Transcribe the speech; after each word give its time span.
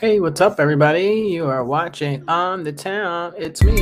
Hey, 0.00 0.18
what's 0.18 0.40
up, 0.40 0.58
everybody? 0.58 1.28
You 1.30 1.46
are 1.46 1.64
watching 1.64 2.28
On 2.28 2.64
the 2.64 2.72
Town. 2.72 3.32
It's 3.38 3.62
me. 3.62 3.80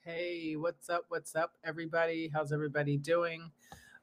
Hey, 0.00 0.56
what's 0.56 0.90
up? 0.90 1.04
What's 1.08 1.36
up, 1.36 1.52
everybody? 1.62 2.28
How's 2.34 2.52
everybody 2.52 2.96
doing? 2.96 3.52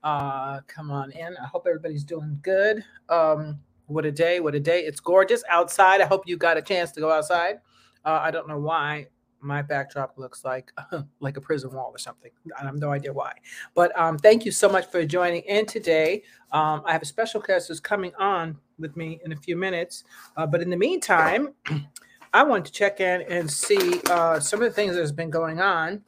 Uh, 0.01 0.61
come 0.67 0.91
on 0.91 1.11
in. 1.11 1.35
I 1.35 1.45
hope 1.47 1.65
everybody's 1.67 2.05
doing 2.05 2.39
good. 2.41 2.85
Um, 3.09 3.59
what 3.91 4.05
a 4.05 4.11
day! 4.11 4.39
What 4.39 4.55
a 4.55 4.59
day! 4.59 4.81
It's 4.81 4.99
gorgeous 4.99 5.43
outside. 5.49 6.01
I 6.01 6.05
hope 6.05 6.27
you 6.27 6.37
got 6.37 6.57
a 6.57 6.61
chance 6.61 6.91
to 6.93 6.99
go 6.99 7.11
outside. 7.11 7.59
Uh, 8.05 8.19
I 8.21 8.31
don't 8.31 8.47
know 8.47 8.59
why 8.59 9.07
my 9.41 9.61
backdrop 9.61 10.17
looks 10.17 10.45
like 10.45 10.71
like 11.19 11.37
a 11.37 11.41
prison 11.41 11.71
wall 11.73 11.91
or 11.93 11.97
something. 11.97 12.31
I 12.59 12.63
have 12.63 12.75
no 12.75 12.91
idea 12.91 13.11
why. 13.11 13.33
But 13.73 13.97
um, 13.99 14.17
thank 14.17 14.45
you 14.45 14.51
so 14.51 14.69
much 14.69 14.85
for 14.87 15.05
joining 15.05 15.41
in 15.43 15.65
today. 15.65 16.23
Um, 16.51 16.83
I 16.85 16.93
have 16.93 17.01
a 17.01 17.05
special 17.05 17.41
guest 17.41 17.67
who's 17.67 17.79
coming 17.79 18.11
on 18.19 18.57
with 18.79 18.95
me 18.95 19.19
in 19.25 19.31
a 19.31 19.35
few 19.35 19.55
minutes. 19.55 20.03
Uh, 20.37 20.45
but 20.45 20.61
in 20.61 20.69
the 20.69 20.77
meantime, 20.77 21.53
I 22.33 22.43
wanted 22.43 22.65
to 22.65 22.71
check 22.71 22.99
in 22.99 23.23
and 23.23 23.49
see 23.49 23.99
uh, 24.09 24.39
some 24.39 24.61
of 24.61 24.69
the 24.69 24.73
things 24.73 24.95
that 24.95 25.01
has 25.01 25.11
been 25.11 25.29
going 25.29 25.59
on. 25.59 26.01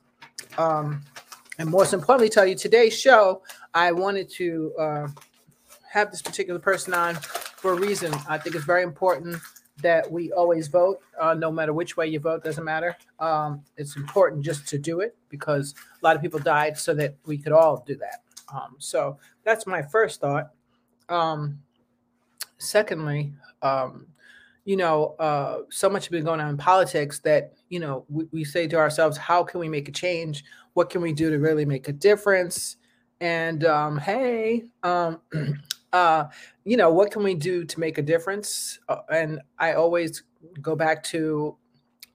Um, 0.57 1.01
and 1.59 1.69
most 1.69 1.93
importantly, 1.93 2.29
tell 2.29 2.45
you 2.45 2.55
today's 2.55 2.97
show, 2.97 3.43
I 3.73 3.91
wanted 3.91 4.29
to 4.31 4.73
uh, 4.79 5.07
have 5.91 6.11
this 6.11 6.21
particular 6.21 6.59
person 6.59 6.93
on 6.93 7.17
for 7.63 7.71
a 7.71 7.79
reason. 7.79 8.13
I 8.27 8.37
think 8.37 8.57
it's 8.57 8.65
very 8.65 8.83
important 8.83 9.37
that 9.81 10.11
we 10.11 10.33
always 10.33 10.67
vote, 10.67 10.99
uh, 11.17 11.33
no 11.33 11.49
matter 11.49 11.71
which 11.71 11.95
way 11.95 12.05
you 12.07 12.19
vote, 12.19 12.43
doesn't 12.43 12.65
matter. 12.65 12.93
Um, 13.19 13.63
it's 13.77 13.95
important 13.95 14.43
just 14.43 14.67
to 14.67 14.77
do 14.77 14.99
it 14.99 15.15
because 15.29 15.73
a 16.01 16.05
lot 16.05 16.17
of 16.17 16.21
people 16.21 16.41
died 16.41 16.77
so 16.77 16.93
that 16.95 17.15
we 17.25 17.37
could 17.37 17.53
all 17.53 17.81
do 17.87 17.95
that. 17.95 18.21
Um, 18.53 18.75
so 18.79 19.17
that's 19.45 19.65
my 19.65 19.81
first 19.81 20.19
thought. 20.19 20.51
Um, 21.07 21.59
secondly, 22.57 23.31
um, 23.61 24.07
you 24.65 24.75
know, 24.75 25.15
uh, 25.17 25.59
so 25.69 25.89
much 25.89 26.03
has 26.03 26.09
been 26.09 26.25
going 26.25 26.41
on 26.41 26.49
in 26.49 26.57
politics 26.57 27.19
that, 27.19 27.53
you 27.69 27.79
know, 27.79 28.03
we, 28.09 28.25
we 28.33 28.43
say 28.43 28.67
to 28.67 28.75
ourselves, 28.75 29.15
how 29.15 29.41
can 29.41 29.61
we 29.61 29.69
make 29.69 29.87
a 29.87 29.93
change? 29.93 30.43
What 30.73 30.89
can 30.89 30.99
we 30.99 31.13
do 31.13 31.29
to 31.29 31.39
really 31.39 31.63
make 31.63 31.87
a 31.87 31.93
difference? 31.93 32.75
And 33.21 33.63
um, 33.63 33.97
hey, 33.99 34.65
um, 34.83 35.21
uh, 35.93 36.25
you 36.65 36.75
know, 36.75 36.91
what 36.91 37.11
can 37.11 37.23
we 37.23 37.35
do 37.35 37.63
to 37.63 37.79
make 37.79 37.97
a 37.99 38.01
difference? 38.01 38.79
Uh, 38.89 38.97
and 39.11 39.39
I 39.59 39.73
always 39.73 40.23
go 40.61 40.75
back 40.75 41.03
to 41.03 41.55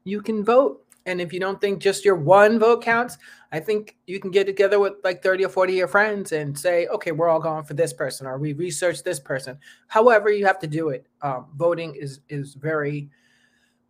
you 0.05 0.21
can 0.21 0.45
vote. 0.45 0.85
And 1.07 1.21
if 1.23 1.33
you 1.33 1.41
don't 1.41 1.59
think 1.59 1.81
just 1.81 2.05
your 2.05 2.17
one 2.17 2.59
vote 2.59 2.83
counts, 2.83 3.17
I 3.51 3.61
think 3.61 3.97
you 4.07 4.21
can 4.21 4.31
get 4.31 4.45
together 4.45 4.79
with 4.79 4.95
like 5.05 5.23
30 5.23 5.47
or 5.47 5.49
40 5.49 5.73
of 5.73 5.79
your 5.79 5.89
friends 5.89 6.33
and 6.33 6.59
say, 6.59 6.87
okay, 6.89 7.13
we're 7.13 7.29
all 7.29 7.41
going 7.41 7.65
for 7.65 7.73
this 7.73 7.95
person 7.95 8.27
or 8.27 8.37
we 8.37 8.53
research 8.53 9.03
this 9.05 9.19
person. 9.19 9.59
However, 9.87 10.31
you 10.31 10.45
have 10.45 10.59
to 10.59 10.67
do 10.67 10.91
it. 10.91 11.07
Um, 11.23 11.47
voting 11.57 11.95
is 11.95 12.21
is 12.29 12.55
very, 12.55 13.09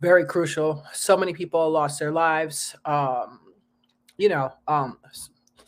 very 0.00 0.24
crucial. 0.24 0.84
So 0.92 1.16
many 1.16 1.32
people 1.32 1.68
lost 1.70 1.98
their 1.98 2.12
lives. 2.12 2.76
Um, 2.84 3.40
you 4.16 4.28
know, 4.28 4.52
um, 4.68 4.98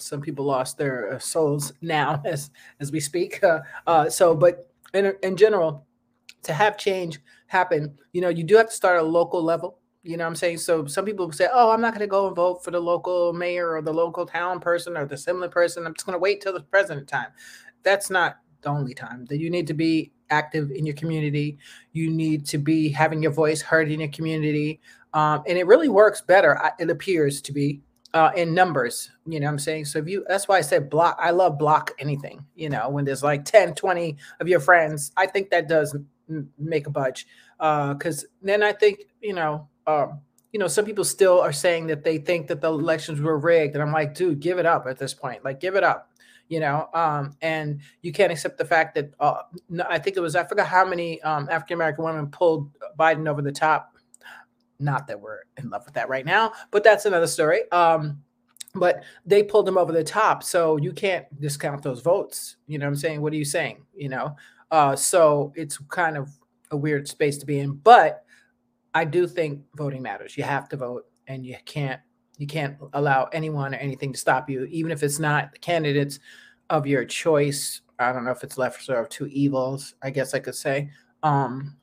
some 0.00 0.20
people 0.20 0.44
lost 0.44 0.78
their 0.78 1.14
uh, 1.14 1.18
souls 1.18 1.72
now 1.82 2.22
as 2.26 2.50
as 2.80 2.92
we 2.92 3.00
speak. 3.00 3.42
Uh, 3.42 3.60
uh, 3.86 4.08
so, 4.08 4.34
but 4.34 4.70
in 4.94 5.14
in 5.22 5.36
general, 5.36 5.86
to 6.42 6.52
have 6.52 6.76
change 6.76 7.20
happen, 7.46 7.98
you 8.12 8.20
know, 8.20 8.28
you 8.28 8.44
do 8.44 8.56
have 8.56 8.68
to 8.68 8.72
start 8.74 8.96
at 8.96 9.02
a 9.02 9.06
local 9.06 9.42
level. 9.42 9.78
You 10.02 10.16
know 10.16 10.24
what 10.24 10.28
I'm 10.28 10.36
saying? 10.36 10.58
So 10.58 10.86
some 10.86 11.04
people 11.04 11.30
say, 11.32 11.48
"Oh, 11.52 11.70
I'm 11.70 11.80
not 11.80 11.92
going 11.92 12.00
to 12.00 12.06
go 12.06 12.26
and 12.26 12.34
vote 12.34 12.64
for 12.64 12.70
the 12.70 12.80
local 12.80 13.32
mayor 13.32 13.72
or 13.74 13.82
the 13.82 13.92
local 13.92 14.24
town 14.24 14.60
person 14.60 14.96
or 14.96 15.04
the 15.04 15.16
similar 15.16 15.48
person. 15.48 15.86
I'm 15.86 15.94
just 15.94 16.06
going 16.06 16.14
to 16.14 16.20
wait 16.20 16.40
till 16.40 16.54
the 16.54 16.60
president 16.60 17.08
time." 17.08 17.28
That's 17.82 18.10
not 18.10 18.36
the 18.62 18.70
only 18.70 18.94
time 18.94 19.26
that 19.26 19.38
you 19.38 19.50
need 19.50 19.66
to 19.66 19.74
be 19.74 20.12
active 20.30 20.70
in 20.70 20.86
your 20.86 20.94
community. 20.94 21.58
You 21.92 22.10
need 22.10 22.46
to 22.46 22.58
be 22.58 22.88
having 22.88 23.22
your 23.22 23.32
voice 23.32 23.60
heard 23.60 23.90
in 23.90 24.00
your 24.00 24.10
community, 24.10 24.80
um, 25.12 25.42
and 25.46 25.58
it 25.58 25.66
really 25.66 25.88
works 25.88 26.22
better. 26.22 26.58
It 26.78 26.88
appears 26.88 27.42
to 27.42 27.52
be 27.52 27.82
uh, 28.14 28.30
in 28.36 28.54
numbers. 28.54 29.10
You 29.26 29.40
know 29.40 29.48
I'm 29.48 29.58
saying? 29.58 29.86
So 29.86 29.98
if 29.98 30.08
you, 30.08 30.24
that's 30.28 30.48
why 30.48 30.58
I 30.58 30.62
said 30.62 30.90
block. 30.90 31.18
I 31.20 31.30
love 31.30 31.58
block 31.58 31.92
anything. 31.98 32.44
You 32.54 32.70
know, 32.70 32.88
when 32.88 33.04
there's 33.04 33.22
like 33.22 33.44
10, 33.44 33.74
20 33.74 34.16
of 34.40 34.48
your 34.48 34.60
friends, 34.60 35.12
I 35.16 35.26
think 35.26 35.50
that 35.50 35.68
does 35.68 35.96
m- 36.28 36.50
make 36.58 36.86
a 36.86 36.90
budge. 36.90 37.26
Because 37.58 38.24
uh, 38.24 38.28
then 38.42 38.62
I 38.62 38.72
think 38.72 39.00
you 39.20 39.34
know 39.34 39.68
um, 39.86 40.20
you 40.52 40.58
know, 40.58 40.66
some 40.66 40.84
people 40.84 41.04
still 41.04 41.40
are 41.40 41.52
saying 41.52 41.86
that 41.88 42.02
they 42.02 42.18
think 42.18 42.48
that 42.48 42.60
the 42.60 42.68
elections 42.68 43.20
were 43.20 43.38
rigged, 43.38 43.74
and 43.74 43.82
I'm 43.82 43.92
like, 43.92 44.14
dude, 44.14 44.40
give 44.40 44.58
it 44.58 44.66
up 44.66 44.86
at 44.88 44.98
this 44.98 45.14
point. 45.14 45.44
Like, 45.44 45.60
give 45.60 45.76
it 45.76 45.84
up. 45.84 46.08
You 46.48 46.58
know, 46.58 46.88
um, 46.92 47.36
and 47.42 47.80
you 48.02 48.10
can't 48.10 48.32
accept 48.32 48.58
the 48.58 48.64
fact 48.64 48.96
that 48.96 49.12
uh, 49.20 49.42
I 49.88 50.00
think 50.00 50.16
it 50.16 50.20
was 50.20 50.34
I 50.34 50.42
forgot 50.42 50.66
how 50.66 50.84
many 50.84 51.22
um, 51.22 51.48
African 51.48 51.74
American 51.74 52.04
women 52.04 52.26
pulled 52.26 52.70
Biden 52.98 53.28
over 53.28 53.40
the 53.40 53.52
top. 53.52 53.94
Not 54.80 55.06
that 55.06 55.20
we're 55.20 55.40
in 55.56 55.70
love 55.70 55.84
with 55.84 55.94
that 55.94 56.08
right 56.08 56.24
now, 56.24 56.52
but 56.70 56.82
that's 56.82 57.04
another 57.04 57.26
story. 57.26 57.70
Um, 57.70 58.22
but 58.74 59.02
they 59.26 59.42
pulled 59.42 59.68
him 59.68 59.76
over 59.76 59.92
the 59.92 60.04
top, 60.04 60.42
so 60.42 60.76
you 60.76 60.92
can't 60.92 61.26
discount 61.40 61.82
those 61.82 62.00
votes. 62.00 62.56
You 62.66 62.78
know 62.78 62.86
what 62.86 62.90
I'm 62.90 62.96
saying? 62.96 63.20
What 63.20 63.32
are 63.32 63.36
you 63.36 63.44
saying? 63.44 63.84
You 63.94 64.08
know, 64.08 64.36
uh, 64.70 64.96
so 64.96 65.52
it's 65.56 65.78
kind 65.88 66.16
of 66.16 66.30
a 66.70 66.76
weird 66.76 67.08
space 67.08 67.36
to 67.38 67.46
be 67.46 67.58
in, 67.58 67.72
but 67.72 68.24
I 68.94 69.04
do 69.04 69.26
think 69.26 69.62
voting 69.76 70.02
matters. 70.02 70.36
You 70.36 70.44
have 70.44 70.68
to 70.70 70.76
vote, 70.76 71.06
and 71.26 71.44
you 71.44 71.56
can't 71.64 72.00
you 72.38 72.46
can't 72.46 72.76
allow 72.94 73.24
anyone 73.32 73.74
or 73.74 73.78
anything 73.78 74.12
to 74.12 74.18
stop 74.18 74.48
you, 74.48 74.64
even 74.64 74.90
if 74.90 75.02
it's 75.02 75.18
not 75.18 75.52
the 75.52 75.58
candidates 75.58 76.18
of 76.70 76.86
your 76.86 77.04
choice. 77.04 77.82
I 77.98 78.12
don't 78.12 78.24
know 78.24 78.30
if 78.30 78.42
it's 78.42 78.56
lesser 78.56 78.94
of 78.94 79.08
two 79.10 79.26
evils. 79.26 79.94
I 80.02 80.10
guess 80.10 80.32
I 80.32 80.38
could 80.38 80.54
say. 80.54 80.90
Um, 81.22 81.76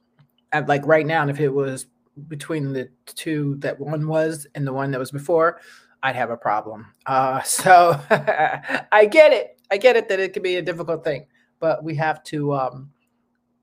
at 0.51 0.67
like 0.67 0.85
right 0.85 1.05
now, 1.05 1.21
and 1.21 1.29
if 1.29 1.39
it 1.39 1.49
was 1.49 1.87
between 2.27 2.73
the 2.73 2.89
two 3.05 3.55
that 3.59 3.79
one 3.79 4.07
was 4.07 4.47
and 4.55 4.65
the 4.65 4.73
one 4.73 4.91
that 4.91 4.99
was 4.99 5.11
before, 5.11 5.59
I'd 6.03 6.15
have 6.15 6.29
a 6.29 6.37
problem. 6.37 6.87
Uh, 7.05 7.41
so 7.43 7.99
I 8.09 9.07
get 9.09 9.33
it. 9.33 9.59
I 9.69 9.77
get 9.77 9.95
it 9.95 10.07
that 10.09 10.19
it 10.19 10.33
can 10.33 10.43
be 10.43 10.55
a 10.55 10.61
difficult 10.61 11.03
thing, 11.03 11.25
but 11.59 11.83
we 11.83 11.95
have 11.95 12.23
to, 12.25 12.53
um, 12.53 12.91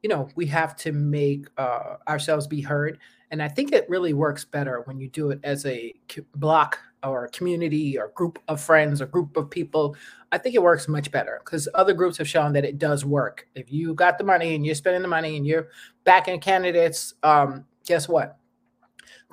you 0.02 0.08
know, 0.08 0.28
we 0.36 0.46
have 0.46 0.76
to 0.76 0.92
make 0.92 1.46
uh, 1.56 1.96
ourselves 2.06 2.46
be 2.46 2.60
heard 2.60 2.98
and 3.34 3.42
I 3.42 3.48
think 3.48 3.72
it 3.72 3.90
really 3.90 4.12
works 4.12 4.44
better 4.44 4.82
when 4.84 5.00
you 5.00 5.08
do 5.08 5.30
it 5.30 5.40
as 5.42 5.66
a 5.66 5.92
block 6.36 6.78
or 7.02 7.24
a 7.24 7.30
community 7.30 7.98
or 7.98 8.12
group 8.14 8.38
of 8.46 8.60
friends 8.60 9.02
or 9.02 9.06
group 9.06 9.36
of 9.36 9.50
people. 9.50 9.96
I 10.30 10.38
think 10.38 10.54
it 10.54 10.62
works 10.62 10.86
much 10.86 11.10
better 11.10 11.40
because 11.44 11.66
other 11.74 11.94
groups 11.94 12.16
have 12.18 12.28
shown 12.28 12.52
that 12.52 12.64
it 12.64 12.78
does 12.78 13.04
work. 13.04 13.48
If 13.56 13.72
you 13.72 13.92
got 13.94 14.18
the 14.18 14.24
money 14.24 14.54
and 14.54 14.64
you're 14.64 14.76
spending 14.76 15.02
the 15.02 15.08
money 15.08 15.36
and 15.36 15.44
you're 15.44 15.66
backing 16.04 16.38
candidates, 16.38 17.14
um, 17.24 17.64
guess 17.84 18.08
what? 18.08 18.38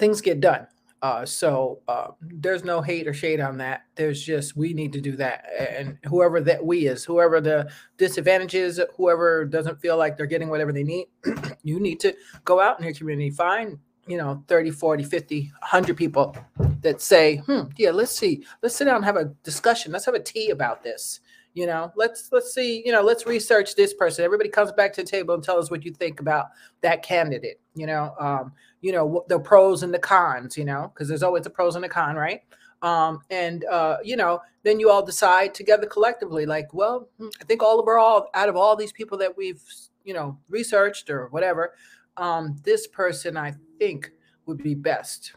Things 0.02 0.20
get 0.20 0.42
done. 0.42 0.66
Uh, 1.04 1.24
so 1.26 1.80
uh, 1.88 2.08
there's 2.22 2.64
no 2.64 2.82
hate 2.82 3.08
or 3.08 3.14
shade 3.14 3.40
on 3.40 3.56
that. 3.60 3.84
There's 3.94 4.24
just 4.24 4.58
we 4.58 4.74
need 4.74 4.92
to 4.94 5.02
do 5.02 5.16
that, 5.16 5.46
and 5.78 6.00
whoever 6.06 6.42
that 6.42 6.64
we 6.64 6.88
is, 6.88 7.06
whoever 7.06 7.40
the 7.40 7.72
disadvantages, 7.98 8.80
whoever 8.98 9.46
doesn't 9.46 9.80
feel 9.80 9.98
like 9.98 10.18
they're 10.18 10.26
getting 10.26 10.50
whatever 10.50 10.72
they 10.72 10.84
need, 10.84 11.06
you 11.64 11.80
need 11.80 12.00
to 12.00 12.16
go 12.46 12.60
out 12.60 12.80
in 12.80 12.86
your 12.86 12.96
community, 12.96 13.30
find 13.30 13.78
you 14.08 14.18
know 14.18 14.44
30 14.48 14.72
40 14.72 15.04
50 15.04 15.52
100 15.60 15.96
people 15.96 16.36
that 16.82 17.00
say 17.02 17.38
hmm 17.38 17.62
yeah 17.78 17.92
let's 17.92 18.12
see 18.12 18.44
let's 18.64 18.76
sit 18.76 18.86
down 18.86 18.96
and 18.96 19.06
have 19.06 19.16
a 19.16 19.26
discussion 19.44 19.92
let's 19.92 20.06
have 20.06 20.16
a 20.16 20.20
tea 20.20 20.50
about 20.50 20.82
this 20.82 21.20
you 21.54 21.66
know 21.66 21.92
let's 21.96 22.30
let's 22.32 22.54
see 22.54 22.82
you 22.86 22.92
know 22.92 23.02
let's 23.02 23.26
research 23.26 23.76
this 23.76 23.94
person 23.94 24.24
everybody 24.24 24.50
comes 24.50 24.72
back 24.72 24.94
to 24.94 25.02
the 25.02 25.08
table 25.08 25.34
and 25.34 25.44
tell 25.44 25.58
us 25.58 25.70
what 25.70 25.84
you 25.84 25.92
think 25.92 26.20
about 26.20 26.48
that 26.82 27.04
candidate 27.04 27.60
you 27.76 27.86
know 27.86 28.14
um 28.20 28.54
you 28.82 28.92
know 28.92 29.26
the 29.28 29.40
pros 29.40 29.84
and 29.84 29.94
the 29.94 30.00
cons 30.00 30.58
you 30.58 30.66
know 30.66 30.92
because 30.94 31.08
there's 31.08 31.24
always 31.24 31.46
a 31.46 31.50
pros 31.50 31.76
and 31.76 31.84
a 31.86 31.90
con 31.90 32.16
right 32.16 32.42
um 32.82 33.20
and 33.30 33.66
uh 33.66 33.98
you 34.04 34.16
know 34.16 34.42
then 34.64 34.80
you 34.80 34.90
all 34.90 35.04
decide 35.04 35.54
together 35.54 35.86
collectively 35.86 36.46
like 36.46 36.74
well 36.74 37.10
hmm, 37.18 37.28
i 37.42 37.44
think 37.44 37.62
all 37.62 37.80
of 37.80 37.88
our 37.88 37.98
all 37.98 38.28
out 38.34 38.50
of 38.50 38.56
all 38.56 38.76
these 38.76 38.94
people 38.94 39.18
that 39.18 39.36
we've 39.36 39.62
you 40.04 40.14
know 40.14 40.38
researched 40.50 41.10
or 41.10 41.28
whatever 41.28 41.74
um, 42.18 42.58
this 42.64 42.88
person 42.88 43.38
I 43.38 43.54
think 43.80 44.12
would 44.46 44.58
be 44.58 44.76
best. 44.76 45.34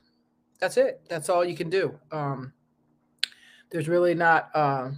That's 0.61 0.77
it. 0.77 1.00
That's 1.09 1.29
all 1.29 1.44
you 1.44 1.56
can 1.56 1.71
do. 1.71 1.99
Um, 2.11 2.53
there's 3.71 3.89
really 3.89 4.15
not 4.15 4.50
uh, 4.55 4.91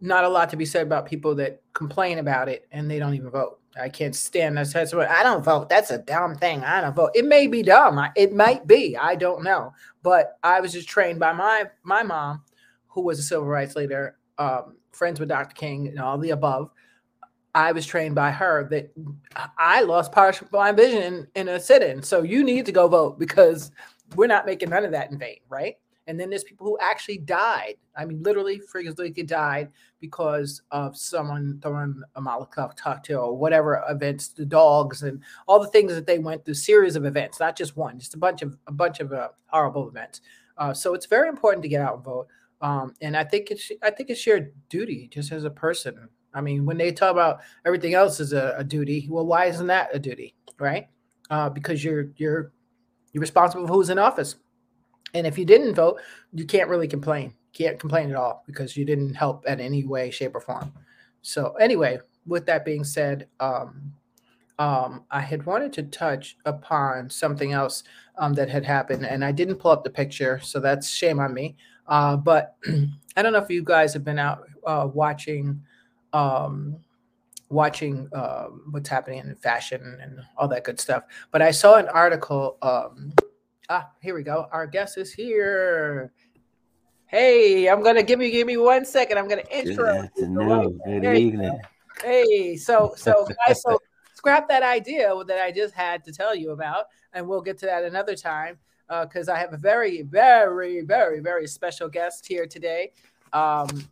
not 0.00 0.24
a 0.24 0.28
lot 0.28 0.50
to 0.50 0.56
be 0.56 0.64
said 0.64 0.86
about 0.86 1.06
people 1.06 1.34
that 1.36 1.62
complain 1.72 2.18
about 2.18 2.48
it 2.48 2.66
and 2.72 2.90
they 2.90 2.98
don't 2.98 3.14
even 3.14 3.30
vote. 3.30 3.58
I 3.80 3.88
can't 3.88 4.16
stand 4.16 4.56
that. 4.56 4.66
Said 4.66 4.88
someone, 4.88 5.08
I 5.08 5.22
don't 5.22 5.44
vote. 5.44 5.68
That's 5.68 5.90
a 5.90 5.98
dumb 5.98 6.34
thing. 6.34 6.64
I 6.64 6.80
don't 6.80 6.94
vote. 6.94 7.10
It 7.14 7.24
may 7.24 7.46
be 7.46 7.62
dumb. 7.62 8.04
It 8.16 8.32
might 8.32 8.66
be. 8.66 8.96
I 8.96 9.14
don't 9.14 9.44
know. 9.44 9.72
But 10.02 10.38
I 10.42 10.60
was 10.60 10.72
just 10.72 10.88
trained 10.88 11.20
by 11.20 11.32
my 11.32 11.64
my 11.84 12.02
mom, 12.02 12.42
who 12.88 13.02
was 13.02 13.18
a 13.18 13.22
civil 13.22 13.46
rights 13.46 13.76
leader, 13.76 14.16
um, 14.38 14.76
friends 14.92 15.20
with 15.20 15.28
Dr. 15.28 15.54
King 15.54 15.86
and 15.86 16.00
all 16.00 16.18
the 16.18 16.30
above 16.30 16.70
I 17.54 17.72
was 17.72 17.84
trained 17.84 18.14
by 18.14 18.30
her 18.30 18.68
that 18.70 18.92
I 19.58 19.82
lost 19.82 20.12
partial 20.12 20.46
blind 20.50 20.76
vision 20.76 21.28
in, 21.34 21.48
in 21.48 21.48
a 21.48 21.60
sit-in. 21.60 22.02
So 22.02 22.22
you 22.22 22.44
need 22.44 22.66
to 22.66 22.72
go 22.72 22.86
vote 22.86 23.18
because 23.18 23.72
we're 24.14 24.28
not 24.28 24.46
making 24.46 24.70
none 24.70 24.84
of 24.84 24.92
that 24.92 25.10
in 25.10 25.18
vain, 25.18 25.38
right? 25.48 25.76
And 26.10 26.18
then 26.18 26.28
there's 26.28 26.42
people 26.42 26.66
who 26.66 26.76
actually 26.80 27.18
died. 27.18 27.76
I 27.96 28.04
mean, 28.04 28.20
literally, 28.22 28.58
freakishly 28.58 29.10
died 29.10 29.70
because 30.00 30.60
of 30.72 30.96
someone 30.96 31.60
throwing 31.62 32.02
a 32.16 32.20
Molotov 32.20 32.76
cocktail 32.76 33.20
or 33.20 33.36
whatever 33.38 33.82
events, 33.88 34.28
the 34.28 34.44
dogs 34.44 35.04
and 35.04 35.22
all 35.46 35.60
the 35.60 35.68
things 35.68 35.94
that 35.94 36.06
they 36.06 36.18
went 36.18 36.44
through. 36.44 36.54
Series 36.54 36.96
of 36.96 37.04
events, 37.04 37.38
not 37.38 37.56
just 37.56 37.76
one, 37.76 37.96
just 37.96 38.14
a 38.14 38.18
bunch 38.18 38.42
of 38.42 38.58
a 38.66 38.72
bunch 38.72 38.98
of 38.98 39.12
uh, 39.12 39.28
horrible 39.46 39.88
events. 39.88 40.20
Uh, 40.58 40.74
so 40.74 40.94
it's 40.94 41.06
very 41.06 41.28
important 41.28 41.62
to 41.62 41.68
get 41.68 41.80
out 41.80 41.94
and 41.94 42.04
vote. 42.04 42.26
Um, 42.60 42.92
and 43.00 43.16
I 43.16 43.22
think 43.22 43.52
it's 43.52 43.70
I 43.80 43.90
think 43.90 44.10
it's 44.10 44.26
your 44.26 44.48
duty 44.68 45.08
just 45.12 45.30
as 45.30 45.44
a 45.44 45.50
person. 45.50 46.08
I 46.34 46.40
mean, 46.40 46.66
when 46.66 46.76
they 46.76 46.90
talk 46.90 47.12
about 47.12 47.40
everything 47.64 47.94
else 47.94 48.18
is 48.18 48.32
a, 48.32 48.54
a 48.58 48.64
duty, 48.64 49.06
well, 49.08 49.26
why 49.26 49.46
isn't 49.46 49.68
that 49.68 49.90
a 49.94 49.98
duty, 50.00 50.34
right? 50.58 50.88
Uh, 51.30 51.48
because 51.48 51.84
you're 51.84 52.06
you're 52.16 52.52
you're 53.12 53.20
responsible 53.20 53.66
for 53.66 53.72
who's 53.72 53.90
in 53.90 53.98
office. 53.98 54.34
And 55.14 55.26
if 55.26 55.38
you 55.38 55.44
didn't 55.44 55.74
vote, 55.74 56.00
you 56.32 56.44
can't 56.44 56.68
really 56.68 56.88
complain. 56.88 57.34
Can't 57.52 57.78
complain 57.78 58.10
at 58.10 58.16
all 58.16 58.44
because 58.46 58.76
you 58.76 58.84
didn't 58.84 59.14
help 59.14 59.46
in 59.46 59.60
any 59.60 59.84
way, 59.84 60.10
shape, 60.10 60.34
or 60.34 60.40
form. 60.40 60.72
So 61.22 61.52
anyway, 61.54 61.98
with 62.26 62.46
that 62.46 62.64
being 62.64 62.84
said, 62.84 63.26
um, 63.40 63.92
um, 64.58 65.04
I 65.10 65.20
had 65.20 65.46
wanted 65.46 65.72
to 65.74 65.84
touch 65.84 66.36
upon 66.44 67.08
something 67.08 67.52
else 67.52 67.82
um, 68.18 68.34
that 68.34 68.50
had 68.50 68.64
happened, 68.64 69.06
and 69.06 69.24
I 69.24 69.32
didn't 69.32 69.56
pull 69.56 69.70
up 69.70 69.84
the 69.84 69.90
picture, 69.90 70.38
so 70.40 70.60
that's 70.60 70.90
shame 70.90 71.18
on 71.18 71.32
me. 71.32 71.56
Uh, 71.88 72.16
but 72.16 72.56
I 73.16 73.22
don't 73.22 73.32
know 73.32 73.38
if 73.38 73.50
you 73.50 73.64
guys 73.64 73.94
have 73.94 74.04
been 74.04 74.18
out 74.18 74.42
uh, 74.66 74.86
watching 74.92 75.62
um, 76.12 76.76
watching 77.48 78.08
um, 78.12 78.62
what's 78.70 78.88
happening 78.88 79.18
in 79.20 79.34
fashion 79.36 79.98
and 80.00 80.20
all 80.36 80.46
that 80.48 80.64
good 80.64 80.78
stuff. 80.78 81.04
But 81.30 81.42
I 81.42 81.50
saw 81.50 81.76
an 81.76 81.88
article. 81.88 82.58
Ah, 83.72 83.88
here 84.02 84.16
we 84.16 84.24
go. 84.24 84.48
Our 84.50 84.66
guest 84.66 84.98
is 84.98 85.12
here. 85.12 86.10
Hey, 87.06 87.68
I'm 87.68 87.84
gonna 87.84 88.02
give 88.02 88.20
you 88.20 88.28
give 88.28 88.48
me 88.48 88.56
one 88.56 88.84
second. 88.84 89.16
I'm 89.16 89.28
gonna 89.28 89.44
intro. 89.48 89.84
Good 89.84 90.04
afternoon. 90.06 90.80
Good 90.84 91.16
evening. 91.16 91.60
Hey, 92.02 92.56
so 92.56 92.94
so 92.96 93.28
guys, 93.46 93.62
so 93.62 93.78
scrap 94.14 94.48
that 94.48 94.64
idea 94.64 95.14
that 95.24 95.40
I 95.40 95.52
just 95.52 95.72
had 95.72 96.02
to 96.06 96.12
tell 96.12 96.34
you 96.34 96.50
about, 96.50 96.86
and 97.12 97.28
we'll 97.28 97.42
get 97.42 97.58
to 97.58 97.66
that 97.66 97.84
another 97.84 98.16
time 98.16 98.58
because 98.88 99.28
uh, 99.28 99.34
I 99.34 99.38
have 99.38 99.52
a 99.52 99.56
very, 99.56 100.02
very, 100.02 100.80
very, 100.80 101.20
very 101.20 101.46
special 101.46 101.88
guest 101.88 102.26
here 102.26 102.46
today. 102.46 102.90
Um, 103.32 103.88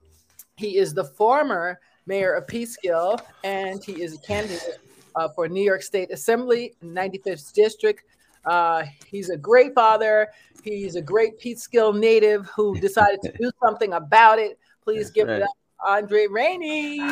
he 0.57 0.77
is 0.77 0.93
the 0.93 1.05
former 1.05 1.79
mayor 2.05 2.33
of 2.33 2.49
Peekskill, 2.49 3.21
and 3.45 3.85
he 3.85 4.03
is 4.03 4.17
a 4.17 4.19
candidate 4.19 4.81
uh, 5.15 5.29
for 5.29 5.49
New 5.49 5.63
York 5.63 5.85
State 5.85 6.11
Assembly, 6.11 6.75
95th 6.83 7.53
District. 7.53 8.03
Uh, 8.49 8.85
he's 9.07 9.29
a 9.29 9.37
great 9.37 9.75
father. 9.75 10.29
He's 10.63 10.97
a 10.97 11.03
great 11.03 11.39
Peekskill 11.39 11.99
native 11.99 12.47
who 12.57 12.79
decided 12.81 13.21
to 13.23 13.33
do 13.39 13.51
something 13.63 13.93
about 13.93 14.39
it. 14.39 14.59
Please 14.83 15.05
That's 15.05 15.11
give 15.11 15.29
right. 15.29 15.37
it 15.39 15.43
up, 15.43 15.51
Andre 15.87 16.27
Rainey. 16.29 16.99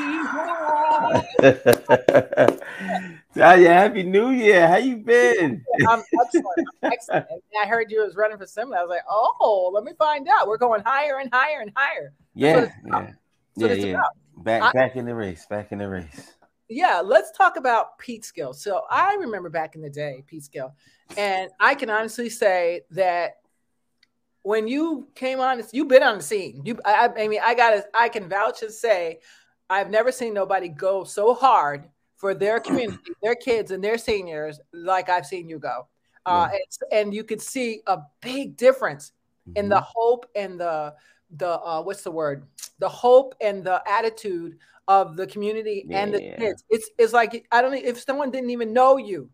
Talia, 3.37 3.69
happy 3.69 4.03
New 4.03 4.31
Year. 4.31 4.67
How 4.67 4.77
you 4.79 4.97
been? 4.97 5.62
I'm 5.88 6.03
excellent. 6.21 6.69
I'm 6.83 6.93
excellent. 6.93 7.27
I 7.62 7.67
heard 7.67 7.91
you 7.91 8.03
was 8.03 8.17
running 8.17 8.38
for 8.38 8.44
assembly. 8.44 8.79
I 8.79 8.83
was 8.83 8.88
like, 8.88 9.05
oh, 9.09 9.71
let 9.75 9.85
me 9.85 9.93
find 9.99 10.27
out. 10.29 10.49
We're 10.49 10.56
going 10.56 10.83
higher 10.85 11.19
and 11.19 11.29
higher 11.33 11.61
and 11.61 11.71
higher. 11.77 12.15
Yeah, 12.35 12.71
yeah, 12.87 13.12
yeah, 13.56 13.73
yeah. 13.75 14.03
Back, 14.38 14.62
I, 14.62 14.73
back 14.73 14.97
in 14.97 15.05
the 15.05 15.15
race. 15.15 15.47
Back 15.49 15.73
in 15.73 15.79
the 15.79 15.88
race. 15.88 16.35
Yeah, 16.69 17.00
let's 17.05 17.31
talk 17.31 17.56
about 17.56 17.99
Peekskill. 17.99 18.55
So 18.55 18.83
I 18.91 19.15
remember 19.15 19.50
back 19.50 19.77
in 19.77 19.83
the 19.83 19.91
day, 19.91 20.25
Peekskill, 20.31 20.73
and 21.17 21.50
I 21.61 21.75
can 21.75 21.91
honestly 21.91 22.29
say 22.29 22.82
that 22.93 23.37
when 24.43 24.69
you 24.69 25.08
came 25.14 25.41
on, 25.41 25.62
you've 25.73 25.88
been 25.88 26.03
on 26.03 26.19
the 26.19 26.23
scene. 26.23 26.62
You, 26.64 26.79
I, 26.85 27.11
I 27.17 27.29
mean, 27.29 27.41
I 27.43 27.55
got, 27.55 27.85
I 27.94 28.08
can 28.08 28.29
vouch 28.29 28.62
and 28.62 28.73
say, 28.73 29.19
I've 29.69 29.91
never 29.91 30.12
seen 30.12 30.35
nobody 30.35 30.69
go 30.69 31.05
so 31.05 31.35
hard 31.35 31.88
for 32.17 32.35
their 32.35 32.61
community, 32.61 32.99
their 33.23 33.35
kids, 33.35 33.70
and 33.70 33.82
their 33.82 33.99
seniors 33.99 34.61
like 34.73 35.08
I've 35.08 35.26
seen 35.26 35.49
you 35.49 35.58
go. 35.58 35.88
Uh, 36.25 36.49
and, 36.53 36.93
and, 36.93 37.14
you 37.14 37.23
could 37.23 37.41
see 37.41 37.82
a 37.87 38.00
big 38.20 38.56
difference 38.56 39.12
mm-hmm. 39.49 39.59
in 39.59 39.69
the 39.69 39.76
mm-hmm. 39.76 39.93
hope 39.94 40.26
and 40.35 40.59
the 40.59 40.93
the 41.37 41.61
uh, 41.61 41.82
what's 41.82 42.02
the 42.02 42.11
word 42.11 42.47
the 42.79 42.88
hope 42.88 43.35
and 43.41 43.64
the 43.64 43.82
attitude 43.88 44.59
of 44.88 45.17
the 45.17 45.26
community 45.26 45.85
yeah. 45.88 46.02
and 46.02 46.14
the 46.14 46.20
kids 46.38 46.64
it's 46.70 46.91
it's 46.99 47.12
like 47.12 47.47
i 47.50 47.61
don't 47.61 47.73
know 47.73 47.81
if 47.82 48.00
someone 48.00 48.31
didn't 48.31 48.50
even 48.50 48.73
know 48.73 48.97
you 48.97 49.29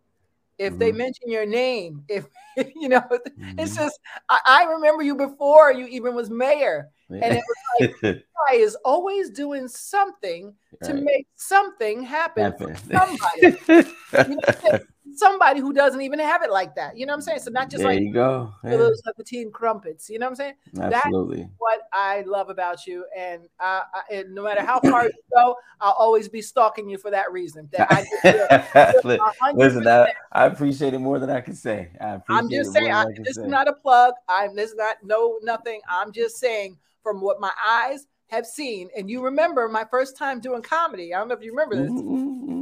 if 0.62 0.70
mm-hmm. 0.70 0.78
they 0.78 0.92
mention 0.92 1.30
your 1.30 1.46
name 1.46 2.04
if 2.08 2.26
you 2.76 2.88
know 2.88 3.00
mm-hmm. 3.00 3.58
it's 3.58 3.74
just 3.74 3.98
I, 4.28 4.38
I, 4.46 4.64
remember 4.64 5.02
you 5.02 5.14
before 5.16 5.72
you 5.72 5.86
even 5.86 6.14
was 6.14 6.30
mayor 6.30 6.88
and 7.10 7.34
it 7.34 7.42
was 7.80 7.92
like 8.02 8.02
guy 8.48 8.56
is 8.56 8.76
always 8.84 9.30
doing 9.30 9.68
something 9.68 10.54
right. 10.80 10.88
to 10.88 10.94
make 10.94 11.26
something 11.36 12.02
happen, 12.02 12.52
happen. 12.52 12.76
somebody 12.76 13.88
you 14.30 14.36
know, 14.36 14.78
somebody 15.16 15.60
who 15.60 15.72
doesn't 15.72 16.00
even 16.00 16.18
have 16.18 16.42
it 16.42 16.50
like 16.50 16.74
that. 16.76 16.96
You 16.96 17.06
know 17.06 17.12
what 17.12 17.18
I'm 17.18 17.22
saying? 17.22 17.40
So 17.40 17.50
not 17.50 17.70
just 17.70 17.82
there 17.82 17.92
like 17.92 18.00
you 18.00 18.12
go. 18.12 18.52
Yeah. 18.64 18.76
those 18.76 19.02
teen 19.24 19.50
crumpets. 19.50 20.08
You 20.10 20.18
know 20.18 20.26
what 20.26 20.30
I'm 20.30 20.36
saying? 20.36 20.54
Absolutely. 20.80 21.38
That's 21.38 21.52
what 21.58 21.80
I 21.92 22.22
love 22.22 22.48
about 22.48 22.86
you, 22.86 23.04
and, 23.16 23.42
I, 23.60 23.82
I, 23.94 24.14
and 24.14 24.34
no 24.34 24.44
matter 24.44 24.62
how 24.62 24.80
far 24.80 25.04
you 25.04 25.12
go, 25.34 25.56
I'll 25.80 25.92
always 25.92 26.28
be 26.28 26.42
stalking 26.42 26.88
you 26.88 26.98
for 26.98 27.10
that 27.10 27.32
reason. 27.32 27.68
That 27.72 27.88
I 27.90 28.92
listen. 29.54 29.86
I, 29.86 30.12
I, 30.32 30.46
appreciate 30.46 30.94
it 30.94 30.98
more 30.98 31.18
than 31.18 31.30
I 31.30 31.40
can 31.40 31.54
say. 31.54 31.90
I 32.00 32.20
am 32.28 32.48
just 32.48 32.72
saying. 32.72 32.92
I, 32.92 33.04
this 33.24 33.36
say. 33.36 33.42
is 33.42 33.48
not 33.48 33.68
a 33.68 33.72
plug. 33.72 34.14
I'm 34.28 34.54
this 34.54 34.70
is 34.70 34.76
not 34.76 34.96
no 35.02 35.38
nothing. 35.42 35.80
I'm 35.88 36.12
just 36.12 36.36
saying 36.38 36.78
from 37.02 37.20
what 37.20 37.40
my 37.40 37.52
eyes 37.66 38.06
have 38.28 38.46
seen, 38.46 38.88
and 38.96 39.10
you 39.10 39.22
remember 39.22 39.68
my 39.68 39.84
first 39.90 40.16
time 40.16 40.40
doing 40.40 40.62
comedy. 40.62 41.14
I 41.14 41.18
don't 41.18 41.28
know 41.28 41.34
if 41.34 41.42
you 41.42 41.50
remember 41.50 41.76
this. 41.76 41.90
Mm-hmm. 41.90 42.61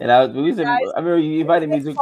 And 0.00 0.10
I, 0.10 0.24
was, 0.24 0.30
I 0.60 0.98
remember 0.98 1.18
you 1.18 1.40
invited 1.40 1.68
me 1.68 1.80
to 1.80 1.96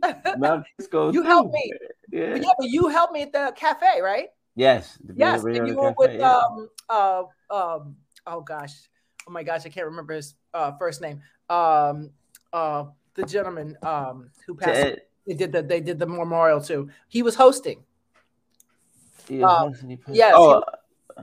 Mount 0.38 0.66
you 1.12 1.22
helped 1.22 1.52
me. 1.52 1.72
Yeah. 2.10 2.36
yeah, 2.36 2.48
but 2.58 2.68
you 2.68 2.88
helped 2.88 3.12
me 3.12 3.22
at 3.22 3.32
the 3.32 3.52
cafe, 3.56 4.00
right? 4.00 4.28
Yes. 4.54 4.98
Yes, 5.14 5.44
and 5.44 5.68
you 5.68 5.76
were 5.76 5.94
cafe, 5.94 5.94
with 5.98 6.20
yeah. 6.20 6.36
um 6.36 6.68
uh 6.88 7.22
um 7.50 7.96
oh 8.26 8.40
gosh, 8.40 8.74
oh 9.26 9.30
my 9.30 9.42
gosh, 9.42 9.66
I 9.66 9.68
can't 9.68 9.86
remember 9.86 10.14
his 10.14 10.34
uh, 10.54 10.72
first 10.78 11.00
name. 11.00 11.20
Um 11.50 12.10
uh 12.52 12.84
the 13.14 13.24
gentleman 13.24 13.76
um 13.82 14.30
who 14.46 14.54
passed. 14.54 14.98
They 15.26 15.34
did 15.34 15.52
the 15.52 15.62
they 15.62 15.80
did 15.80 15.98
the 15.98 16.06
memorial 16.06 16.60
too. 16.60 16.88
He 17.08 17.22
was 17.22 17.34
hosting. 17.34 17.84
Yeah, 19.28 19.46
um, 19.46 19.74
yes. 20.10 20.32
Oh, 20.34 20.62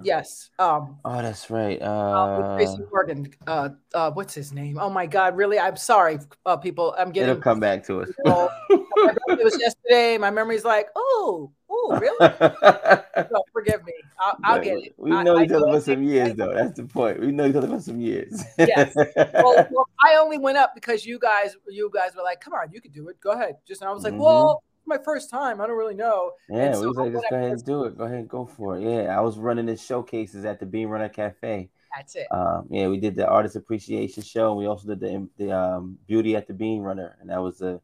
Yes. 0.03 0.49
Um, 0.59 0.97
oh, 1.05 1.21
that's 1.21 1.49
right. 1.49 1.81
Uh, 1.81 2.55
Tracy 2.55 2.83
Morgan. 2.91 3.33
Uh, 3.47 3.69
uh, 3.93 4.11
what's 4.11 4.33
his 4.33 4.51
name? 4.51 4.77
Oh 4.79 4.89
my 4.89 5.05
God! 5.05 5.35
Really? 5.35 5.59
I'm 5.59 5.77
sorry, 5.77 6.19
uh, 6.45 6.57
people. 6.57 6.95
I'm 6.97 7.11
getting. 7.11 7.29
It'll 7.29 7.41
come 7.41 7.59
back 7.59 7.85
to 7.85 8.01
us. 8.01 8.09
it 8.25 9.43
was 9.43 9.59
yesterday. 9.59 10.17
My 10.17 10.31
memory's 10.31 10.65
like, 10.65 10.87
oh, 10.95 11.51
oh, 11.69 11.99
really? 11.99 12.17
so 13.29 13.43
forgive 13.53 13.83
me. 13.85 13.93
I'll, 14.19 14.37
I'll 14.43 14.61
get 14.61 14.77
it. 14.77 14.93
We 14.97 15.11
know 15.11 15.39
each 15.39 15.51
other 15.51 15.71
for 15.71 15.81
some 15.81 16.03
years, 16.03 16.35
though. 16.35 16.53
That's 16.53 16.77
the 16.77 16.85
point. 16.85 17.19
We 17.19 17.31
know 17.31 17.47
each 17.47 17.55
other 17.55 17.67
for 17.67 17.79
some 17.79 17.99
years. 17.99 18.43
yes. 18.57 18.95
Well, 19.15 19.67
well, 19.71 19.87
I 20.03 20.15
only 20.15 20.37
went 20.37 20.57
up 20.57 20.73
because 20.73 21.05
you 21.05 21.19
guys, 21.19 21.55
you 21.67 21.91
guys 21.93 22.11
were 22.15 22.23
like, 22.23 22.39
come 22.39 22.53
on, 22.53 22.71
you 22.71 22.81
can 22.81 22.91
do 22.91 23.09
it. 23.09 23.19
Go 23.19 23.31
ahead. 23.31 23.55
Just 23.67 23.81
and 23.81 23.89
I 23.89 23.93
was 23.93 24.03
like, 24.03 24.13
mm-hmm. 24.13 24.21
well 24.21 24.63
my 24.85 24.97
first 24.97 25.29
time. 25.29 25.61
I 25.61 25.67
don't 25.67 25.77
really 25.77 25.95
know. 25.95 26.31
Yeah, 26.49 26.73
so 26.73 26.81
we 26.81 26.87
was 26.87 26.97
like, 26.97 27.11
just 27.11 27.25
go 27.29 27.35
ahead 27.35 27.51
and 27.51 27.65
do 27.65 27.83
it. 27.85 27.97
Go 27.97 28.03
ahead 28.03 28.19
and 28.19 28.29
go 28.29 28.45
for 28.45 28.77
it. 28.77 28.83
Yeah, 28.83 29.17
I 29.17 29.21
was 29.21 29.37
running 29.37 29.65
the 29.65 29.77
showcases 29.77 30.45
at 30.45 30.59
the 30.59 30.65
Bean 30.65 30.87
Runner 30.87 31.09
Cafe. 31.09 31.69
That's 31.95 32.15
it. 32.15 32.27
Um, 32.31 32.67
yeah, 32.69 32.87
we 32.87 32.99
did 32.99 33.15
the 33.15 33.27
artist 33.27 33.55
appreciation 33.55 34.23
show. 34.23 34.49
And 34.49 34.57
we 34.57 34.65
also 34.65 34.87
did 34.87 34.99
the 34.99 35.29
the 35.37 35.51
um, 35.51 35.97
beauty 36.07 36.35
at 36.35 36.47
the 36.47 36.53
Bean 36.53 36.81
Runner, 36.81 37.15
and 37.21 37.29
that 37.29 37.41
was 37.41 37.61
a 37.61 37.79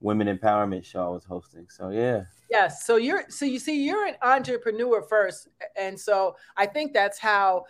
women 0.00 0.28
empowerment 0.28 0.84
show 0.84 1.04
I 1.04 1.08
was 1.08 1.24
hosting. 1.24 1.66
So 1.68 1.90
yeah. 1.90 2.24
Yes. 2.50 2.86
So 2.86 2.96
you're 2.96 3.24
so 3.28 3.44
you 3.44 3.58
see 3.58 3.84
you're 3.84 4.06
an 4.06 4.14
entrepreneur 4.22 5.02
first, 5.02 5.48
and 5.76 5.98
so 5.98 6.36
I 6.56 6.66
think 6.66 6.92
that's 6.92 7.18
how 7.18 7.64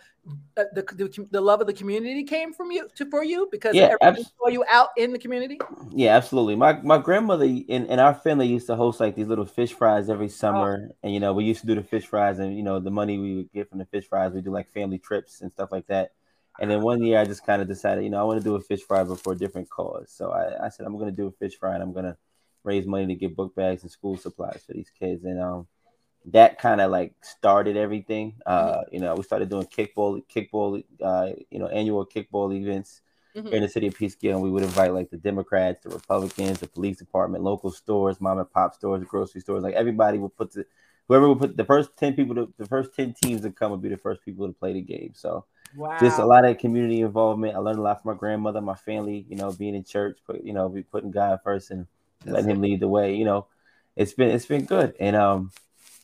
the, 0.55 0.83
the, 0.95 1.27
the 1.31 1.41
love 1.41 1.61
of 1.61 1.67
the 1.67 1.73
community 1.73 2.23
came 2.23 2.53
from 2.53 2.71
you 2.71 2.87
to 2.95 3.09
for 3.09 3.23
you 3.23 3.47
because 3.51 3.75
yeah, 3.75 3.95
everyone 3.99 4.19
abs- 4.19 4.33
saw 4.37 4.49
you 4.49 4.63
out 4.69 4.89
in 4.97 5.11
the 5.11 5.19
community. 5.19 5.59
Yeah, 5.91 6.15
absolutely. 6.15 6.55
My 6.55 6.81
my 6.81 6.97
grandmother 6.97 7.45
and, 7.45 7.87
in 7.87 7.99
our 7.99 8.13
family 8.13 8.47
used 8.47 8.67
to 8.67 8.75
host 8.75 8.99
like 8.99 9.15
these 9.15 9.27
little 9.27 9.45
fish 9.45 9.73
fries 9.73 10.09
every 10.09 10.25
oh. 10.25 10.29
summer, 10.29 10.89
oh. 10.89 10.95
and 11.03 11.13
you 11.13 11.19
know 11.19 11.33
we 11.33 11.45
used 11.45 11.61
to 11.61 11.67
do 11.67 11.75
the 11.75 11.83
fish 11.83 12.05
fries, 12.05 12.39
and 12.39 12.55
you 12.55 12.63
know 12.63 12.79
the 12.79 12.91
money 12.91 13.17
we 13.17 13.35
would 13.35 13.51
get 13.51 13.69
from 13.69 13.79
the 13.79 13.85
fish 13.85 14.07
fries, 14.07 14.33
we 14.33 14.41
do 14.41 14.51
like 14.51 14.67
family 14.69 14.99
trips 14.99 15.41
and 15.41 15.51
stuff 15.51 15.71
like 15.71 15.87
that. 15.87 16.11
And 16.59 16.71
then 16.71 16.81
one 16.81 17.03
year 17.03 17.19
I 17.19 17.25
just 17.25 17.45
kind 17.45 17.61
of 17.61 17.67
decided, 17.67 18.03
you 18.03 18.09
know, 18.09 18.19
I 18.19 18.23
want 18.23 18.39
to 18.39 18.43
do 18.43 18.55
a 18.55 18.61
fish 18.61 18.81
fry, 18.81 19.03
but 19.03 19.19
for 19.19 19.33
a 19.33 19.37
different 19.37 19.69
cause. 19.69 20.11
So 20.11 20.31
I, 20.31 20.65
I 20.65 20.69
said 20.69 20.87
I'm 20.87 20.97
going 20.97 21.09
to 21.09 21.15
do 21.15 21.27
a 21.27 21.31
fish 21.31 21.55
fry, 21.55 21.75
and 21.75 21.83
I'm 21.83 21.93
going 21.93 22.05
to 22.05 22.17
raise 22.67 22.85
money 22.85 23.07
to 23.07 23.15
get 23.15 23.35
book 23.39 23.55
bags 23.55 23.83
and 23.83 23.91
school 23.91 24.17
supplies 24.17 24.61
for 24.65 24.73
these 24.73 24.91
kids. 24.99 25.23
And 25.23 25.39
um, 25.41 25.67
that 26.25 26.59
kind 26.59 26.81
of 26.81 26.91
like 26.91 27.13
started 27.21 27.75
everything. 27.77 28.35
Uh, 28.45 28.79
mm-hmm. 28.79 28.95
you 28.95 29.01
know, 29.01 29.15
we 29.15 29.23
started 29.23 29.49
doing 29.49 29.67
kickball, 29.77 30.21
kickball, 30.33 30.83
uh, 31.01 31.29
you 31.49 31.59
know, 31.59 31.67
annual 31.67 32.05
kickball 32.05 32.53
events. 32.53 33.01
mm-hmm. 33.37 33.53
in 33.53 33.61
the 33.61 33.69
city 33.69 33.87
of 33.87 33.97
Peekskill, 33.97 34.31
and 34.31 34.41
we 34.41 34.49
would 34.49 34.63
invite 34.63 34.93
like 34.93 35.09
the 35.09 35.17
Democrats, 35.17 35.83
the 35.83 35.89
Republicans, 35.89 36.59
the 36.59 36.67
police 36.67 36.97
department, 36.97 37.43
local 37.43 37.71
stores, 37.71 38.19
mom 38.19 38.39
and 38.39 38.51
pop 38.51 38.73
stores, 38.73 39.03
grocery 39.03 39.41
stores. 39.41 39.63
Like 39.63 39.75
everybody 39.75 40.17
would 40.17 40.35
put 40.35 40.51
the 40.51 40.65
whoever 41.07 41.29
would 41.29 41.39
put 41.39 41.57
the 41.57 41.65
first 41.65 41.95
ten 41.97 42.13
people, 42.13 42.35
to, 42.35 42.53
the 42.57 42.65
first 42.65 42.93
ten 42.95 43.13
teams 43.13 43.41
that 43.41 43.55
come 43.55 43.71
would 43.71 43.81
be 43.81 43.89
the 43.89 43.97
first 43.97 44.23
people 44.23 44.47
to 44.47 44.53
play 44.53 44.73
the 44.73 44.81
game. 44.81 45.11
So. 45.15 45.45
Wow. 45.75 45.97
Just 45.99 46.17
a 46.17 46.25
lot 46.25 46.45
of 46.45 46.57
community 46.57 47.01
involvement. 47.01 47.53
I 47.53 47.59
learned 47.59 47.79
a 47.79 47.81
lot 47.81 48.01
from 48.01 48.13
my 48.13 48.17
grandmother, 48.17 48.61
my 48.61 48.73
family. 48.73 49.25
You 49.29 49.35
know, 49.35 49.51
being 49.51 49.75
in 49.75 49.83
church, 49.83 50.17
put 50.25 50.41
you 50.41 50.53
know, 50.53 50.69
be 50.69 50.81
putting 50.81 51.11
God 51.11 51.39
first 51.43 51.71
and 51.71 51.85
That's 52.27 52.45
letting. 52.45 52.57
Him 52.57 52.61
lead 52.61 52.79
the 52.79 52.87
way. 52.87 53.15
You 53.15 53.25
know, 53.25 53.47
it's 53.95 54.13
been 54.13 54.29
it's 54.29 54.45
been 54.45 54.65
good, 54.65 54.95
and 54.99 55.15
um, 55.15 55.51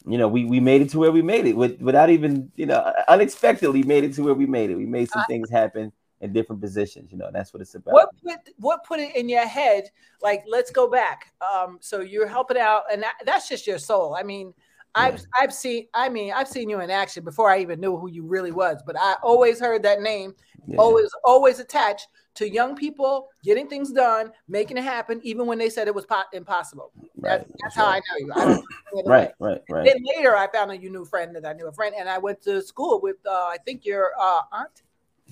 you 0.08 0.18
know, 0.18 0.27
we 0.27 0.46
we 0.46 0.60
made 0.60 0.82
it 0.82 0.89
to 0.89 1.00
where 1.00 1.12
we 1.12 1.22
made 1.22 1.46
it 1.46 1.56
with, 1.56 1.82
without 1.82 2.10
even 2.10 2.51
you 2.56 2.65
know 2.65 2.94
unexpectedly 3.08 3.84
made 3.84 4.03
it 4.03 4.13
to 4.15 4.24
where 4.24 4.34
we 4.34 4.46
made 4.46 4.70
it. 4.70 4.75
We 4.75 4.86
made 4.86 5.10
some 5.10 5.24
things 5.27 5.50
happen 5.50 5.92
in 6.22 6.34
different 6.34 6.62
positions. 6.62 7.12
You 7.12 7.18
know, 7.18 7.30
that's 7.32 7.53
what 7.53 7.62
it's 7.62 7.75
about. 7.75 7.94
What 7.94 8.10
put 8.24 8.39
what 8.58 8.84
put 8.86 9.00
it 9.00 9.15
in 9.15 9.30
your 9.30 9.46
head? 9.46 9.89
Like, 10.22 10.44
let's 10.48 10.72
go 10.72 10.89
back. 10.89 11.34
Um, 11.42 11.77
so 11.82 12.01
you're 12.01 12.27
helping 12.27 12.58
out, 12.58 12.84
and 12.92 13.03
that, 13.03 13.15
that's 13.25 13.48
just 13.48 13.68
your 13.68 13.77
soul. 13.77 14.15
I 14.15 14.24
mean, 14.24 14.53
I've. 14.95 15.23
I've 15.39 15.53
seen. 15.53 15.88
I 15.93 16.09
mean, 16.09 16.33
I've 16.33 16.47
seen 16.47 16.69
you 16.69 16.79
in 16.81 16.89
action 16.89 17.23
before 17.23 17.50
I 17.50 17.59
even 17.59 17.79
knew 17.79 17.97
who 17.97 18.09
you 18.09 18.23
really 18.23 18.51
was. 18.51 18.81
But 18.85 18.95
I 19.00 19.15
always 19.23 19.59
heard 19.59 19.83
that 19.83 20.01
name, 20.01 20.35
yeah. 20.67 20.77
always 20.77 21.09
always 21.23 21.59
attached 21.59 22.07
to 22.35 22.50
young 22.50 22.75
people 22.75 23.29
getting 23.43 23.67
things 23.67 23.91
done, 23.91 24.31
making 24.47 24.77
it 24.77 24.83
happen, 24.83 25.19
even 25.23 25.45
when 25.45 25.57
they 25.57 25.69
said 25.69 25.88
it 25.88 25.93
was 25.93 26.05
po- 26.05 26.23
impossible. 26.33 26.91
Right. 27.17 27.39
That's, 27.39 27.51
that's 27.62 27.75
how 27.75 27.85
I 27.85 27.97
know 27.97 28.17
you. 28.17 28.31
I 28.35 29.01
right, 29.05 29.31
right, 29.39 29.62
right. 29.69 29.85
Then 29.85 30.03
later, 30.15 30.35
I 30.35 30.47
found 30.51 30.71
a 30.71 30.77
you 30.77 30.89
knew 30.89 31.05
friend 31.05 31.35
that 31.35 31.45
I 31.45 31.53
knew 31.53 31.67
a 31.67 31.73
friend, 31.73 31.95
and 31.97 32.09
I 32.09 32.17
went 32.17 32.41
to 32.43 32.62
school 32.62 33.00
with 33.01 33.17
uh, 33.25 33.31
I 33.31 33.57
think 33.65 33.85
your 33.85 34.12
uh, 34.19 34.41
aunt, 34.51 34.83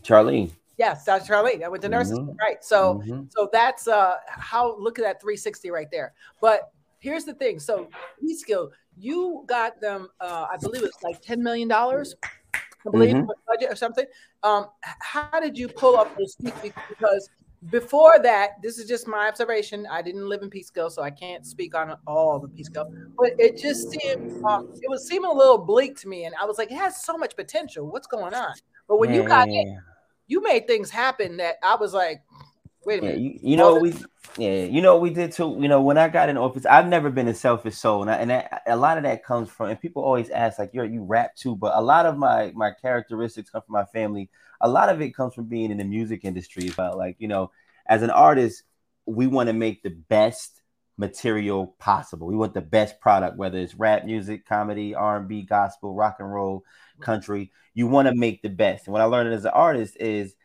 Charlene. 0.02 0.52
Yes, 0.78 1.04
that's 1.04 1.28
Charlene. 1.28 1.64
I 1.64 1.68
went 1.68 1.84
to 1.84 1.90
nursing, 1.90 2.18
mm-hmm. 2.18 2.38
right? 2.40 2.64
So, 2.64 2.96
mm-hmm. 2.96 3.26
so 3.30 3.50
that's 3.52 3.88
uh, 3.88 4.16
how. 4.28 4.78
Look 4.80 4.98
at 4.98 5.04
that 5.04 5.22
360 5.22 5.70
right 5.70 5.88
there. 5.92 6.14
But 6.40 6.72
here's 7.02 7.26
the 7.26 7.34
thing. 7.34 7.60
So, 7.60 7.90
skill, 8.36 8.72
you 8.98 9.44
got 9.48 9.82
them. 9.82 10.08
Uh, 10.22 10.48
I 10.50 10.56
believe 10.62 10.84
it's 10.84 11.04
like 11.04 11.22
10 11.22 11.44
million 11.44 11.68
dollars 11.68 12.16
I 12.88 12.90
believe, 12.90 13.16
mm-hmm. 13.16 13.30
budget 13.48 13.72
or 13.72 13.76
something. 13.76 14.06
Um, 14.44 14.68
how 14.82 15.40
did 15.40 15.58
you 15.58 15.68
pull 15.68 15.98
up 15.98 16.16
those 16.18 16.36
feet? 16.36 16.54
Because 16.90 17.30
before 17.70 18.18
that, 18.24 18.62
this 18.64 18.80
is 18.80 18.88
just 18.88 19.08
my 19.08 19.28
observation. 19.28 19.86
I 19.90 20.02
didn't 20.02 20.28
live 20.28 20.42
in 20.42 20.50
Peekskill, 20.50 20.92
so 20.92 21.04
I 21.04 21.12
can't 21.12 21.46
speak 21.46 21.76
on 21.76 21.96
all 22.08 22.40
the 22.40 22.48
Peekskill. 22.48 22.88
But 23.18 23.34
it 23.38 23.58
just 23.58 23.92
seemed 23.92 24.44
um, 24.46 24.74
it 24.74 24.90
was 24.90 25.08
seeming 25.08 25.30
a 25.30 25.34
little 25.34 25.60
bleak 25.60 26.00
to 26.02 26.08
me, 26.08 26.26
and 26.26 26.34
I 26.42 26.46
was 26.46 26.58
like, 26.58 26.72
it 26.72 26.78
has 26.78 27.04
so 27.04 27.18
much 27.18 27.36
potential. 27.36 27.88
What's 27.88 28.08
going 28.08 28.34
on? 28.34 28.54
But 28.88 28.98
when 28.98 29.14
yeah, 29.14 29.22
you 29.22 29.28
got 29.28 29.52
yeah, 29.52 29.64
yeah. 29.66 29.78
you 30.28 30.42
made 30.42 30.66
things 30.66 30.90
happen 30.90 31.38
that 31.38 31.58
I 31.62 31.76
was 31.76 31.94
like, 31.94 32.24
wait 32.86 33.00
a 33.00 33.02
minute. 33.06 33.20
You, 33.20 33.40
you 33.42 33.58
know 33.58 33.76
we 33.76 33.94
yeah, 34.38 34.64
you 34.64 34.82
know 34.82 34.98
we 34.98 35.10
did 35.10 35.32
too. 35.32 35.58
You 35.60 35.68
know 35.68 35.82
when 35.82 35.98
I 35.98 36.08
got 36.08 36.30
in 36.30 36.38
office, 36.38 36.66
I've 36.66 36.88
never 36.88 37.10
been 37.10 37.28
a 37.28 37.34
selfish 37.34 37.76
soul, 37.76 38.02
and, 38.02 38.12
I, 38.12 38.16
and 38.16 38.30
that, 38.30 38.64
a 38.68 38.76
lot 38.76 38.98
of 38.98 39.04
that 39.04 39.24
comes 39.24 39.50
from. 39.50 39.70
And 39.70 39.80
people 39.80 40.04
always 40.04 40.30
ask 40.30 40.60
like, 40.60 40.72
"You're 40.74 40.86
you 40.86 41.04
rap 41.04 41.36
too," 41.36 41.56
but 41.56 41.76
a 41.76 41.82
lot 41.82 42.06
of 42.06 42.18
my 42.18 42.52
my 42.56 42.72
characteristics 42.72 43.50
come 43.50 43.62
from 43.62 43.74
my 43.74 43.86
family. 43.86 44.30
A 44.62 44.70
lot 44.70 44.90
of 44.90 45.02
it 45.02 45.16
comes 45.16 45.34
from 45.34 45.46
being 45.46 45.72
in 45.72 45.78
the 45.78 45.84
music 45.84 46.24
industry. 46.24 46.70
About 46.70 46.98
like 46.98 47.18
you 47.20 47.28
know, 47.28 47.52
as 47.86 48.04
an 48.04 48.10
artist, 48.10 48.64
we 49.06 49.28
want 49.28 49.48
to 49.48 49.54
make 49.54 49.84
the 49.84 49.90
best 49.90 50.62
material 50.98 51.76
possible. 51.80 52.28
We 52.28 52.36
want 52.36 52.54
the 52.54 52.62
best 52.62 53.00
product, 53.00 53.38
whether 53.38 53.58
it's 53.58 53.76
rap 53.76 54.06
music, 54.06 54.46
comedy, 54.46 54.96
R 54.96 55.18
and 55.18 55.28
B, 55.28 55.42
gospel, 55.42 55.94
rock 55.94 56.18
and 56.20 56.32
roll, 56.32 56.64
country. 57.02 57.52
You 57.74 57.88
want 57.88 58.08
to 58.08 58.16
make 58.16 58.42
the 58.42 58.50
best. 58.50 58.88
And 58.88 58.94
what 58.94 59.02
I 59.02 59.06
learned 59.06 59.34
as 59.34 59.46
an 59.46 59.52
artist 59.52 59.98
is 60.00 60.36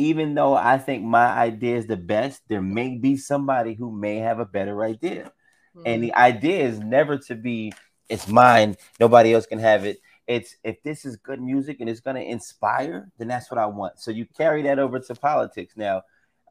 even 0.00 0.34
though 0.34 0.54
I 0.54 0.78
think 0.78 1.04
my 1.04 1.26
idea 1.26 1.76
is 1.76 1.86
the 1.86 1.96
best, 1.96 2.42
there 2.48 2.62
may 2.62 2.96
be 2.96 3.16
somebody 3.16 3.74
who 3.74 3.92
may 3.92 4.16
have 4.16 4.40
a 4.40 4.46
better 4.46 4.82
idea. 4.82 5.32
Mm-hmm. 5.76 5.82
And 5.86 6.02
the 6.02 6.14
idea 6.14 6.64
is 6.66 6.78
never 6.78 7.18
to 7.18 7.34
be, 7.34 7.72
it's 8.08 8.26
mine, 8.26 8.76
nobody 8.98 9.34
else 9.34 9.46
can 9.46 9.58
have 9.58 9.84
it. 9.84 9.98
It's 10.26 10.56
if 10.64 10.82
this 10.82 11.04
is 11.04 11.16
good 11.16 11.40
music 11.40 11.78
and 11.80 11.88
it's 11.88 12.00
going 12.00 12.16
to 12.16 12.22
inspire, 12.22 13.10
then 13.18 13.28
that's 13.28 13.50
what 13.50 13.58
I 13.58 13.66
want. 13.66 13.98
So 13.98 14.10
you 14.10 14.26
carry 14.36 14.62
that 14.62 14.78
over 14.78 14.98
to 14.98 15.14
politics. 15.14 15.74
Now, 15.76 16.02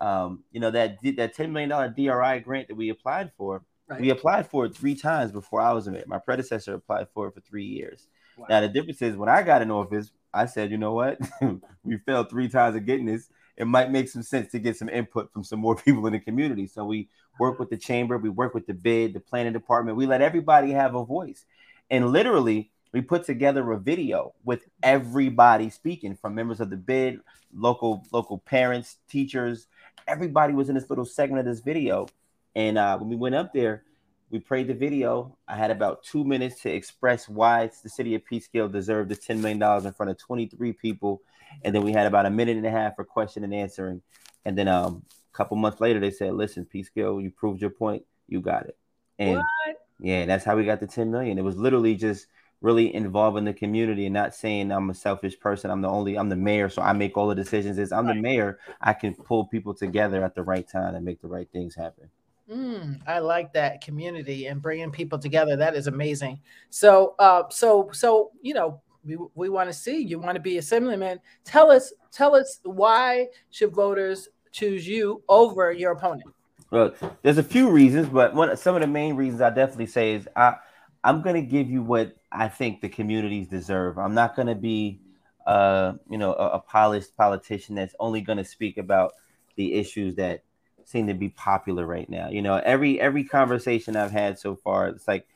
um, 0.01 0.43
you 0.51 0.59
know, 0.59 0.71
that 0.71 0.97
that 1.17 1.35
$10 1.35 1.51
million 1.51 1.93
DRI 1.93 2.39
grant 2.41 2.67
that 2.67 2.75
we 2.75 2.89
applied 2.89 3.31
for, 3.37 3.63
right. 3.87 3.99
we 3.99 4.11
applied 4.11 4.47
for 4.47 4.65
it 4.65 4.75
three 4.75 4.95
times 4.95 5.31
before 5.31 5.61
I 5.61 5.73
was 5.73 5.87
in 5.87 5.95
it. 5.95 6.07
My 6.07 6.19
predecessor 6.19 6.75
applied 6.75 7.07
for 7.13 7.27
it 7.27 7.33
for 7.33 7.41
three 7.41 7.65
years. 7.65 8.07
Wow. 8.37 8.45
Now, 8.49 8.61
the 8.61 8.69
difference 8.69 9.01
is 9.01 9.15
when 9.15 9.29
I 9.29 9.43
got 9.43 9.61
in 9.61 9.71
office, 9.71 10.11
I 10.33 10.45
said, 10.45 10.71
you 10.71 10.77
know 10.77 10.93
what? 10.93 11.19
we 11.83 11.97
failed 11.97 12.29
three 12.29 12.47
times 12.47 12.75
at 12.75 12.85
getting 12.85 13.05
this 13.05 13.29
it 13.59 13.67
might 13.67 13.91
make 13.91 14.07
some 14.07 14.23
sense 14.23 14.51
to 14.53 14.59
get 14.59 14.77
some 14.77 14.89
input 14.89 15.31
from 15.31 15.43
some 15.43 15.59
more 15.59 15.75
people 15.85 16.07
in 16.07 16.13
the 16.13 16.19
community. 16.19 16.65
So 16.65 16.85
we 16.85 17.09
work 17.37 17.59
with 17.59 17.69
the 17.69 17.77
chamber, 17.77 18.17
we 18.17 18.29
work 18.29 18.53
with 18.55 18.65
the 18.65 18.73
bid, 18.73 19.13
the 19.13 19.19
planning 19.19 19.53
department. 19.53 19.97
We 19.97 20.07
let 20.07 20.21
everybody 20.21 20.71
have 20.71 20.95
a 20.95 21.05
voice. 21.05 21.45
And 21.91 22.09
literally, 22.09 22.71
we 22.93 23.01
put 23.01 23.25
together 23.25 23.69
a 23.71 23.77
video 23.77 24.33
with 24.43 24.63
everybody 24.81 25.69
speaking 25.69 26.15
from 26.15 26.33
members 26.33 26.59
of 26.59 26.69
the 26.69 26.77
bid, 26.77 27.19
local 27.53 28.05
local 28.11 28.39
parents, 28.39 28.97
teachers. 29.09 29.67
Everybody 30.07 30.53
was 30.53 30.69
in 30.69 30.75
this 30.75 30.89
little 30.89 31.05
segment 31.05 31.41
of 31.41 31.45
this 31.45 31.63
video. 31.63 32.07
And 32.55 32.77
uh, 32.77 32.97
when 32.97 33.09
we 33.09 33.15
went 33.15 33.35
up 33.35 33.53
there, 33.53 33.83
we 34.31 34.39
prayed 34.39 34.67
the 34.67 34.73
video. 34.73 35.35
I 35.47 35.55
had 35.55 35.71
about 35.71 36.03
two 36.03 36.23
minutes 36.23 36.61
to 36.61 36.71
express 36.71 37.27
why 37.27 37.69
the 37.83 37.89
city 37.89 38.15
of 38.15 38.21
Peekskill 38.31 38.71
deserved 38.71 39.09
the 39.09 39.15
$10 39.15 39.39
million 39.39 39.61
in 39.85 39.93
front 39.93 40.11
of 40.11 40.17
23 40.17 40.73
people 40.73 41.21
and 41.63 41.73
then 41.73 41.83
we 41.83 41.91
had 41.91 42.07
about 42.07 42.25
a 42.25 42.29
minute 42.29 42.57
and 42.57 42.65
a 42.65 42.71
half 42.71 42.95
for 42.95 43.03
question 43.03 43.43
and 43.43 43.53
answering. 43.53 44.01
And 44.45 44.57
then 44.57 44.67
um, 44.67 45.03
a 45.33 45.37
couple 45.37 45.57
months 45.57 45.81
later, 45.81 45.99
they 45.99 46.11
said, 46.11 46.33
"Listen, 46.33 46.65
Peekskill, 46.65 47.21
you 47.21 47.31
proved 47.31 47.61
your 47.61 47.69
point. 47.71 48.03
You 48.27 48.41
got 48.41 48.65
it." 48.65 48.77
And 49.17 49.37
what? 49.37 49.77
yeah, 49.99 50.25
that's 50.25 50.45
how 50.45 50.55
we 50.55 50.65
got 50.65 50.79
the 50.79 50.87
10 50.87 51.11
million. 51.11 51.37
It 51.37 51.43
was 51.43 51.57
literally 51.57 51.95
just 51.95 52.27
really 52.61 52.93
involving 52.93 53.45
the 53.45 53.53
community 53.53 54.05
and 54.05 54.13
not 54.13 54.35
saying 54.35 54.71
I'm 54.71 54.89
a 54.89 54.93
selfish 54.93 55.39
person. 55.39 55.71
I'm 55.71 55.81
the 55.81 55.89
only, 55.89 56.17
I'm 56.17 56.29
the 56.29 56.35
mayor, 56.35 56.69
so 56.69 56.81
I 56.81 56.93
make 56.93 57.17
all 57.17 57.27
the 57.27 57.35
decisions. 57.35 57.77
Is 57.77 57.91
I'm 57.91 58.07
right. 58.07 58.15
the 58.15 58.21
mayor, 58.21 58.59
I 58.81 58.93
can 58.93 59.13
pull 59.13 59.45
people 59.45 59.73
together 59.73 60.23
at 60.23 60.35
the 60.35 60.43
right 60.43 60.67
time 60.67 60.95
and 60.95 61.05
make 61.05 61.21
the 61.21 61.27
right 61.27 61.49
things 61.51 61.75
happen. 61.75 62.09
Mm, 62.49 63.01
I 63.07 63.19
like 63.19 63.53
that 63.53 63.81
community 63.81 64.47
and 64.47 64.61
bringing 64.61 64.91
people 64.91 65.19
together. 65.19 65.55
That 65.55 65.75
is 65.75 65.87
amazing. 65.87 66.41
So, 66.69 67.15
uh, 67.19 67.43
so, 67.49 67.89
so 67.93 68.31
you 68.41 68.53
know, 68.53 68.81
we, 69.05 69.17
we 69.35 69.49
want 69.49 69.69
to 69.69 69.73
see 69.73 69.99
you 69.99 70.19
want 70.19 70.35
to 70.35 70.41
be 70.41 70.57
assemblyman. 70.57 71.19
Tell 71.43 71.71
us 71.71 71.93
tell 72.11 72.35
us 72.35 72.59
why 72.63 73.27
should 73.49 73.73
voters 73.73 74.29
choose 74.51 74.87
you 74.87 75.23
over 75.29 75.71
your 75.71 75.91
opponent? 75.91 76.23
Well 76.71 76.93
there's 77.21 77.37
a 77.37 77.43
few 77.43 77.69
reasons 77.69 78.09
but 78.09 78.33
one 78.33 78.55
some 78.57 78.75
of 78.75 78.81
the 78.81 78.87
main 78.87 79.15
reasons 79.15 79.41
i 79.41 79.49
definitely 79.49 79.87
say 79.87 80.13
is 80.13 80.27
i 80.35 80.55
i'm 81.03 81.21
going 81.21 81.35
to 81.35 81.41
give 81.41 81.69
you 81.69 81.81
what 81.81 82.15
i 82.31 82.47
think 82.47 82.81
the 82.81 82.89
communities 82.89 83.47
deserve. 83.47 83.97
I'm 83.97 84.13
not 84.13 84.35
going 84.35 84.47
to 84.47 84.55
be 84.55 85.01
uh 85.47 85.93
you 86.09 86.17
know 86.17 86.33
a, 86.33 86.49
a 86.49 86.59
polished 86.59 87.15
politician 87.15 87.75
that's 87.75 87.95
only 87.99 88.21
going 88.21 88.37
to 88.37 88.45
speak 88.45 88.77
about 88.77 89.13
the 89.55 89.73
issues 89.73 90.15
that 90.15 90.43
seem 90.85 91.07
to 91.07 91.13
be 91.13 91.29
popular 91.29 91.85
right 91.85 92.09
now. 92.09 92.29
You 92.29 92.41
know 92.41 92.55
every 92.55 92.99
every 92.99 93.23
conversation 93.23 93.95
i've 93.95 94.11
had 94.11 94.37
so 94.37 94.55
far 94.55 94.87
it's 94.87 95.07
like 95.07 95.27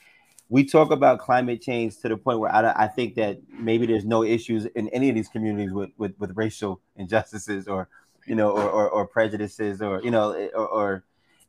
we 0.50 0.64
talk 0.64 0.92
about 0.92 1.20
climate 1.20 1.62
change 1.62 1.98
to 2.00 2.10
the 2.10 2.18
point 2.18 2.40
where 2.40 2.54
I, 2.54 2.84
I 2.84 2.88
think 2.88 3.16
that 3.16 3.40
maybe 3.50 3.86
there's 3.86 4.06
no 4.06 4.24
issues 4.24 4.66
in 4.66 4.90
any 4.90 5.10
of 5.10 5.16
these 5.16 5.28
communities 5.28 5.72
with, 5.72 5.90
with, 5.98 6.14
with 6.20 6.32
racial 6.36 6.82
injustices 6.96 7.68
or 7.68 7.90
you 8.26 8.36
know 8.36 8.52
or, 8.52 8.70
or, 8.70 8.90
or 8.90 9.08
prejudices 9.08 9.82
or 9.82 10.02
you 10.04 10.12
know 10.12 10.34
or, 10.54 10.68
or 10.68 11.04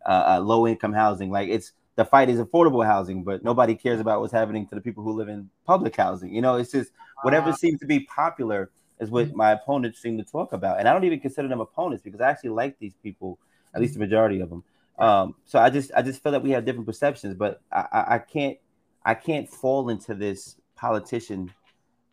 uh, 0.07 0.37
uh, 0.37 0.41
low 0.41 0.67
income 0.67 0.93
housing. 0.93 1.31
Like 1.31 1.49
it's 1.49 1.73
the 1.97 2.05
fight 2.05 2.29
is 2.29 2.41
affordable 2.41 2.85
housing 2.85 3.23
but 3.23 3.45
nobody 3.45 3.75
cares 3.75 4.01
about 4.01 4.21
what's 4.21 4.33
happening 4.33 4.67
to 4.69 4.75
the 4.75 4.81
people 4.81 5.05
who 5.05 5.13
live 5.13 5.29
in 5.29 5.51
public 5.67 5.97
housing. 5.97 6.35
You 6.35 6.43
know 6.43 6.57
it's 6.57 6.73
just 6.73 6.91
whatever 7.23 7.53
seems 7.53 7.81
to 7.81 7.87
be 7.87 8.01
popular 8.01 8.71
is 9.01 9.11
what 9.11 9.27
mm-hmm. 9.27 9.37
my 9.37 9.53
opponents 9.53 10.01
seem 10.01 10.17
to 10.19 10.25
talk 10.25 10.53
about. 10.53 10.79
And 10.79 10.89
i 10.89 10.93
don't 10.93 11.05
even 11.05 11.21
consider 11.21 11.49
them 11.49 11.61
opponents 11.61 12.03
because 12.03 12.21
i 12.21 12.31
actually 12.31 12.51
like 12.51 12.79
these 12.79 12.95
people 13.03 13.39
at 13.75 13.81
least 13.81 13.95
the 13.95 14.01
majority 14.01 14.41
of 14.41 14.49
them. 14.51 14.65
Um, 14.99 15.35
so 15.45 15.59
i 15.59 15.69
just 15.69 15.91
i 15.97 16.03
just 16.03 16.23
feel 16.23 16.33
that 16.33 16.43
we 16.43 16.51
have 16.51 16.65
different 16.65 16.87
perceptions 16.87 17.35
but 17.35 17.61
I, 17.73 17.87
I, 17.93 18.15
I 18.15 18.19
can't 18.19 18.59
I 19.05 19.15
can't 19.15 19.49
fall 19.49 19.89
into 19.89 20.15
this 20.15 20.57
politician 20.77 21.53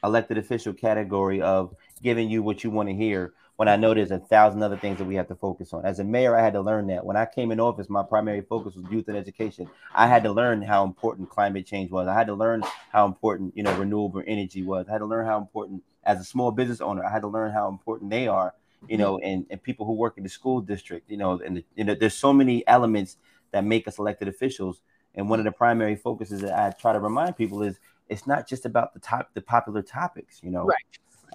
elected 0.04 0.38
official 0.38 0.74
category 0.74 1.42
of 1.42 1.76
giving 2.02 2.30
you 2.30 2.42
what 2.44 2.64
you 2.64 2.72
want 2.72 2.90
to 2.90 2.96
hear 2.96 3.34
when 3.56 3.68
I 3.68 3.76
know 3.76 3.94
there's 3.94 4.10
a 4.10 4.18
thousand 4.18 4.64
other 4.64 4.78
things 4.78 4.98
that 4.98 5.06
we 5.06 5.14
have 5.16 5.28
to 5.28 5.36
focus 5.36 5.72
on. 5.72 5.86
As 5.86 6.00
a 6.00 6.04
mayor, 6.04 6.36
I 6.36 6.42
had 6.42 6.54
to 6.54 6.62
learn 6.62 6.88
that. 6.88 7.06
When 7.06 7.16
I 7.16 7.28
came 7.28 7.52
in 7.52 7.60
office, 7.60 7.90
my 7.90 8.02
primary 8.02 8.42
focus 8.42 8.76
was 8.76 8.86
youth 8.92 9.08
and 9.08 9.16
education. 9.16 9.70
I 9.94 10.08
had 10.08 10.24
to 10.24 10.32
learn 10.32 10.64
how 10.64 10.84
important 10.84 11.30
climate 11.30 11.68
change 11.68 11.92
was. 11.92 12.08
I 12.08 12.16
had 12.16 12.26
to 12.28 12.34
learn 12.34 12.64
how 12.92 13.06
important, 13.06 13.56
you 13.56 13.62
know, 13.62 13.78
renewable 13.78 14.24
energy 14.26 14.64
was. 14.64 14.88
I 14.90 14.94
had 14.94 14.98
to 15.00 15.06
learn 15.06 15.28
how 15.28 15.38
important 15.38 15.84
as 16.04 16.20
a 16.20 16.24
small 16.24 16.52
business 16.52 16.82
owner, 16.82 17.06
I 17.06 17.12
had 17.12 17.22
to 17.22 17.28
learn 17.28 17.52
how 17.52 17.70
important 17.70 18.10
they 18.10 18.28
are, 18.28 18.56
you 18.88 18.98
know, 18.98 19.20
and, 19.20 19.46
and 19.52 19.62
people 19.62 19.86
who 19.86 19.94
work 19.94 20.18
in 20.18 20.24
the 20.24 20.30
school 20.30 20.60
district, 20.62 21.12
you 21.12 21.18
know, 21.18 21.40
and 21.40 21.58
the, 21.58 21.66
you 21.76 21.84
know, 21.84 21.94
there's 21.94 22.16
so 22.16 22.34
many 22.34 22.66
elements 22.68 23.18
that 23.52 23.64
make 23.64 23.88
us 23.88 24.00
elected 24.00 24.28
officials 24.28 24.82
and 25.16 25.30
one 25.30 25.40
of 25.40 25.46
the 25.46 25.52
primary 25.52 25.96
focuses 25.96 26.42
that 26.42 26.58
I 26.58 26.72
try 26.72 26.94
to 26.94 27.00
remind 27.00 27.38
people 27.38 27.62
is 27.64 27.80
it's 28.10 28.28
not 28.28 28.48
just 28.48 28.66
about 28.66 28.94
the 28.94 29.00
top, 29.00 29.30
the 29.34 29.42
popular 29.42 29.82
topics. 29.82 30.40
You 30.44 30.52
know, 30.52 30.66
right. 30.66 30.78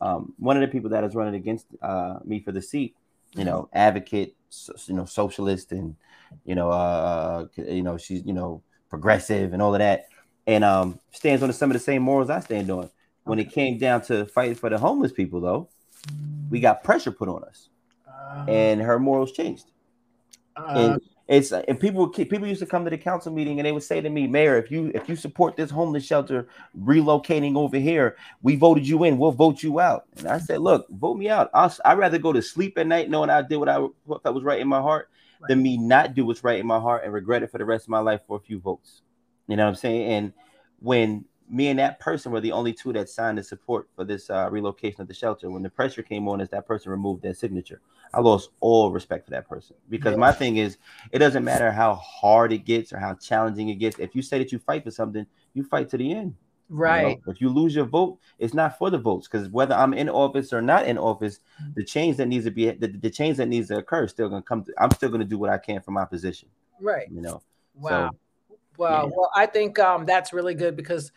Um, 0.02 0.35
one 0.38 0.56
of 0.56 0.61
the 0.61 0.68
people 0.68 0.90
that 0.90 1.04
is 1.04 1.14
running 1.14 1.35
against 1.35 1.66
uh, 1.80 2.18
me 2.25 2.40
for 2.40 2.52
the 2.52 2.61
seat 2.61 2.95
you 3.37 3.45
know, 3.45 3.68
advocate, 3.73 4.35
you 4.87 4.95
know, 4.95 5.04
socialist, 5.04 5.73
and 5.73 5.95
you 6.45 6.54
know, 6.54 6.71
uh, 6.71 7.47
you 7.56 7.83
know, 7.83 7.97
she's 7.97 8.25
you 8.25 8.33
know 8.33 8.62
progressive 8.88 9.52
and 9.52 9.61
all 9.61 9.75
of 9.75 9.78
that, 9.80 10.06
and 10.47 10.64
um, 10.64 10.99
stands 11.12 11.42
on 11.42 11.52
some 11.52 11.71
of 11.71 11.75
the 11.75 11.80
same 11.80 12.02
morals 12.02 12.30
I 12.30 12.40
stand 12.40 12.71
on. 12.71 12.90
When 13.25 13.38
it 13.38 13.50
came 13.50 13.76
down 13.76 14.02
to 14.02 14.25
fighting 14.26 14.54
for 14.54 14.71
the 14.71 14.78
homeless 14.78 15.12
people, 15.12 15.40
though, 15.40 15.68
we 16.49 16.61
got 16.61 16.85
pressure 16.85 17.11
put 17.11 17.28
on 17.28 17.42
us, 17.45 17.68
uh, 18.09 18.45
and 18.49 18.80
her 18.80 18.99
morals 18.99 19.33
changed. 19.33 19.66
Uh, 20.56 20.73
and 20.76 21.00
it's 21.28 21.50
and 21.50 21.80
people 21.80 22.09
people 22.09 22.47
used 22.47 22.61
to 22.61 22.66
come 22.66 22.85
to 22.85 22.90
the 22.90 22.99
council 22.99 23.33
meeting 23.33 23.59
and 23.59 23.66
they 23.66 23.73
would 23.73 23.83
say 23.83 24.00
to 24.00 24.09
me, 24.09 24.28
Mayor, 24.28 24.59
if 24.59 24.71
you 24.71 24.92
if 24.95 25.09
you 25.09 25.16
support 25.16 25.56
this 25.56 25.71
homeless 25.71 26.04
shelter 26.04 26.47
relocating 26.80 27.56
over 27.56 27.78
here, 27.78 28.16
we 28.42 28.54
voted 28.54 28.87
you 28.87 29.02
in, 29.02 29.18
we'll 29.18 29.33
vote 29.33 29.62
you 29.62 29.80
out. 29.80 30.04
And 30.18 30.28
I 30.28 30.38
said, 30.38 30.61
look, 30.61 30.88
vote 30.88 31.16
me 31.16 31.28
out. 31.28 31.50
I'll, 31.52 31.75
I'd 31.85 31.99
rather 31.99 32.18
go 32.18 32.33
to 32.33 32.40
sleep 32.40 32.78
at 32.78 32.87
night 32.87 33.11
knowing 33.11 33.28
I 33.28 33.42
did 33.42 33.56
what 33.56 33.68
I 33.68 33.78
what 34.04 34.23
was 34.33 34.45
right 34.45 34.61
in 34.61 34.68
my 34.68 34.80
heart 34.80 35.11
right. 35.40 35.49
than 35.49 35.62
me 35.62 35.76
not 35.76 36.14
do 36.14 36.25
what's 36.25 36.45
right 36.45 36.61
in 36.61 36.66
my 36.66 36.78
heart 36.78 37.02
and 37.02 37.12
regret 37.12 37.42
it 37.42 37.50
for 37.50 37.59
the 37.59 37.64
rest 37.64 37.87
of 37.87 37.90
my 37.90 37.99
life 37.99 38.21
for 38.28 38.37
a 38.37 38.40
few 38.40 38.61
votes. 38.61 39.02
You 39.49 39.56
know 39.56 39.64
what 39.64 39.71
I'm 39.71 39.76
saying? 39.76 40.12
And 40.12 40.33
when 40.78 41.25
me 41.49 41.69
and 41.69 41.79
that 41.79 42.00
person 42.00 42.33
were 42.33 42.41
the 42.41 42.53
only 42.53 42.73
two 42.73 42.93
that 42.93 43.09
signed 43.09 43.38
the 43.38 43.43
support 43.43 43.88
for 43.95 44.05
this 44.05 44.31
uh, 44.31 44.49
relocation 44.50 45.00
of 45.00 45.09
the 45.09 45.15
shelter. 45.15 45.50
When 45.50 45.62
the 45.62 45.71
pressure 45.71 46.03
came 46.03 46.29
on, 46.29 46.41
as 46.41 46.49
that 46.50 46.67
person 46.67 46.91
removed 46.91 47.23
their 47.23 47.35
signature, 47.35 47.81
I 48.12 48.21
lost 48.21 48.50
all 48.61 48.91
respect 48.91 49.25
for 49.26 49.31
that 49.33 49.49
person 49.49 49.76
because 49.88 50.12
yeah. 50.12 50.19
my 50.19 50.33
thing 50.33 50.57
is, 50.57 50.79
it 51.12 51.19
doesn't 51.19 51.45
matter 51.45 51.71
how 51.71 51.95
hard 51.97 52.53
it 52.53 52.65
gets 52.65 52.93
or 52.93 52.99
how 52.99 53.15
challenging 53.15 53.69
it 53.69 53.76
gets. 53.76 53.99
If 53.99 54.15
you 54.15 54.23
say 54.23 54.38
that 54.38 54.53
you 54.53 54.59
fight 54.59 54.85
for 54.85 54.91
something, 54.91 55.26
you 55.55 55.65
fight 55.65 55.88
to 55.91 55.99
the 55.99 56.12
end. 56.12 56.35
Right. 56.69 57.00
You 57.00 57.09
know, 57.09 57.33
if 57.33 57.41
you 57.41 57.49
lose 57.49 57.76
your 57.76 57.85
vote, 57.85 58.19
it's 58.41 58.55
not 58.55 58.76
for 58.76 58.91
the 58.91 58.99
votes 58.99 59.29
because 59.29 59.49
whether 59.49 59.75
I'm 59.75 59.95
in 59.95 60.09
office 60.09 60.53
or 60.53 60.61
not 60.61 60.87
in 60.87 60.99
office, 60.99 61.41
mm. 61.62 61.75
the 61.76 61.85
change 61.85 62.17
that 62.17 62.26
needs 62.26 62.45
to 62.45 62.50
be 62.50 62.71
the, 62.73 62.88
the 62.88 63.11
change 63.11 63.37
that 63.37 63.47
needs 63.47 63.69
to 63.69 63.79
occur 63.79 64.05
is 64.05 64.11
still 64.11 64.43
come. 64.43 64.65
To, 64.65 64.73
I'm 64.79 64.91
still 64.91 65.11
gonna 65.11 65.25
do 65.25 65.38
what 65.38 65.50
I 65.50 65.59
can 65.59 65.81
for 65.81 65.93
my 65.93 66.05
position. 66.05 66.49
Right. 66.81 67.07
You 67.11 67.23
know. 67.23 67.43
Wow. 67.76 68.11
So, 68.11 68.17
Wow. 68.76 69.07
Yeah. 69.07 69.12
Well, 69.17 69.31
I 69.35 69.47
think 69.47 69.79
um, 69.79 70.05
that's 70.05 70.33
really 70.33 70.55
good 70.55 70.76
because 70.76 71.12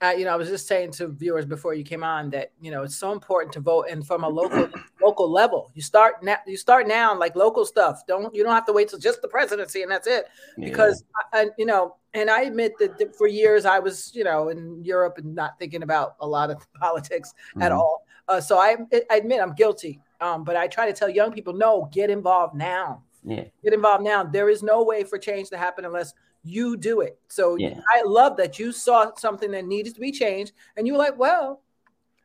uh, 0.00 0.14
you 0.16 0.24
know, 0.24 0.32
I 0.32 0.36
was 0.36 0.48
just 0.48 0.68
saying 0.68 0.92
to 0.92 1.08
viewers 1.08 1.44
before 1.44 1.74
you 1.74 1.82
came 1.82 2.04
on 2.04 2.30
that 2.30 2.52
you 2.60 2.70
know 2.70 2.82
it's 2.82 2.96
so 2.96 3.10
important 3.10 3.52
to 3.54 3.60
vote 3.60 3.86
and 3.90 4.06
from 4.06 4.22
a 4.22 4.28
local 4.28 4.68
local 5.02 5.30
level. 5.30 5.72
You 5.74 5.82
start 5.82 6.22
now. 6.22 6.36
You 6.46 6.56
start 6.56 6.86
now, 6.86 7.18
like 7.18 7.34
local 7.34 7.64
stuff. 7.66 8.06
Don't 8.06 8.32
you 8.34 8.44
don't 8.44 8.54
have 8.54 8.66
to 8.66 8.72
wait 8.72 8.88
till 8.88 9.00
just 9.00 9.22
the 9.22 9.28
presidency 9.28 9.82
and 9.82 9.90
that's 9.90 10.06
it. 10.06 10.26
Because 10.56 11.04
yeah. 11.34 11.40
I, 11.40 11.46
you 11.58 11.66
know, 11.66 11.96
and 12.14 12.30
I 12.30 12.42
admit 12.42 12.74
that 12.78 13.16
for 13.16 13.26
years 13.26 13.64
I 13.64 13.80
was 13.80 14.12
you 14.14 14.22
know 14.22 14.50
in 14.50 14.84
Europe 14.84 15.18
and 15.18 15.34
not 15.34 15.58
thinking 15.58 15.82
about 15.82 16.14
a 16.20 16.26
lot 16.26 16.50
of 16.50 16.64
politics 16.80 17.34
mm-hmm. 17.50 17.62
at 17.62 17.72
all. 17.72 18.04
Uh, 18.28 18.40
so 18.40 18.58
I, 18.58 18.76
I 19.10 19.16
admit 19.16 19.40
I'm 19.40 19.54
guilty. 19.54 20.00
Um, 20.20 20.44
but 20.44 20.56
I 20.56 20.66
try 20.66 20.86
to 20.86 20.92
tell 20.92 21.08
young 21.08 21.32
people, 21.32 21.54
no, 21.54 21.88
get 21.92 22.10
involved 22.10 22.54
now. 22.54 23.02
Yeah. 23.24 23.44
Get 23.62 23.72
involved 23.72 24.04
now. 24.04 24.24
There 24.24 24.48
is 24.48 24.62
no 24.62 24.82
way 24.84 25.04
for 25.04 25.18
change 25.18 25.50
to 25.50 25.58
happen 25.58 25.84
unless 25.84 26.14
you 26.44 26.76
do 26.76 27.00
it. 27.00 27.18
So 27.28 27.56
yeah. 27.56 27.80
I 27.94 28.02
love 28.04 28.36
that 28.36 28.58
you 28.58 28.72
saw 28.72 29.14
something 29.16 29.50
that 29.50 29.66
needed 29.66 29.94
to 29.94 30.00
be 30.00 30.12
changed, 30.12 30.52
and 30.76 30.86
you 30.86 30.92
were 30.92 30.98
like, 30.98 31.18
"Well, 31.18 31.62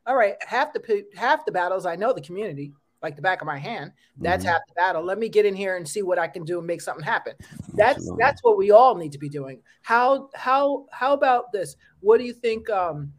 all 0.05 0.15
right, 0.15 0.35
half 0.45 0.73
the 0.73 1.05
half 1.15 1.45
the 1.45 1.51
battles 1.51 1.85
I 1.85 1.95
know 1.95 2.13
the 2.13 2.21
community 2.21 2.73
like 3.03 3.17
the 3.17 3.21
back 3.21 3.41
of 3.41 3.45
my 3.45 3.57
hand. 3.59 3.91
That's 4.17 4.43
mm-hmm. 4.43 4.53
half 4.53 4.62
the 4.67 4.73
battle. 4.75 5.03
Let 5.03 5.19
me 5.19 5.27
get 5.27 5.45
in 5.45 5.53
here 5.53 5.75
and 5.75 5.88
see 5.88 6.01
what 6.01 6.17
I 6.17 6.27
can 6.27 6.45
do 6.45 6.57
and 6.57 6.65
make 6.65 6.81
something 6.81 7.03
happen. 7.03 7.33
That's 7.73 7.97
Absolutely. 7.97 8.23
that's 8.23 8.41
what 8.43 8.57
we 8.57 8.71
all 8.71 8.95
need 8.95 9.12
to 9.12 9.19
be 9.19 9.29
doing. 9.29 9.62
How 9.81 10.29
how 10.33 10.85
how 10.91 11.13
about 11.13 11.51
this? 11.51 11.75
What 12.00 12.17
do 12.17 12.23
you 12.23 12.33
think? 12.33 12.69
Um, 12.69 13.13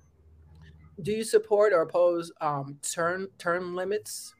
do 1.02 1.12
you 1.12 1.25
support 1.25 1.73
or 1.73 1.83
oppose 1.83 2.33
um, 2.40 2.78
term 2.83 3.28
term 3.38 3.76
limits? 3.76 4.35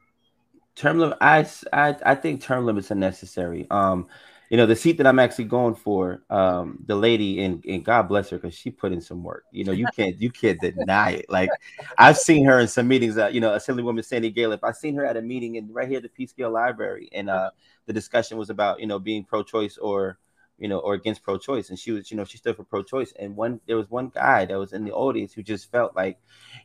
Term 0.77 0.99
limit. 0.99 1.19
I, 1.21 1.47
I 1.73 1.97
I 2.05 2.15
think 2.15 2.43
term 2.43 2.67
limits 2.67 2.91
are 2.91 2.97
necessary. 2.97 3.67
Um, 3.71 4.09
you 4.51 4.57
know 4.57 4.67
the 4.67 4.77
seat 4.77 4.99
that 4.99 5.07
i'm 5.09 5.19
actually 5.19 5.47
going 5.47 5.75
for 5.75 6.23
um 6.31 6.79
the 6.87 6.95
lady 6.95 7.43
and, 7.43 7.65
and 7.65 7.85
god 7.85 8.03
bless 8.03 8.31
her 8.31 8.39
because 8.39 8.55
she 8.57 8.71
put 8.71 8.93
in 8.93 9.01
some 9.01 9.23
work 9.23 9.45
you 9.51 9.65
know 9.65 9.73
you 9.73 9.87
can't 9.97 10.21
you 10.21 10.31
can't 10.31 10.61
deny 10.61 11.11
it 11.11 11.27
like 11.29 11.51
i've 11.99 12.19
seen 12.19 12.45
her 12.45 12.61
in 12.61 12.69
some 12.69 12.87
meetings 12.87 13.17
uh, 13.19 13.27
you 13.27 13.41
know 13.41 13.51
assemblywoman 13.51 14.05
Sandy 14.05 14.33
Galef 14.33 14.61
i've 14.63 14.77
seen 14.77 14.95
her 14.95 15.05
at 15.05 15.17
a 15.17 15.23
meeting 15.23 15.57
in 15.57 15.73
right 15.73 15.89
here 15.89 15.97
at 15.99 16.05
the 16.05 16.09
peekskill 16.09 16.53
library 16.53 17.09
and 17.13 17.31
uh 17.31 17.51
the 17.87 17.93
discussion 17.93 18.39
was 18.39 18.51
about 18.51 18.81
you 18.81 18.87
know 18.87 18.99
being 18.99 19.25
pro-choice 19.25 19.77
or 19.79 20.19
you 20.59 20.69
know 20.69 20.79
or 20.79 20.95
against 20.95 21.23
pro-choice. 21.23 21.71
And 21.71 21.79
she 21.79 21.91
was 21.91 22.11
you 22.11 22.17
know 22.17 22.25
she 22.25 22.39
stood 22.39 22.57
for 22.57 22.65
pro-choice. 22.65 23.13
And 23.19 23.37
one 23.37 23.61
there 23.67 23.77
was 23.77 23.91
one 23.91 24.11
guy 24.15 24.45
that 24.45 24.59
was 24.59 24.73
in 24.73 24.85
the 24.85 24.93
audience 24.93 25.33
who 25.33 25.43
just 25.43 25.71
felt 25.71 25.95
like 25.97 26.19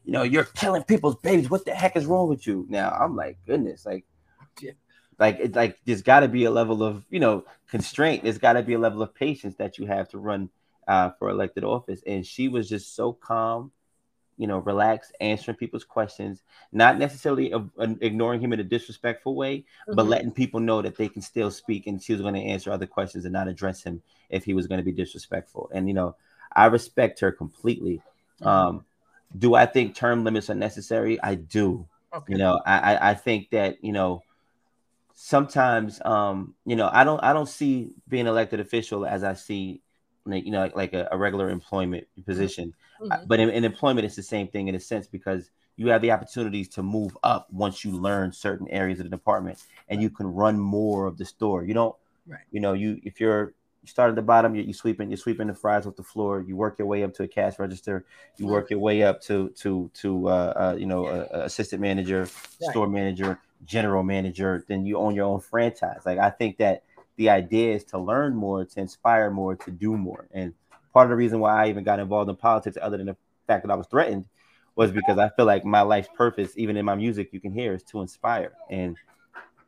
you 0.04 0.12
know 0.12 0.24
you're 0.24 0.44
killing 0.44 0.84
people's 0.84 1.18
babies. 1.18 1.50
What 1.50 1.66
the 1.66 1.74
heck 1.74 1.96
is 1.96 2.06
wrong 2.06 2.30
with 2.30 2.46
you? 2.48 2.66
Now 2.70 2.90
i'm 2.92 3.16
like 3.16 3.38
goodness 3.46 3.86
like 3.86 4.06
like 5.20 5.38
it's 5.40 5.56
like 5.56 5.78
there's 5.86 6.02
got 6.02 6.22
to 6.22 6.28
be 6.28 6.46
a 6.46 6.52
level 6.52 6.82
of 6.82 7.06
you 7.10 7.20
know 7.20 7.44
constraint. 7.70 8.24
There's 8.24 8.38
got 8.38 8.54
to 8.54 8.64
be 8.64 8.74
a 8.74 8.80
level 8.80 9.02
of 9.02 9.14
patience 9.14 9.56
that 9.56 9.78
you 9.78 9.86
have 9.86 10.08
to 10.10 10.18
run 10.18 10.50
uh, 10.88 11.12
for 11.20 11.30
elected 11.30 11.64
office. 11.64 12.02
And 12.08 12.26
she 12.26 12.48
was 12.48 12.70
just 12.70 12.96
so 12.96 13.14
calm 13.14 13.72
you 14.40 14.48
know 14.48 14.60
relaxed 14.60 15.12
answering 15.20 15.58
people's 15.58 15.84
questions 15.84 16.42
not 16.72 16.98
necessarily 16.98 17.54
uh, 17.54 17.60
ignoring 18.02 18.40
him 18.40 18.54
in 18.54 18.60
a 18.60 18.64
disrespectful 18.64 19.36
way 19.36 19.58
mm-hmm. 19.58 19.96
but 19.96 20.08
letting 20.08 20.32
people 20.32 20.60
know 20.60 20.82
that 20.82 20.98
they 20.98 21.10
can 21.10 21.22
still 21.22 21.52
speak 21.52 21.86
and 21.86 22.02
she 22.02 22.14
was 22.14 22.22
going 22.22 22.34
to 22.34 22.40
answer 22.40 22.72
other 22.72 22.88
questions 22.88 23.26
and 23.26 23.34
not 23.34 23.48
address 23.48 23.84
him 23.84 24.02
if 24.30 24.46
he 24.46 24.54
was 24.54 24.66
going 24.66 24.80
to 24.80 24.84
be 24.84 24.94
disrespectful 24.94 25.70
and 25.74 25.88
you 25.88 25.94
know 25.94 26.16
i 26.54 26.66
respect 26.66 27.20
her 27.20 27.32
completely 27.32 28.02
mm-hmm. 28.42 28.48
um 28.48 28.86
do 29.38 29.54
i 29.54 29.66
think 29.66 29.94
term 29.94 30.24
limits 30.24 30.50
are 30.50 30.56
necessary 30.56 31.22
i 31.22 31.36
do 31.36 31.86
okay. 32.14 32.34
you 32.34 32.38
know 32.40 32.60
I, 32.66 33.12
I 33.12 33.14
think 33.14 33.50
that 33.52 33.84
you 33.84 33.92
know 33.92 34.24
sometimes 35.14 36.02
um 36.06 36.56
you 36.66 36.78
know 36.78 36.90
i 36.92 37.04
don't 37.04 37.22
i 37.22 37.34
don't 37.34 37.50
see 37.50 37.92
being 38.08 38.26
elected 38.26 38.62
official 38.62 39.06
as 39.06 39.22
i 39.22 39.34
see 39.34 39.82
like 40.26 40.46
you 40.46 40.52
know 40.52 40.62
like, 40.62 40.76
like 40.76 40.94
a, 40.94 41.08
a, 41.12 41.18
regular 41.18 41.50
employment 41.50 42.08
position 42.26 42.74
mm-hmm. 43.02 43.26
but 43.28 43.40
in, 43.40 43.50
in, 43.50 43.64
employment 43.64 44.06
it's 44.06 44.16
the 44.16 44.24
same 44.24 44.48
thing 44.48 44.68
in 44.68 44.76
a 44.76 44.80
sense 44.80 45.08
because 45.08 45.50
you 45.76 45.88
have 45.88 46.02
the 46.02 46.12
opportunities 46.12 46.68
to 46.68 46.84
move 46.84 47.18
up 47.24 47.48
once 47.52 47.84
you 47.86 47.92
learn 47.92 48.32
certain 48.32 48.68
areas 48.70 49.00
of 49.00 49.06
the 49.06 49.10
department 49.10 49.64
and 49.88 50.02
you 50.02 50.10
can 50.10 50.28
run 50.28 50.60
more 50.60 51.06
of 51.06 51.18
the 51.18 51.26
store 51.26 51.64
you 51.64 51.74
don't 51.74 51.96
right. 52.28 52.42
you 52.52 52.60
know 52.60 52.74
you 52.74 53.00
if 53.04 53.20
you're 53.20 53.54
you 53.82 53.88
start 53.88 54.10
at 54.10 54.16
the 54.16 54.22
bottom 54.22 54.56
you, 54.56 54.64
you 54.64 54.74
sweeping 54.74 55.10
you're 55.10 55.18
sweeping 55.18 55.48
the 55.48 55.54
fries 55.54 55.86
off 55.86 55.96
the 55.96 56.04
floor 56.04 56.42
you 56.42 56.56
work 56.56 56.78
your 56.78 56.88
way 56.88 57.04
up 57.04 57.14
to 57.14 57.24
a 57.24 57.28
cash 57.28 57.58
register 57.60 58.06
you 58.38 58.46
mm-hmm. 58.46 58.54
work 58.54 58.70
your 58.70 58.80
way 58.80 59.04
up 59.04 59.22
to 59.22 59.50
to 59.50 59.90
to 59.94 60.28
uh, 60.28 60.54
uh 60.56 60.76
you 60.78 60.86
know 60.86 61.08
a 61.08 61.46
assistant 61.46 61.82
manager 61.82 62.22
right. 62.22 62.72
store 62.72 62.88
manager 62.88 63.40
general 63.66 64.04
manager, 64.04 64.64
then 64.68 64.86
you 64.86 64.98
own 64.98 65.16
your 65.16 65.26
own 65.26 65.40
franchise. 65.40 66.02
Like 66.06 66.18
I 66.18 66.30
think 66.30 66.58
that 66.58 66.84
the 67.20 67.30
idea 67.30 67.76
is 67.76 67.84
to 67.84 68.00
learn 68.00 68.34
more, 68.34 68.64
to 68.64 68.80
inspire 68.80 69.30
more, 69.30 69.54
to 69.54 69.72
do 69.72 69.98
more. 69.98 70.30
And 70.32 70.54
part 70.94 71.06
of 71.06 71.10
the 71.10 71.18
reason 71.18 71.42
why 71.42 71.66
I 71.66 71.70
even 71.70 71.84
got 71.84 72.00
involved 72.00 72.30
in 72.30 72.38
politics, 72.38 72.78
other 72.82 72.96
than 72.96 73.08
the 73.08 73.18
fact 73.46 73.66
that 73.66 73.72
I 73.72 73.76
was 73.76 73.88
threatened, 73.88 74.24
was 74.78 74.94
because 74.94 75.18
I 75.18 75.28
feel 75.36 75.46
like 75.46 75.66
my 75.66 75.82
life's 75.82 76.08
purpose, 76.16 76.54
even 76.56 76.78
in 76.78 76.86
my 76.86 76.96
music, 76.96 77.34
you 77.34 77.42
can 77.42 77.52
hear, 77.52 77.74
is 77.74 77.84
to 77.84 78.00
inspire. 78.00 78.54
And 78.70 78.96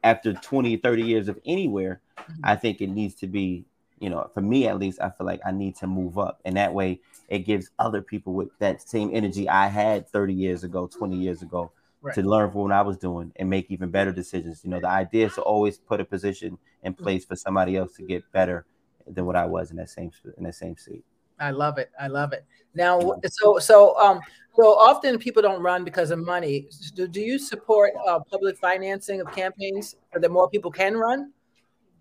after 0.02 0.32
20, 0.32 0.78
30 0.78 1.04
years 1.04 1.28
of 1.28 1.38
anywhere, 1.46 2.00
mm-hmm. 2.18 2.40
I 2.42 2.56
think 2.56 2.80
it 2.80 2.88
needs 2.88 3.16
to 3.16 3.28
be, 3.28 3.66
you 4.00 4.10
know, 4.10 4.32
for 4.34 4.40
me 4.40 4.70
at 4.70 4.80
least, 4.80 5.02
I 5.02 5.10
feel 5.10 5.28
like 5.28 5.42
I 5.46 5.52
need 5.52 5.76
to 5.76 5.88
move 5.88 6.18
up. 6.18 6.40
And 6.46 6.56
that 6.56 6.74
way 6.74 7.02
it 7.28 7.40
gives 7.40 7.70
other 7.80 8.02
people 8.02 8.32
with 8.32 8.58
that 8.60 8.82
same 8.82 9.12
energy 9.14 9.50
I 9.50 9.68
had 9.68 10.08
30 10.08 10.34
years 10.34 10.64
ago, 10.64 10.88
20 10.88 11.18
years 11.18 11.42
ago, 11.42 11.74
right. 12.02 12.16
to 12.16 12.22
learn 12.22 12.52
from 12.52 12.62
what 12.62 12.72
I 12.72 12.82
was 12.82 12.98
doing 12.98 13.32
and 13.36 13.50
make 13.50 13.70
even 13.70 13.90
better 13.90 14.12
decisions. 14.12 14.62
You 14.64 14.70
know, 14.72 14.80
the 14.80 14.90
idea 14.90 15.28
is 15.28 15.36
to 15.36 15.42
always 15.42 15.78
put 15.78 16.00
a 16.00 16.06
position 16.06 16.58
in 16.84 16.94
mm-hmm. 16.94 17.04
place 17.04 17.26
for 17.26 17.36
somebody 17.36 17.78
else 17.78 17.94
to 17.94 18.04
get 18.04 18.24
better 18.32 18.66
than 19.08 19.26
what 19.26 19.36
I 19.36 19.46
was 19.46 19.72
in 19.72 19.78
that 19.78 19.90
same 19.90 20.12
in 20.38 20.44
that 20.44 20.56
same 20.56 20.78
seat. 20.78 21.04
I 21.40 21.52
love 21.52 21.78
it. 21.78 21.92
I 22.00 22.08
love 22.08 22.34
it. 22.34 22.46
Now, 22.76 23.00
so 23.26 23.60
so 23.60 23.98
um 23.98 24.20
so 24.56 24.64
often 24.78 25.18
people 25.18 25.42
don't 25.42 25.62
run 25.62 25.84
because 25.84 26.12
of 26.12 26.20
money. 26.20 26.68
Do, 26.94 27.08
do 27.08 27.22
you 27.22 27.40
support 27.40 27.94
uh, 28.08 28.20
public 28.20 28.58
financing 28.58 29.22
of 29.22 29.32
campaigns 29.32 29.96
so 30.14 30.20
that 30.20 30.30
more 30.30 30.50
people 30.50 30.72
can 30.72 30.96
run? 30.96 31.32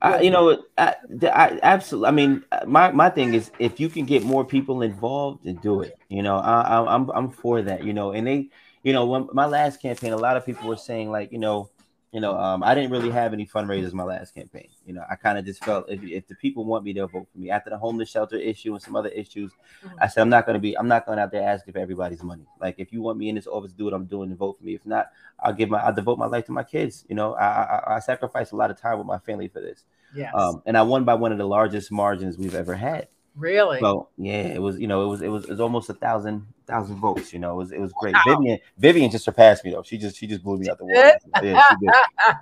I, 0.03 0.21
you 0.23 0.31
know, 0.31 0.63
I, 0.79 0.95
I 1.23 1.59
absolutely. 1.63 2.09
I 2.09 2.11
mean, 2.13 2.45
my 2.67 2.91
my 2.91 3.11
thing 3.11 3.35
is 3.35 3.51
if 3.59 3.79
you 3.79 3.89
can 3.89 4.07
get 4.07 4.25
more 4.25 4.45
people 4.45 4.83
involved, 4.83 5.45
and 5.47 5.61
do 5.61 5.83
it. 5.83 5.99
You 6.09 6.23
know, 6.23 6.37
I, 6.37 6.95
I'm 6.95 7.11
I'm 7.11 7.31
for 7.31 7.61
that. 7.63 7.85
You 7.85 7.93
know, 7.93 8.13
and 8.13 8.27
they 8.27 8.49
you 8.83 8.93
know, 8.93 9.07
when 9.07 9.29
my 9.33 9.47
last 9.47 9.81
campaign, 9.81 10.12
a 10.12 10.16
lot 10.16 10.37
of 10.37 10.47
people 10.47 10.69
were 10.69 10.77
saying 10.77 11.11
like, 11.11 11.33
you 11.33 11.38
know, 11.38 11.71
you 12.12 12.21
know, 12.21 12.37
um, 12.37 12.64
I 12.64 12.75
didn't 12.75 12.90
really 12.90 13.11
have 13.11 13.33
any 13.33 13.47
fundraisers 13.47 13.93
my 13.93 14.03
last 14.03 14.35
campaign. 14.35 14.69
You 14.85 14.95
know, 14.95 15.05
I 15.09 15.14
kind 15.14 15.38
of 15.38 15.45
just 15.45 15.62
felt 15.64 15.88
if, 15.88 16.03
if 16.03 16.27
the 16.27 16.35
people 16.35 16.64
want 16.64 16.83
me, 16.83 16.93
they'll 16.93 17.07
vote 17.07 17.29
for 17.33 17.38
me. 17.38 17.51
After 17.51 17.71
the 17.71 17.79
homeless 17.79 18.09
shelter 18.09 18.37
issue 18.37 18.73
and 18.73 18.83
some 18.83 18.97
other 18.97 19.11
issues, 19.11 19.53
mm-hmm. 19.85 19.97
I 20.01 20.09
said 20.09 20.23
I'm 20.23 20.29
not 20.29 20.45
going 20.45 20.55
to 20.55 20.61
be, 20.61 20.77
I'm 20.77 20.88
not 20.88 21.07
going 21.07 21.21
out 21.21 21.31
there 21.31 21.49
asking 21.49 21.73
for 21.73 21.79
everybody's 21.79 22.25
money. 22.25 22.47
Like 22.61 22.77
if 22.79 22.93
you 22.93 23.01
want 23.01 23.19
me 23.19 23.29
in 23.29 23.37
this 23.37 23.47
office, 23.47 23.73
do 23.73 23.85
what 23.85 23.95
I'm 23.95 24.07
doing 24.07 24.31
and 24.31 24.38
vote 24.38 24.59
for 24.59 24.64
me. 24.64 24.75
If 24.75 24.85
not, 24.85 25.11
I'll 25.38 25.53
give 25.53 25.71
my, 25.71 25.79
I'll 25.79 25.95
devote 25.95 26.19
my 26.19 26.27
life 26.27 26.47
to 26.47 26.53
my 26.53 26.64
kids. 26.64 27.05
You 27.09 27.14
know, 27.14 27.35
I, 27.35 27.45
I, 27.47 27.95
I 27.97 27.99
sacrifice 28.01 28.51
a 28.51 28.57
lot 28.57 28.73
of 28.73 28.81
time 28.81 28.99
with 28.99 29.07
my 29.07 29.19
family 29.19 29.47
for 29.47 29.61
this. 29.61 29.85
Yeah. 30.12 30.33
Um, 30.33 30.62
and 30.66 30.77
I 30.77 30.83
won 30.83 31.05
by 31.05 31.14
one 31.14 31.31
of 31.31 31.38
the 31.38 31.47
largest 31.47 31.93
margins 31.93 32.37
we've 32.37 32.57
ever 32.57 32.75
had. 32.75 33.07
Really? 33.37 33.79
So 33.81 34.09
yeah, 34.16 34.43
it 34.43 34.61
was 34.61 34.79
you 34.79 34.87
know 34.87 35.05
it 35.05 35.09
was 35.09 35.23
it 35.23 35.29
was 35.29 35.45
it 35.45 35.51
was 35.51 35.61
almost 35.61 35.88
a 35.88 35.95
thousand 35.95 36.47
thousand 36.66 36.97
votes. 36.97 37.33
You 37.33 37.38
know, 37.38 37.53
it 37.53 37.57
was 37.57 37.73
it 37.73 37.81
was 37.81 37.93
great. 37.99 38.14
Wow. 38.14 38.23
Vivian 38.27 38.59
Vivian 38.79 39.11
just 39.11 39.25
surpassed 39.25 39.64
me 39.64 39.71
though. 39.71 39.83
She 39.83 39.99
just 39.99 40.16
she 40.16 40.27
just 40.27 40.43
blew 40.43 40.59
me 40.59 40.69
out 40.69 40.79
the 40.79 40.85
water. 40.85 41.19
yeah, 41.43 41.62
she 41.69 41.87
did. 41.87 41.95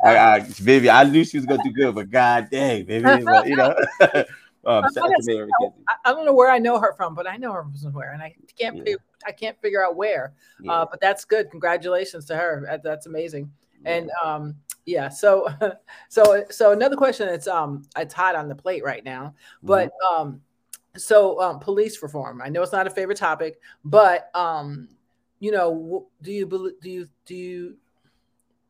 I, 0.04 0.16
I, 0.16 0.40
Vivian, 0.40 0.94
I 0.94 1.04
knew 1.04 1.24
she 1.24 1.36
was 1.36 1.46
gonna 1.46 1.62
do 1.62 1.72
good, 1.72 1.94
but 1.94 2.10
god 2.10 2.48
dang, 2.50 2.86
Vivian, 2.86 3.24
but, 3.24 3.46
you 3.46 3.56
know. 3.56 3.74
um, 4.66 4.84
I, 4.84 5.60
I 6.04 6.12
don't 6.12 6.24
know 6.24 6.34
where 6.34 6.50
I 6.50 6.58
know 6.58 6.78
her 6.78 6.94
from, 6.96 7.14
but 7.14 7.28
I 7.28 7.36
know 7.36 7.52
her 7.52 7.62
from 7.62 7.76
somewhere, 7.76 8.12
and 8.12 8.22
I 8.22 8.34
can't 8.58 8.76
yeah. 8.76 8.82
figure, 8.82 8.98
I 9.26 9.32
can't 9.32 9.60
figure 9.60 9.84
out 9.84 9.96
where. 9.96 10.32
Yeah. 10.60 10.72
Uh, 10.72 10.86
but 10.90 11.00
that's 11.00 11.24
good. 11.24 11.50
Congratulations 11.50 12.24
to 12.26 12.36
her. 12.36 12.80
That's 12.82 13.06
amazing. 13.06 13.50
And 13.84 14.10
um, 14.24 14.56
yeah, 14.86 15.08
so 15.08 15.48
so 16.08 16.44
so 16.50 16.72
another 16.72 16.96
question 16.96 17.26
that's 17.26 17.46
um 17.46 17.84
it's 17.96 18.14
hot 18.14 18.34
on 18.34 18.48
the 18.48 18.54
plate 18.54 18.82
right 18.82 19.04
now, 19.04 19.34
but 19.62 19.90
mm-hmm. 19.90 20.22
um 20.22 20.40
so 20.98 21.40
um, 21.40 21.58
police 21.58 22.02
reform. 22.02 22.42
I 22.42 22.48
know 22.48 22.62
it's 22.62 22.72
not 22.72 22.86
a 22.86 22.90
favorite 22.90 23.18
topic, 23.18 23.60
but 23.84 24.30
um, 24.34 24.88
you 25.40 25.52
know, 25.52 26.06
do 26.22 26.32
you 26.32 26.46
do 26.82 26.90
you 26.90 27.08
do 27.24 27.34
you 27.34 27.76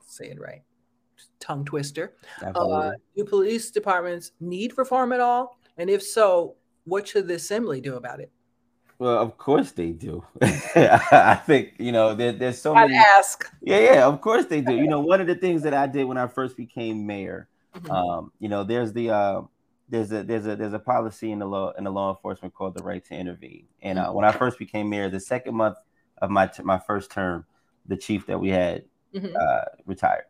say 0.06 0.26
it 0.26 0.40
right? 0.40 0.62
Tongue 1.40 1.64
twister. 1.64 2.14
Uh, 2.42 2.92
do 3.16 3.24
police 3.24 3.70
departments 3.70 4.32
need 4.40 4.76
reform 4.76 5.12
at 5.12 5.20
all? 5.20 5.58
And 5.76 5.88
if 5.88 6.02
so, 6.02 6.56
what 6.84 7.06
should 7.06 7.28
the 7.28 7.34
assembly 7.34 7.80
do 7.80 7.96
about 7.96 8.20
it? 8.20 8.30
Well, 8.98 9.18
of 9.18 9.38
course 9.38 9.70
they 9.70 9.90
do. 9.90 10.24
I 10.42 11.40
think 11.46 11.74
you 11.78 11.92
know 11.92 12.14
there, 12.14 12.32
there's 12.32 12.60
so 12.60 12.74
I'd 12.74 12.90
many. 12.90 12.96
Ask. 12.96 13.50
Yeah, 13.62 13.78
yeah, 13.78 14.06
of 14.06 14.20
course 14.20 14.46
they 14.46 14.60
do. 14.60 14.74
You 14.74 14.88
know, 14.88 15.00
one 15.00 15.20
of 15.20 15.28
the 15.28 15.36
things 15.36 15.62
that 15.62 15.74
I 15.74 15.86
did 15.86 16.04
when 16.04 16.18
I 16.18 16.26
first 16.26 16.56
became 16.56 17.06
mayor, 17.06 17.48
mm-hmm. 17.76 17.90
um, 17.90 18.32
you 18.40 18.48
know, 18.48 18.64
there's 18.64 18.92
the 18.92 19.10
uh, 19.10 19.42
there's 19.88 20.12
a 20.12 20.22
there's 20.22 20.46
a 20.46 20.56
there's 20.56 20.72
a 20.72 20.78
policy 20.78 21.32
in 21.32 21.38
the 21.38 21.46
law 21.46 21.72
in 21.78 21.84
the 21.84 21.90
law 21.90 22.10
enforcement 22.10 22.54
called 22.54 22.74
the 22.74 22.82
right 22.82 23.04
to 23.06 23.14
intervene. 23.14 23.66
And 23.82 23.98
uh, 23.98 24.06
mm-hmm. 24.06 24.14
when 24.14 24.24
I 24.24 24.32
first 24.32 24.58
became 24.58 24.88
mayor, 24.88 25.08
the 25.08 25.20
second 25.20 25.54
month 25.54 25.76
of 26.18 26.30
my 26.30 26.46
t- 26.46 26.62
my 26.62 26.78
first 26.78 27.10
term, 27.10 27.46
the 27.86 27.96
chief 27.96 28.26
that 28.26 28.38
we 28.38 28.48
had 28.50 28.84
mm-hmm. 29.14 29.34
uh, 29.34 29.64
retired. 29.86 30.24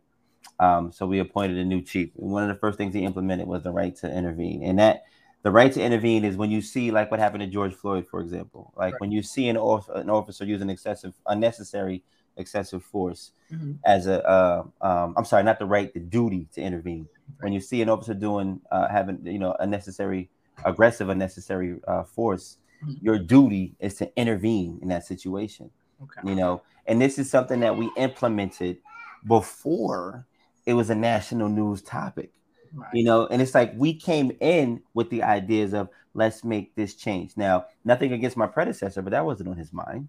Um, 0.60 0.92
so 0.92 1.06
we 1.06 1.18
appointed 1.18 1.58
a 1.58 1.64
new 1.64 1.82
chief. 1.82 2.10
And 2.16 2.30
one 2.30 2.42
of 2.42 2.48
the 2.48 2.60
first 2.60 2.78
things 2.78 2.94
he 2.94 3.04
implemented 3.04 3.46
was 3.46 3.62
the 3.62 3.72
right 3.72 3.94
to 3.96 4.12
intervene, 4.12 4.62
and 4.62 4.78
that 4.78 5.02
the 5.42 5.50
right 5.50 5.72
to 5.72 5.82
intervene 5.82 6.24
is 6.24 6.36
when 6.36 6.50
you 6.50 6.60
see 6.60 6.90
like 6.90 7.10
what 7.10 7.20
happened 7.20 7.42
to 7.42 7.46
George 7.46 7.74
Floyd, 7.74 8.06
for 8.06 8.20
example, 8.20 8.72
like 8.76 8.92
right. 8.92 9.00
when 9.00 9.12
you 9.12 9.22
see 9.22 9.48
an, 9.48 9.56
an 9.56 10.10
officer 10.10 10.44
using 10.44 10.70
excessive, 10.70 11.14
unnecessary 11.26 12.02
excessive 12.38 12.82
force 12.82 13.32
mm-hmm. 13.52 13.72
as 13.84 14.06
a 14.06 14.26
uh, 14.28 14.62
um, 14.80 15.14
I'm 15.16 15.24
sorry, 15.24 15.42
not 15.42 15.58
the 15.58 15.66
right, 15.66 15.92
the 15.92 16.00
duty 16.00 16.48
to 16.54 16.62
intervene. 16.62 17.08
Right. 17.38 17.44
When 17.44 17.52
you 17.52 17.60
see 17.60 17.82
an 17.82 17.88
officer 17.88 18.14
doing 18.14 18.60
uh, 18.70 18.88
having 18.88 19.24
you 19.24 19.38
know 19.38 19.56
unnecessary, 19.60 20.30
aggressive, 20.64 21.08
unnecessary 21.08 21.80
uh, 21.86 22.04
force, 22.04 22.58
mm-hmm. 22.82 23.04
your 23.04 23.18
duty 23.18 23.74
is 23.80 23.94
to 23.96 24.10
intervene 24.16 24.78
in 24.82 24.88
that 24.88 25.04
situation. 25.04 25.70
Okay. 26.02 26.28
You 26.30 26.36
know, 26.36 26.62
and 26.86 27.00
this 27.00 27.18
is 27.18 27.30
something 27.30 27.60
that 27.60 27.76
we 27.76 27.90
implemented 27.96 28.78
before 29.26 30.26
it 30.64 30.74
was 30.74 30.90
a 30.90 30.94
national 30.94 31.48
news 31.48 31.82
topic. 31.82 32.30
Right. 32.72 32.90
You 32.92 33.04
know, 33.04 33.26
and 33.26 33.40
it's 33.40 33.54
like 33.54 33.72
we 33.76 33.94
came 33.94 34.32
in 34.40 34.82
with 34.94 35.10
the 35.10 35.22
ideas 35.22 35.72
of 35.72 35.88
let's 36.14 36.44
make 36.44 36.74
this 36.74 36.94
change. 36.94 37.36
Now, 37.36 37.66
nothing 37.84 38.12
against 38.12 38.36
my 38.36 38.46
predecessor, 38.46 39.02
but 39.02 39.10
that 39.10 39.24
wasn't 39.24 39.48
on 39.48 39.56
his 39.56 39.72
mind. 39.72 40.08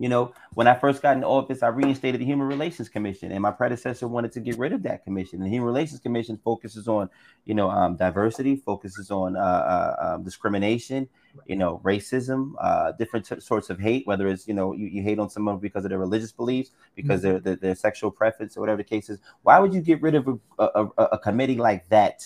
You 0.00 0.08
know, 0.08 0.32
when 0.54 0.66
I 0.66 0.74
first 0.74 1.02
got 1.02 1.18
in 1.18 1.22
office, 1.22 1.62
I 1.62 1.68
reinstated 1.68 2.22
the 2.22 2.24
Human 2.24 2.46
Relations 2.46 2.88
Commission, 2.88 3.32
and 3.32 3.42
my 3.42 3.50
predecessor 3.50 4.08
wanted 4.08 4.32
to 4.32 4.40
get 4.40 4.56
rid 4.56 4.72
of 4.72 4.82
that 4.84 5.04
commission. 5.04 5.40
And 5.40 5.46
the 5.46 5.50
Human 5.50 5.66
Relations 5.66 6.00
Commission 6.00 6.40
focuses 6.42 6.88
on, 6.88 7.10
you 7.44 7.54
know, 7.54 7.68
um, 7.68 7.96
diversity, 7.96 8.56
focuses 8.56 9.10
on 9.10 9.36
uh, 9.36 9.40
uh, 9.40 9.96
um, 10.14 10.24
discrimination, 10.24 11.06
you 11.44 11.56
know, 11.56 11.82
racism, 11.84 12.54
uh, 12.62 12.92
different 12.92 13.26
t- 13.26 13.40
sorts 13.40 13.68
of 13.68 13.78
hate, 13.78 14.06
whether 14.06 14.26
it's, 14.26 14.48
you 14.48 14.54
know, 14.54 14.72
you, 14.72 14.86
you, 14.86 15.02
hate 15.02 15.18
on 15.18 15.28
someone 15.28 15.58
because 15.58 15.84
of 15.84 15.90
their 15.90 15.98
religious 15.98 16.32
beliefs, 16.32 16.70
because 16.94 17.22
mm-hmm. 17.22 17.44
their, 17.44 17.56
their, 17.56 17.74
sexual 17.74 18.10
preference, 18.10 18.56
or 18.56 18.60
whatever 18.60 18.78
the 18.78 18.84
case 18.84 19.10
is. 19.10 19.18
Why 19.42 19.58
would 19.58 19.74
you 19.74 19.82
get 19.82 20.00
rid 20.00 20.14
of 20.14 20.26
a, 20.28 20.64
a, 20.64 20.86
a, 20.96 21.04
a 21.12 21.18
committee 21.18 21.58
like 21.58 21.86
that 21.90 22.22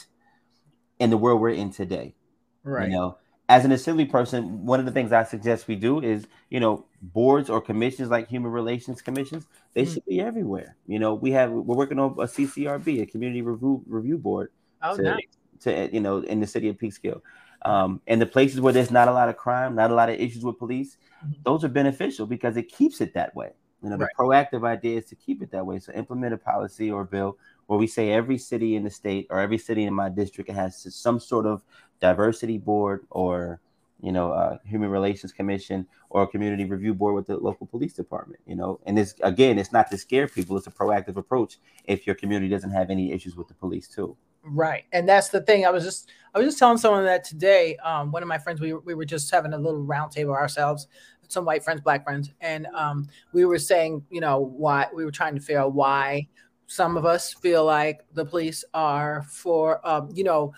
in 1.00 1.10
the 1.10 1.18
world 1.18 1.40
we're 1.40 1.50
in 1.50 1.72
today? 1.72 2.14
Right. 2.62 2.88
You 2.88 2.94
know, 2.94 3.18
as 3.48 3.64
an 3.64 3.72
assembly 3.72 4.06
person, 4.06 4.64
one 4.64 4.80
of 4.80 4.86
the 4.86 4.92
things 4.92 5.12
I 5.12 5.24
suggest 5.24 5.68
we 5.68 5.76
do 5.76 6.00
is, 6.00 6.26
you 6.48 6.60
know, 6.60 6.86
boards 7.02 7.50
or 7.50 7.60
commissions 7.60 8.08
like 8.08 8.28
human 8.28 8.50
relations 8.50 9.02
commissions, 9.02 9.46
they 9.74 9.84
mm. 9.84 9.92
should 9.92 10.04
be 10.06 10.20
everywhere. 10.20 10.76
You 10.86 10.98
know, 10.98 11.14
we 11.14 11.30
have 11.32 11.50
we're 11.50 11.76
working 11.76 11.98
on 11.98 12.12
a 12.12 12.26
CCRB, 12.26 13.02
a 13.02 13.06
community 13.06 13.42
review 13.42 13.82
review 13.86 14.16
board, 14.16 14.50
oh, 14.82 14.96
to, 14.96 15.02
nice. 15.02 15.22
to 15.60 15.90
you 15.92 16.00
know, 16.00 16.18
in 16.18 16.40
the 16.40 16.46
city 16.46 16.68
of 16.68 16.76
Peekskill. 16.78 17.20
Um, 17.62 18.00
and 18.06 18.20
the 18.20 18.26
places 18.26 18.60
where 18.60 18.72
there's 18.72 18.90
not 18.90 19.08
a 19.08 19.12
lot 19.12 19.28
of 19.28 19.36
crime, 19.36 19.74
not 19.74 19.90
a 19.90 19.94
lot 19.94 20.10
of 20.10 20.20
issues 20.20 20.44
with 20.44 20.58
police, 20.58 20.96
mm-hmm. 21.24 21.32
those 21.44 21.64
are 21.64 21.68
beneficial 21.68 22.26
because 22.26 22.56
it 22.56 22.70
keeps 22.70 23.00
it 23.00 23.14
that 23.14 23.34
way. 23.34 23.52
You 23.82 23.90
know, 23.90 23.98
the 23.98 24.04
right. 24.04 24.48
proactive 24.50 24.66
idea 24.66 24.98
is 24.98 25.04
to 25.06 25.14
keep 25.14 25.42
it 25.42 25.50
that 25.50 25.64
way. 25.64 25.78
So 25.78 25.92
implement 25.92 26.32
a 26.32 26.38
policy 26.38 26.90
or 26.90 27.04
bill 27.04 27.36
where 27.66 27.78
we 27.78 27.86
say 27.86 28.10
every 28.10 28.38
city 28.38 28.76
in 28.76 28.84
the 28.84 28.90
state 28.90 29.26
or 29.30 29.40
every 29.40 29.58
city 29.58 29.84
in 29.84 29.92
my 29.92 30.08
district 30.08 30.50
has 30.50 30.94
some 30.94 31.20
sort 31.20 31.46
of 31.46 31.62
diversity 32.00 32.58
board 32.58 33.06
or 33.10 33.60
you 34.00 34.12
know 34.12 34.32
uh, 34.32 34.58
human 34.64 34.90
relations 34.90 35.32
commission 35.32 35.86
or 36.10 36.22
a 36.22 36.26
community 36.26 36.64
review 36.64 36.94
board 36.94 37.14
with 37.14 37.26
the 37.26 37.36
local 37.36 37.66
police 37.66 37.92
department 37.92 38.40
you 38.46 38.54
know? 38.54 38.80
And 38.86 38.96
this 38.96 39.14
again 39.22 39.58
it's 39.58 39.72
not 39.72 39.90
to 39.90 39.98
scare 39.98 40.28
people 40.28 40.56
it's 40.56 40.66
a 40.66 40.70
proactive 40.70 41.16
approach 41.16 41.58
if 41.84 42.06
your 42.06 42.14
community 42.14 42.48
doesn't 42.48 42.70
have 42.70 42.90
any 42.90 43.12
issues 43.12 43.36
with 43.36 43.48
the 43.48 43.54
police 43.54 43.88
too. 43.88 44.16
Right 44.42 44.84
and 44.92 45.08
that's 45.08 45.30
the 45.30 45.40
thing 45.40 45.64
i 45.64 45.70
was 45.70 45.84
just 45.84 46.10
i 46.34 46.38
was 46.38 46.46
just 46.46 46.58
telling 46.58 46.76
someone 46.76 47.04
that 47.04 47.24
today 47.24 47.76
um, 47.78 48.12
one 48.12 48.22
of 48.22 48.28
my 48.28 48.36
friends 48.36 48.60
we, 48.60 48.74
we 48.74 48.94
were 48.94 49.06
just 49.06 49.30
having 49.30 49.54
a 49.54 49.58
little 49.58 49.82
roundtable 49.82 50.34
ourselves 50.34 50.86
some 51.28 51.46
white 51.46 51.64
friends 51.64 51.80
black 51.80 52.04
friends 52.04 52.30
and 52.42 52.66
um, 52.74 53.08
we 53.32 53.46
were 53.46 53.58
saying 53.58 54.04
you 54.10 54.20
know 54.20 54.38
why 54.38 54.86
we 54.94 55.04
were 55.04 55.10
trying 55.10 55.34
to 55.34 55.40
figure 55.40 55.60
out 55.60 55.72
why 55.72 56.26
some 56.66 56.96
of 56.96 57.04
us 57.04 57.32
feel 57.32 57.64
like 57.64 58.00
the 58.14 58.24
police 58.24 58.64
are 58.74 59.22
for 59.28 59.86
um, 59.86 60.08
you 60.12 60.24
know 60.24 60.52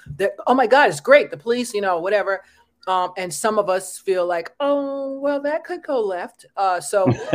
oh 0.46 0.54
my 0.54 0.66
god 0.66 0.88
it's 0.88 1.00
great 1.00 1.30
the 1.30 1.36
police 1.36 1.74
you 1.74 1.80
know 1.80 1.98
whatever 1.98 2.42
um, 2.86 3.10
and 3.16 3.32
some 3.32 3.58
of 3.58 3.68
us 3.68 3.98
feel 3.98 4.26
like 4.26 4.52
oh 4.60 5.18
well 5.18 5.40
that 5.40 5.64
could 5.64 5.82
go 5.82 6.00
left 6.00 6.46
uh, 6.56 6.80
so 6.80 7.06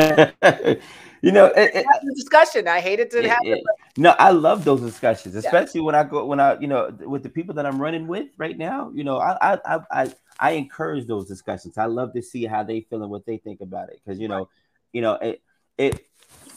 you 1.21 1.31
know 1.31 1.47
it, 1.47 1.71
it, 1.75 1.85
discussion 2.15 2.67
i 2.67 2.79
hate 2.79 2.99
it 2.99 3.11
to 3.11 3.27
happen 3.27 3.61
no 3.97 4.15
i 4.17 4.31
love 4.31 4.63
those 4.63 4.81
discussions 4.81 5.35
especially 5.35 5.81
yeah. 5.81 5.85
when 5.85 5.95
i 5.95 6.03
go 6.03 6.25
when 6.25 6.39
i 6.39 6.57
you 6.59 6.67
know 6.67 6.89
with 7.01 7.23
the 7.23 7.29
people 7.29 7.53
that 7.53 7.65
i'm 7.65 7.79
running 7.79 8.07
with 8.07 8.27
right 8.37 8.57
now 8.57 8.91
you 8.93 9.03
know 9.03 9.19
i 9.19 9.57
i 9.65 9.79
i 9.91 10.13
i 10.39 10.51
encourage 10.51 11.05
those 11.05 11.27
discussions 11.27 11.77
i 11.77 11.85
love 11.85 12.13
to 12.13 12.21
see 12.21 12.45
how 12.45 12.63
they 12.63 12.81
feel 12.81 13.01
and 13.03 13.11
what 13.11 13.25
they 13.25 13.37
think 13.37 13.61
about 13.61 13.89
it 13.89 13.99
because 14.03 14.19
you 14.19 14.27
know 14.27 14.39
right. 14.39 14.47
you 14.93 15.01
know 15.01 15.13
it 15.15 15.41
it 15.77 16.07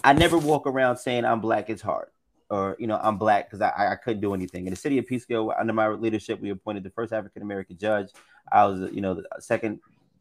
I 0.04 0.12
never 0.12 0.36
walk 0.36 0.66
around 0.66 0.98
saying 0.98 1.24
I'm 1.24 1.40
black. 1.40 1.70
It's 1.70 1.80
hard, 1.80 2.08
or 2.50 2.76
you 2.78 2.86
know, 2.86 3.00
I'm 3.02 3.16
black 3.16 3.50
because 3.50 3.62
I, 3.62 3.92
I 3.92 3.96
couldn't 3.96 4.20
do 4.20 4.34
anything. 4.34 4.66
In 4.66 4.70
the 4.70 4.76
city 4.76 4.98
of 4.98 5.06
Peekskill, 5.06 5.58
under 5.58 5.72
my 5.72 5.88
leadership, 5.88 6.40
we 6.42 6.50
appointed 6.50 6.84
the 6.84 6.90
first 6.90 7.12
African 7.12 7.40
American 7.40 7.78
judge. 7.78 8.10
I 8.52 8.66
was, 8.66 8.92
you 8.92 9.00
know, 9.00 9.14
the 9.14 9.24
second 9.40 9.80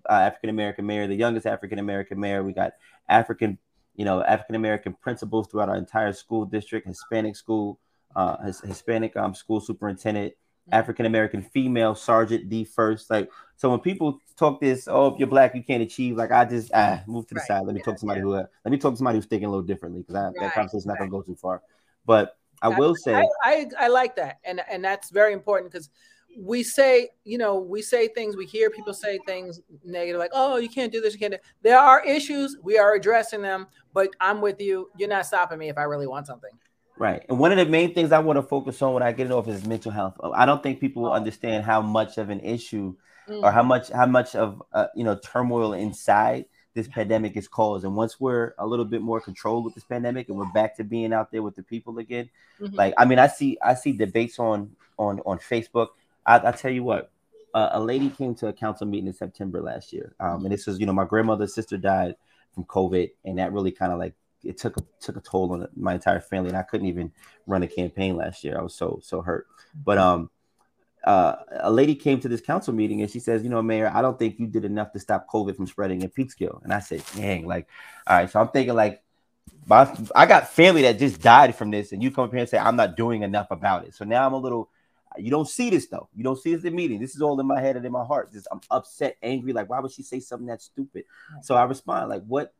uh, 0.10 0.14
African 0.14 0.50
American 0.50 0.86
mayor, 0.86 1.06
the 1.06 1.16
youngest 1.16 1.46
African 1.46 1.80
American 1.80 2.18
mayor. 2.18 2.44
We 2.44 2.54
got 2.54 2.74
African, 3.10 3.58
you 3.98 4.06
know, 4.06 4.24
African 4.24 4.56
American 4.56 4.94
principals 4.94 5.48
throughout 5.50 5.68
our 5.68 5.76
entire 5.76 6.14
school 6.14 6.46
district, 6.46 6.88
Hispanic 6.88 7.36
school, 7.36 7.78
uh, 8.16 8.38
Hispanic 8.64 9.18
um, 9.18 9.36
school 9.36 9.60
superintendent. 9.60 10.34
African 10.72 11.06
American 11.06 11.42
female 11.42 11.96
sergeant 11.96 12.50
D 12.50 12.64
first. 12.64 13.10
Like 13.10 13.30
so 13.56 13.70
when 13.70 13.80
people 13.80 14.20
talk 14.38 14.62
this, 14.62 14.88
oh, 14.88 15.08
if 15.08 15.20
you're 15.20 15.28
black, 15.28 15.56
you 15.56 15.64
can't 15.64 15.84
achieve. 15.84 16.16
Like 16.16 16.32
I 16.32 16.46
just 16.46 16.72
ah 16.74 17.02
move 17.08 17.28
to 17.28 17.34
the 17.34 17.40
right. 17.40 17.48
side. 17.48 17.66
Let 17.66 17.74
me 17.74 17.80
yeah, 17.80 17.86
talk 17.86 17.96
to 17.96 18.00
somebody 18.00 18.20
yeah. 18.20 18.26
who 18.26 18.34
uh, 18.36 18.46
let 18.66 18.72
me 18.72 18.78
talk 18.78 18.94
to 18.94 18.98
somebody 18.98 19.18
who's 19.18 19.26
thinking 19.26 19.48
a 19.48 19.50
little 19.50 19.66
differently 19.66 20.02
because 20.02 20.16
right. 20.16 20.34
that 20.40 20.54
conversation's 20.54 20.86
not 20.86 20.94
right. 20.94 21.10
gonna 21.10 21.12
go 21.12 21.22
too 21.22 21.36
far. 21.36 21.62
But 22.06 22.38
I 22.62 22.70
will 22.70 22.96
say 22.96 23.14
I, 23.16 23.26
I, 23.44 23.68
I 23.80 23.88
like 23.90 24.16
that. 24.16 24.40
And 24.44 24.62
and 24.72 24.84
that's 24.84 25.10
very 25.10 25.34
important 25.34 25.72
because 25.72 25.90
we 26.38 26.64
say, 26.64 27.10
you 27.26 27.38
know, 27.38 27.60
we 27.60 27.82
say 27.82 28.08
things, 28.08 28.36
we 28.36 28.46
hear 28.46 28.70
people 28.70 28.94
say 28.94 29.20
things 29.28 29.62
negative, 29.84 30.20
like, 30.20 30.32
oh, 30.34 30.58
you 30.58 30.70
can't 30.70 30.92
do 30.92 31.00
this, 31.00 31.14
you 31.14 31.20
can't 31.20 31.34
do 31.34 31.40
there 31.62 31.78
are 31.78 32.04
issues, 32.04 32.58
we 32.64 32.78
are 32.78 32.96
addressing 32.96 33.42
them, 33.42 33.68
but 33.94 34.10
I'm 34.20 34.42
with 34.42 34.60
you. 34.60 34.90
You're 34.98 35.10
not 35.10 35.26
stopping 35.26 35.60
me 35.60 35.70
if 35.70 35.78
I 35.78 35.84
really 35.84 36.08
want 36.08 36.26
something. 36.26 36.50
Right. 36.98 37.26
And 37.28 37.40
one 37.40 37.52
of 37.52 37.58
the 37.58 37.66
main 37.66 37.94
things 37.94 38.12
I 38.12 38.20
want 38.20 38.38
to 38.38 38.44
focus 38.44 38.82
on 38.82 38.94
when 38.94 39.04
I 39.04 39.12
get 39.12 39.28
it 39.28 39.32
off 39.32 39.48
is 39.48 39.66
mental 39.66 39.92
health. 39.92 40.16
I 40.34 40.46
don't 40.46 40.62
think 40.62 40.80
people 40.80 41.04
will 41.04 41.14
understand 41.14 41.66
how 41.66 41.82
much 41.82 42.18
of 42.18 42.30
an 42.30 42.40
issue 42.42 42.96
mm. 43.28 43.44
or 43.44 43.52
how 43.52 43.64
much 43.64 43.90
how 43.90 44.06
much 44.06 44.36
of 44.36 44.62
uh, 44.74 44.88
you 44.96 45.04
know 45.04 45.16
turmoil 45.16 45.74
inside 45.74 46.46
this 46.74 46.88
pandemic 46.88 47.38
is 47.38 47.48
caused. 47.48 47.86
And 47.86 47.96
once 47.96 48.20
we're 48.20 48.54
a 48.58 48.66
little 48.66 48.86
bit 48.86 49.02
more 49.02 49.22
controlled 49.22 49.66
with 49.66 49.76
this 49.76 49.84
pandemic 49.84 50.30
and 50.30 50.38
we're 50.38 50.52
back 50.54 50.76
to 50.78 50.84
being 50.84 51.14
out 51.14 51.32
there 51.32 51.42
with 51.42 51.56
the 51.56 51.64
people 51.64 51.98
again, 52.00 52.30
mm-hmm. 52.60 52.76
like 52.76 52.94
I 52.98 53.06
mean, 53.06 53.20
I 53.20 53.28
see 53.28 53.58
I 53.62 53.74
see 53.74 53.94
debates 53.94 54.40
on 54.40 54.76
on 54.98 55.20
on 55.26 55.40
Facebook. 55.40 55.90
I, 56.26 56.48
I 56.48 56.52
tell 56.52 56.72
you 56.72 56.84
what, 56.84 57.12
uh, 57.54 57.70
a 57.74 57.82
lady 57.82 58.10
came 58.10 58.36
to 58.36 58.48
a 58.48 58.54
council 58.54 58.88
meeting 58.88 59.08
in 59.08 59.14
September 59.14 59.62
last 59.62 59.94
year, 59.94 60.16
um, 60.20 60.28
mm-hmm. 60.28 60.46
and 60.46 60.54
this 60.54 60.68
was 60.68 60.80
you 60.80 60.86
know 60.86 60.94
my 60.94 61.06
grandmother's 61.06 61.54
sister 61.54 61.78
died 61.78 62.16
from 62.54 62.66
COVID, 62.66 63.12
and 63.26 63.40
that 63.40 63.52
really 63.52 63.72
kind 63.72 63.92
of 63.92 64.00
like 64.00 64.14
it 64.44 64.58
took 64.58 64.78
a 64.78 64.82
took 65.00 65.18
a 65.18 65.22
toll 65.22 65.52
on 65.54 65.68
my 65.76 65.94
entire 65.94 66.20
family, 66.20 66.50
and 66.50 66.58
I 66.58 66.64
couldn't 66.64 66.88
even 66.88 67.12
run 67.48 67.64
a 67.64 67.68
campaign 67.68 68.16
last 68.16 68.44
year. 68.44 68.58
I 68.58 68.62
was 68.62 68.76
so 68.76 69.00
so 69.04 69.22
hurt. 69.22 69.48
But 69.84 69.98
um, 69.98 70.30
uh, 71.04 71.36
a 71.60 71.72
lady 71.72 71.96
came 71.96 72.20
to 72.22 72.30
this 72.30 72.42
council 72.42 72.74
meeting 72.74 73.02
and 73.02 73.12
she 73.12 73.20
says, 73.20 73.44
you 73.44 73.50
know, 73.50 73.62
Mayor, 73.62 73.92
I 73.94 74.02
don't 74.02 74.18
think 74.18 74.40
you 74.40 74.48
did 74.48 74.64
enough 74.64 74.94
to 74.94 75.00
stop 75.00 75.28
COVID 75.28 75.56
from 75.56 75.68
spreading 75.68 76.02
in 76.02 76.10
Peekskill. 76.10 76.64
And 76.64 76.72
I 76.72 76.80
said, 76.80 77.04
dang, 77.16 77.46
like, 77.46 77.68
all 78.08 78.18
right. 78.18 78.30
So 78.30 78.40
I'm 78.40 78.48
thinking 78.50 78.74
like, 78.74 79.02
my, 79.66 79.94
I 80.16 80.26
got 80.26 80.50
family 80.50 80.84
that 80.84 81.00
just 81.00 81.22
died 81.22 81.56
from 81.56 81.72
this, 81.72 81.92
and 81.92 82.02
you 82.02 82.12
come 82.12 82.26
up 82.26 82.32
here 82.32 82.40
and 82.40 82.50
say 82.50 82.58
I'm 82.58 82.76
not 82.76 82.98
doing 82.98 83.24
enough 83.24 83.48
about 83.52 83.86
it. 83.86 83.94
So 83.94 84.06
now 84.06 84.26
I'm 84.26 84.34
a 84.34 84.38
little. 84.38 84.70
You 85.16 85.30
don't 85.30 85.48
see 85.48 85.70
this 85.70 85.88
though. 85.88 86.10
You 86.16 86.24
don't 86.24 86.40
see 86.40 86.56
this 86.56 86.64
in 86.64 86.72
the 86.72 86.76
meeting. 86.76 87.00
This 87.00 87.16
is 87.16 87.22
all 87.22 87.40
in 87.40 87.46
my 87.46 87.62
head 87.62 87.76
and 87.76 87.86
in 87.86 87.92
my 87.92 88.04
heart. 88.04 88.32
Just 88.34 88.48
I'm 88.52 88.62
upset, 88.72 89.18
angry. 89.22 89.54
Like, 89.54 89.70
why 89.70 89.80
would 89.80 89.92
she 89.92 90.02
say 90.02 90.20
something 90.20 90.48
that 90.48 90.62
stupid? 90.62 91.06
So 91.44 91.56
I 91.56 91.64
respond 91.66 92.10
like, 92.10 92.24
what? 92.24 92.54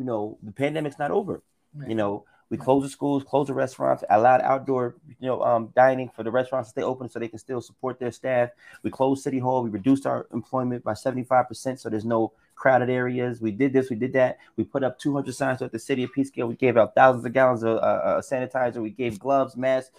You 0.00 0.06
know, 0.06 0.38
the 0.42 0.50
pandemic's 0.50 0.98
not 0.98 1.10
over. 1.10 1.42
Right. 1.74 1.90
You 1.90 1.94
know, 1.94 2.24
we 2.48 2.56
close 2.56 2.82
the 2.82 2.88
schools, 2.88 3.22
close 3.22 3.48
the 3.48 3.52
restaurants, 3.52 4.02
allowed 4.08 4.40
outdoor, 4.40 4.96
you 5.20 5.28
know, 5.28 5.42
um, 5.42 5.74
dining 5.76 6.08
for 6.08 6.22
the 6.22 6.30
restaurants 6.30 6.70
to 6.70 6.70
stay 6.70 6.82
open 6.82 7.10
so 7.10 7.18
they 7.18 7.28
can 7.28 7.38
still 7.38 7.60
support 7.60 8.00
their 8.00 8.10
staff. 8.10 8.48
We 8.82 8.90
closed 8.90 9.22
City 9.22 9.38
Hall. 9.38 9.62
We 9.62 9.68
reduced 9.68 10.06
our 10.06 10.26
employment 10.32 10.82
by 10.82 10.94
75%, 10.94 11.78
so 11.78 11.90
there's 11.90 12.06
no 12.06 12.32
crowded 12.54 12.88
areas. 12.88 13.42
We 13.42 13.50
did 13.50 13.74
this, 13.74 13.90
we 13.90 13.96
did 13.96 14.14
that. 14.14 14.38
We 14.56 14.64
put 14.64 14.82
up 14.82 14.98
200 14.98 15.34
signs 15.34 15.60
at 15.60 15.70
the 15.70 15.78
city 15.78 16.02
of 16.02 16.12
Peekskill. 16.16 16.48
We 16.48 16.54
gave 16.54 16.78
out 16.78 16.94
thousands 16.94 17.26
of 17.26 17.34
gallons 17.34 17.62
of 17.62 17.76
uh, 17.76 17.80
uh, 17.80 18.20
sanitizer. 18.22 18.82
We 18.82 18.90
gave 18.90 19.18
gloves, 19.18 19.56
masks. 19.56 19.90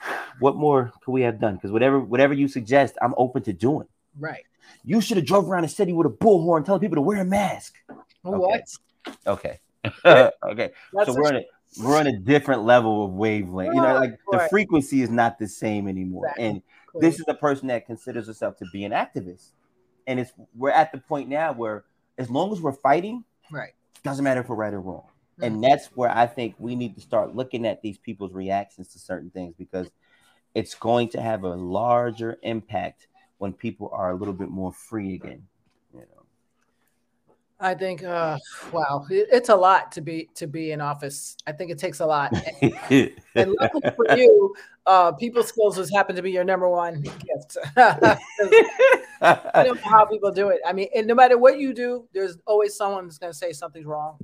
What 0.38 0.56
more 0.56 0.92
could 1.04 1.12
we 1.12 1.22
have 1.22 1.38
done? 1.38 1.56
Because 1.56 1.72
whatever, 1.72 2.00
whatever 2.00 2.34
you 2.34 2.48
suggest, 2.48 2.96
I'm 3.02 3.14
open 3.18 3.42
to 3.42 3.52
doing. 3.52 3.88
Right. 4.18 4.44
You 4.84 5.00
should 5.00 5.18
have 5.18 5.26
drove 5.26 5.48
around 5.48 5.62
the 5.64 5.68
city 5.68 5.92
with 5.92 6.06
a 6.06 6.10
bullhorn 6.10 6.64
telling 6.64 6.80
people 6.80 6.96
to 6.96 7.02
wear 7.02 7.20
a 7.20 7.24
mask. 7.24 7.74
What? 8.22 8.34
Okay. 8.34 8.62
okay. 10.06 10.72
That's 10.92 11.06
so 11.06 11.14
we're 11.14 11.28
on 11.28 11.36
a 11.36 11.44
we're 11.80 11.96
on 11.96 12.06
a 12.06 12.18
different 12.18 12.62
level 12.64 13.04
of 13.04 13.12
wavelength. 13.12 13.74
You 13.74 13.80
know, 13.80 13.94
like 13.94 14.18
the 14.30 14.46
frequency 14.50 15.02
is 15.02 15.10
not 15.10 15.38
the 15.38 15.48
same 15.48 15.88
anymore. 15.88 16.26
Exactly. 16.26 16.46
And 16.46 16.62
this 16.94 17.18
is 17.18 17.24
a 17.28 17.34
person 17.34 17.68
that 17.68 17.86
considers 17.86 18.26
herself 18.26 18.56
to 18.58 18.66
be 18.72 18.84
an 18.84 18.92
activist. 18.92 19.50
And 20.06 20.20
it's 20.20 20.32
we're 20.54 20.70
at 20.70 20.92
the 20.92 20.98
point 20.98 21.28
now 21.28 21.52
where 21.52 21.84
as 22.18 22.28
long 22.28 22.52
as 22.52 22.60
we're 22.60 22.72
fighting, 22.72 23.24
right, 23.50 23.72
doesn't 24.02 24.24
matter 24.24 24.40
if 24.40 24.48
we're 24.48 24.56
right 24.56 24.74
or 24.74 24.80
wrong. 24.80 25.04
Mm-hmm. 25.04 25.44
And 25.44 25.64
that's 25.64 25.86
where 25.94 26.10
I 26.10 26.26
think 26.26 26.54
we 26.58 26.74
need 26.74 26.94
to 26.96 27.00
start 27.00 27.34
looking 27.34 27.66
at 27.66 27.82
these 27.82 27.98
people's 27.98 28.32
reactions 28.32 28.88
to 28.88 28.98
certain 28.98 29.30
things 29.30 29.54
because 29.56 29.90
it's 30.54 30.74
going 30.74 31.08
to 31.10 31.22
have 31.22 31.44
a 31.44 31.54
larger 31.54 32.38
impact 32.42 33.06
when 33.38 33.52
people 33.52 33.90
are 33.92 34.10
a 34.10 34.14
little 34.14 34.34
bit 34.34 34.50
more 34.50 34.72
free 34.72 35.14
again. 35.14 35.46
I 37.62 37.74
think, 37.74 38.02
uh, 38.02 38.36
wow, 38.72 39.06
it, 39.08 39.28
it's 39.30 39.48
a 39.48 39.54
lot 39.54 39.92
to 39.92 40.00
be 40.00 40.28
to 40.34 40.48
be 40.48 40.72
in 40.72 40.80
office. 40.80 41.36
I 41.46 41.52
think 41.52 41.70
it 41.70 41.78
takes 41.78 42.00
a 42.00 42.06
lot. 42.06 42.32
And, 42.60 43.12
and 43.36 43.54
luckily 43.60 43.90
for 43.94 44.06
you, 44.16 44.54
uh, 44.84 45.12
people 45.12 45.44
skills 45.44 45.76
has 45.76 45.88
happened 45.90 46.16
to 46.16 46.22
be 46.22 46.32
your 46.32 46.42
number 46.42 46.68
one 46.68 47.02
gift. 47.02 47.56
I 47.76 48.18
don't 49.64 49.76
know 49.76 49.90
how 49.90 50.04
people 50.06 50.32
do 50.32 50.48
it. 50.48 50.60
I 50.66 50.72
mean, 50.72 50.88
and 50.94 51.06
no 51.06 51.14
matter 51.14 51.38
what 51.38 51.58
you 51.58 51.72
do, 51.72 52.08
there's 52.12 52.36
always 52.46 52.74
someone 52.74 53.04
that's 53.04 53.18
going 53.18 53.32
to 53.32 53.38
say 53.38 53.52
something's 53.52 53.86
wrong. 53.86 54.18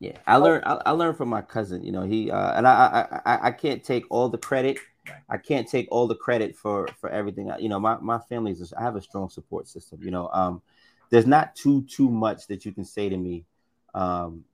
Yeah, 0.00 0.16
I 0.26 0.36
learned. 0.36 0.64
I, 0.64 0.80
I, 0.86 0.90
learned 0.92 1.18
from 1.18 1.28
my 1.28 1.42
cousin. 1.42 1.82
You 1.82 1.92
know, 1.92 2.02
he 2.02 2.30
uh, 2.30 2.52
and 2.56 2.66
I, 2.66 3.20
I, 3.26 3.48
I 3.48 3.50
can't 3.50 3.84
take 3.84 4.04
all 4.10 4.28
the 4.28 4.38
credit. 4.38 4.78
I 5.28 5.36
can't 5.36 5.68
take 5.68 5.88
all 5.90 6.06
the 6.06 6.14
credit 6.14 6.56
for 6.56 6.88
for 7.00 7.10
everything. 7.10 7.50
You 7.58 7.68
know, 7.68 7.80
my 7.80 7.98
my 8.00 8.18
family's. 8.28 8.72
I 8.72 8.82
have 8.82 8.96
a 8.96 9.02
strong 9.02 9.28
support 9.28 9.66
system. 9.66 10.00
You 10.02 10.12
know, 10.12 10.30
um, 10.32 10.62
there's 11.10 11.26
not 11.26 11.54
too 11.56 11.82
too 11.84 12.10
much 12.10 12.46
that 12.48 12.64
you 12.64 12.72
can 12.72 12.84
say 12.84 13.08
to 13.08 13.16
me 13.16 13.44
um, 13.94 14.44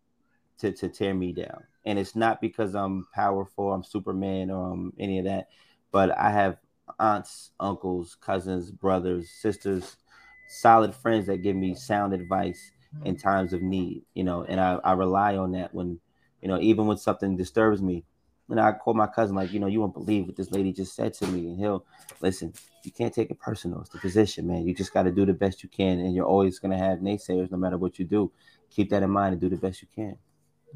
to 0.59 0.73
to 0.73 0.89
tear 0.89 1.15
me 1.15 1.33
down. 1.33 1.65
And 1.85 1.99
it's 1.99 2.17
not 2.17 2.41
because 2.41 2.75
I'm 2.75 3.07
powerful, 3.15 3.73
I'm 3.73 3.85
Superman, 3.85 4.51
or 4.51 4.73
I'm 4.73 4.93
any 4.99 5.19
of 5.19 5.27
that. 5.27 5.49
But 5.93 6.17
I 6.17 6.31
have 6.31 6.59
aunts, 6.99 7.51
uncles, 7.61 8.17
cousins, 8.21 8.71
brothers, 8.71 9.31
sisters, 9.31 9.97
solid 10.49 10.95
friends 10.95 11.27
that 11.27 11.43
give 11.43 11.57
me 11.57 11.75
sound 11.75 12.15
advice 12.15 12.73
in 13.05 13.17
times 13.17 13.53
of 13.53 13.63
need. 13.63 14.03
You 14.15 14.25
know, 14.25 14.45
and 14.45 14.61
I, 14.61 14.79
I 14.83 14.93
rely 14.93 15.37
on 15.37 15.53
that 15.53 15.75
when, 15.75 16.01
you 16.41 16.49
know, 16.49 16.59
even 16.61 16.87
when 16.87 16.97
something 16.97 17.37
disturbs 17.37 17.83
me. 17.83 18.05
And 18.51 18.61
I 18.61 18.73
call 18.73 18.93
my 18.95 19.07
cousin, 19.07 19.35
like, 19.35 19.53
you 19.53 19.61
know, 19.61 19.67
you 19.67 19.81
won't 19.81 19.95
believe 19.95 20.27
what 20.27 20.37
this 20.37 20.51
lady 20.51 20.73
just 20.73 20.95
said 20.95 21.15
to 21.15 21.27
me. 21.27 21.49
And 21.49 21.59
he'll 21.59 21.87
listen, 22.21 22.53
you 22.83 22.93
can't 22.93 23.13
take 23.13 23.31
it 23.31 23.39
personal. 23.39 23.81
It's 23.81 23.91
the 23.91 23.99
position, 23.99 24.47
man. 24.47 24.67
You 24.67 24.75
just 24.75 24.93
got 24.93 25.05
to 25.05 25.11
do 25.11 25.25
the 25.25 25.33
best 25.33 25.63
you 25.63 25.69
can. 25.71 25.99
And 26.01 26.15
you're 26.15 26.27
always 26.27 26.59
going 26.59 26.73
to 26.73 26.77
have 26.77 26.99
naysayers 26.99 27.51
no 27.51 27.57
matter 27.57 27.79
what 27.79 27.99
you 27.99 28.05
do. 28.05 28.31
Keep 28.71 28.91
that 28.91 29.03
in 29.03 29.11
mind 29.11 29.33
and 29.33 29.41
do 29.41 29.49
the 29.49 29.57
best 29.57 29.81
you 29.81 29.89
can. 29.95 30.19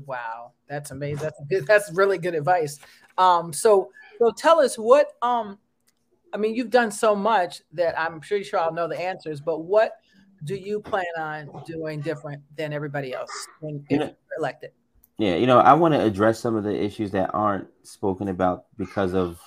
Wow. 0.07 0.53
That's 0.69 0.93
amazing. 0.93 1.25
That's 1.25 1.41
good. 1.51 1.67
That's 1.67 1.93
really 1.93 2.17
good 2.17 2.35
advice. 2.35 2.79
Um, 3.19 3.53
so, 3.53 3.91
so 4.19 4.31
tell 4.31 4.61
us 4.61 4.77
what, 4.77 5.13
um, 5.21 5.59
I 6.33 6.37
mean, 6.37 6.55
you've 6.55 6.71
done 6.71 6.91
so 6.91 7.15
much 7.15 7.63
that 7.73 7.99
I'm 7.99 8.21
pretty 8.21 8.45
sure 8.45 8.61
I'll 8.61 8.73
know 8.73 8.89
the 8.89 8.99
answers, 8.99 9.41
but 9.41 9.61
what 9.61 9.93
do 10.45 10.55
you 10.55 10.81
plan 10.81 11.05
on 11.19 11.63
doing 11.67 12.01
different 12.01 12.43
than 12.57 12.73
everybody 12.73 13.13
else 13.13 13.31
when 13.61 13.85
you 13.91 13.99
know, 13.99 14.15
elected? 14.39 14.71
Yeah, 15.19 15.35
you 15.35 15.47
know, 15.47 15.59
I 15.59 15.75
want 15.75 15.95
to 15.95 16.01
address 16.01 16.39
some 16.39 16.55
of 16.55 16.63
the 16.63 16.75
issues 16.75 17.11
that 17.11 17.35
aren't 17.35 17.67
spoken 17.83 18.29
about 18.29 18.67
because 18.77 19.15
of 19.15 19.41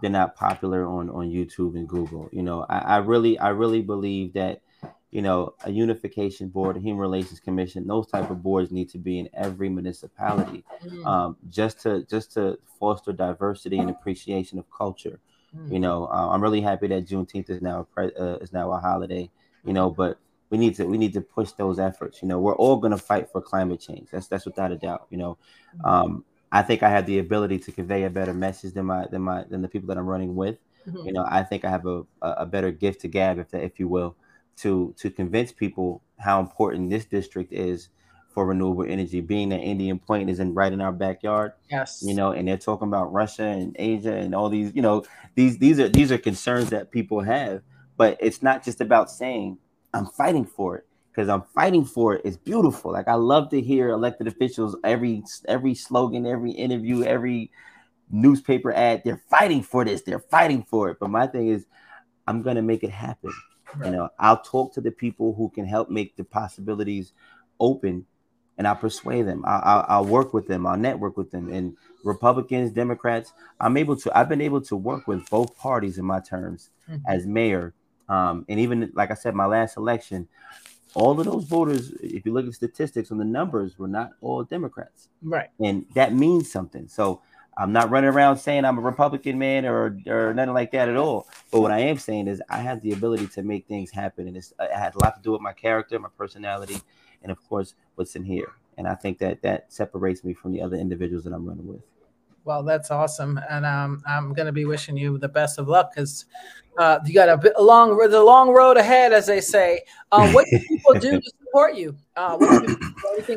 they're 0.00 0.10
not 0.10 0.34
popular 0.34 0.86
on 0.86 1.10
on 1.10 1.30
YouTube 1.30 1.76
and 1.76 1.86
Google. 1.86 2.28
You 2.32 2.42
know, 2.42 2.64
I, 2.68 2.78
I 2.78 2.96
really 2.98 3.38
I 3.38 3.50
really 3.50 3.82
believe 3.82 4.32
that 4.32 4.62
you 5.10 5.20
know 5.20 5.54
a 5.64 5.70
unification 5.70 6.48
board, 6.48 6.76
a 6.76 6.80
human 6.80 7.00
relations 7.00 7.38
commission, 7.38 7.86
those 7.86 8.06
type 8.06 8.30
of 8.30 8.42
boards 8.42 8.70
need 8.70 8.88
to 8.90 8.98
be 8.98 9.18
in 9.18 9.28
every 9.34 9.68
municipality, 9.68 10.64
mm. 10.82 11.04
um, 11.06 11.36
just 11.50 11.82
to 11.82 12.04
just 12.04 12.32
to 12.34 12.58
foster 12.80 13.12
diversity 13.12 13.78
and 13.78 13.90
appreciation 13.90 14.58
of 14.58 14.64
culture. 14.70 15.20
Mm. 15.54 15.72
You 15.72 15.80
know, 15.80 16.06
uh, 16.06 16.28
I'm 16.30 16.42
really 16.42 16.62
happy 16.62 16.86
that 16.88 17.06
Juneteenth 17.06 17.50
is 17.50 17.60
now 17.60 17.80
a 17.80 17.84
pre- 17.84 18.14
uh, 18.18 18.36
is 18.36 18.54
now 18.54 18.72
a 18.72 18.78
holiday. 18.78 19.28
You 19.64 19.74
know, 19.74 19.90
but 19.90 20.18
we 20.50 20.58
need 20.58 20.74
to 20.76 20.84
we 20.84 20.98
need 20.98 21.12
to 21.14 21.20
push 21.20 21.52
those 21.52 21.78
efforts. 21.78 22.22
You 22.22 22.28
know, 22.28 22.38
we're 22.38 22.56
all 22.56 22.76
going 22.76 22.92
to 22.92 22.98
fight 22.98 23.30
for 23.30 23.40
climate 23.40 23.80
change. 23.80 24.08
That's 24.10 24.28
that's 24.28 24.46
without 24.46 24.72
a 24.72 24.76
doubt. 24.76 25.06
You 25.10 25.18
know, 25.18 25.38
mm-hmm. 25.76 25.86
um, 25.86 26.24
I 26.50 26.62
think 26.62 26.82
I 26.82 26.88
have 26.88 27.06
the 27.06 27.18
ability 27.18 27.58
to 27.60 27.72
convey 27.72 28.04
a 28.04 28.10
better 28.10 28.34
message 28.34 28.74
than 28.74 28.86
my 28.86 29.06
than 29.10 29.22
my 29.22 29.44
than 29.44 29.62
the 29.62 29.68
people 29.68 29.88
that 29.88 29.98
I'm 29.98 30.06
running 30.06 30.34
with. 30.34 30.58
Mm-hmm. 30.86 31.06
You 31.06 31.12
know, 31.12 31.26
I 31.28 31.42
think 31.42 31.64
I 31.64 31.70
have 31.70 31.86
a, 31.86 32.04
a 32.22 32.46
better 32.46 32.70
gift 32.70 33.02
to 33.02 33.08
gab, 33.08 33.38
if 33.38 33.52
if 33.52 33.78
you 33.78 33.88
will, 33.88 34.16
to 34.58 34.94
to 34.98 35.10
convince 35.10 35.52
people 35.52 36.02
how 36.18 36.40
important 36.40 36.90
this 36.90 37.04
district 37.04 37.52
is 37.52 37.88
for 38.30 38.46
renewable 38.46 38.84
energy. 38.84 39.20
Being 39.20 39.50
that 39.50 39.60
Indian 39.60 39.98
Point 39.98 40.30
is 40.30 40.40
in 40.40 40.54
right 40.54 40.72
in 40.72 40.80
our 40.80 40.92
backyard. 40.92 41.52
Yes. 41.70 42.02
You 42.02 42.14
know, 42.14 42.32
and 42.32 42.48
they're 42.48 42.56
talking 42.56 42.88
about 42.88 43.12
Russia 43.12 43.44
and 43.44 43.76
Asia 43.78 44.14
and 44.14 44.34
all 44.34 44.48
these. 44.48 44.74
You 44.74 44.82
know, 44.82 45.04
these 45.34 45.58
these 45.58 45.78
are 45.78 45.88
these 45.88 46.10
are 46.10 46.18
concerns 46.18 46.70
that 46.70 46.90
people 46.90 47.20
have. 47.20 47.62
But 47.98 48.16
it's 48.20 48.42
not 48.42 48.64
just 48.64 48.80
about 48.80 49.10
saying 49.10 49.58
I'm 49.98 50.06
fighting 50.06 50.44
for 50.44 50.76
it 50.76 50.86
because 51.10 51.28
I'm 51.28 51.42
fighting 51.54 51.84
for 51.84 52.14
it. 52.14 52.22
It's 52.24 52.36
beautiful. 52.36 52.92
Like 52.92 53.08
I 53.08 53.14
love 53.14 53.50
to 53.50 53.60
hear 53.60 53.88
elected 53.88 54.28
officials 54.28 54.76
every 54.84 55.24
every 55.48 55.74
slogan, 55.74 56.26
every 56.26 56.52
interview, 56.52 57.02
every 57.02 57.50
newspaper 58.08 58.72
ad. 58.72 59.02
They're 59.04 59.22
fighting 59.28 59.62
for 59.62 59.84
this. 59.84 60.02
They're 60.02 60.20
fighting 60.20 60.62
for 60.62 60.90
it. 60.90 60.98
But 61.00 61.10
my 61.10 61.26
thing 61.26 61.48
is, 61.48 61.66
I'm 62.28 62.42
gonna 62.42 62.62
make 62.62 62.84
it 62.84 62.90
happen. 62.90 63.32
Right. 63.74 63.86
You 63.86 63.96
know, 63.96 64.08
I'll 64.18 64.40
talk 64.40 64.72
to 64.74 64.80
the 64.80 64.92
people 64.92 65.34
who 65.34 65.50
can 65.50 65.66
help 65.66 65.90
make 65.90 66.16
the 66.16 66.24
possibilities 66.24 67.12
open, 67.58 68.06
and 68.56 68.68
I'll 68.68 68.76
persuade 68.76 69.26
them. 69.26 69.44
I'll, 69.44 69.62
I'll, 69.64 69.86
I'll 69.88 70.04
work 70.04 70.32
with 70.32 70.46
them. 70.46 70.66
I'll 70.66 70.76
network 70.76 71.16
with 71.16 71.32
them. 71.32 71.52
And 71.52 71.76
Republicans, 72.04 72.70
Democrats, 72.70 73.32
I'm 73.60 73.76
able 73.76 73.96
to. 73.96 74.16
I've 74.16 74.28
been 74.28 74.40
able 74.40 74.60
to 74.62 74.76
work 74.76 75.08
with 75.08 75.28
both 75.28 75.56
parties 75.56 75.98
in 75.98 76.04
my 76.04 76.20
terms 76.20 76.70
mm-hmm. 76.88 77.02
as 77.08 77.26
mayor 77.26 77.74
um, 78.08 78.44
and 78.48 78.60
even 78.60 78.90
like 78.94 79.10
I 79.10 79.14
said, 79.14 79.34
my 79.34 79.46
last 79.46 79.76
election, 79.76 80.28
all 80.94 81.18
of 81.18 81.26
those 81.26 81.44
voters, 81.44 81.92
if 82.02 82.24
you 82.24 82.32
look 82.32 82.46
at 82.46 82.54
statistics 82.54 83.10
on 83.10 83.18
the 83.18 83.24
numbers, 83.24 83.78
were 83.78 83.88
not 83.88 84.12
all 84.20 84.42
Democrats. 84.42 85.08
Right. 85.22 85.50
And 85.60 85.84
that 85.94 86.14
means 86.14 86.50
something. 86.50 86.88
So 86.88 87.20
I'm 87.58 87.72
not 87.72 87.90
running 87.90 88.08
around 88.08 88.38
saying 88.38 88.64
I'm 88.64 88.78
a 88.78 88.82
Republican 88.82 89.38
man 89.38 89.66
or 89.66 89.98
or 90.06 90.32
nothing 90.32 90.54
like 90.54 90.70
that 90.72 90.88
at 90.88 90.96
all. 90.96 91.26
But 91.50 91.60
what 91.60 91.72
I 91.72 91.80
am 91.80 91.98
saying 91.98 92.28
is 92.28 92.40
I 92.48 92.58
have 92.58 92.80
the 92.80 92.92
ability 92.92 93.26
to 93.28 93.42
make 93.42 93.66
things 93.66 93.90
happen, 93.90 94.28
and 94.28 94.36
it's 94.36 94.52
it 94.60 94.72
has 94.72 94.94
a 94.94 94.98
lot 94.98 95.16
to 95.16 95.22
do 95.22 95.32
with 95.32 95.40
my 95.40 95.52
character, 95.52 95.98
my 95.98 96.08
personality, 96.16 96.80
and 97.22 97.32
of 97.32 97.48
course 97.48 97.74
what's 97.96 98.14
in 98.14 98.24
here. 98.24 98.52
And 98.78 98.86
I 98.86 98.94
think 98.94 99.18
that 99.18 99.42
that 99.42 99.72
separates 99.72 100.22
me 100.22 100.34
from 100.34 100.52
the 100.52 100.62
other 100.62 100.76
individuals 100.76 101.24
that 101.24 101.32
I'm 101.32 101.44
running 101.44 101.66
with. 101.66 101.80
Well, 102.48 102.62
that's 102.62 102.90
awesome, 102.90 103.38
and 103.50 103.66
um, 103.66 104.02
I'm 104.06 104.32
going 104.32 104.46
to 104.46 104.52
be 104.52 104.64
wishing 104.64 104.96
you 104.96 105.18
the 105.18 105.28
best 105.28 105.58
of 105.58 105.68
luck 105.68 105.92
because 105.94 106.24
uh, 106.78 106.98
you 107.04 107.12
got 107.12 107.28
a, 107.28 107.36
bit, 107.36 107.52
a 107.56 107.62
long, 107.62 107.94
the 107.98 108.22
long 108.22 108.54
road 108.54 108.78
ahead, 108.78 109.12
as 109.12 109.26
they 109.26 109.42
say. 109.42 109.82
Um, 110.12 110.32
what 110.32 110.46
do 110.50 110.58
people 110.66 110.94
do 110.94 111.20
to 111.20 111.30
support 111.44 111.74
you? 111.74 111.94
Uh, 112.16 112.38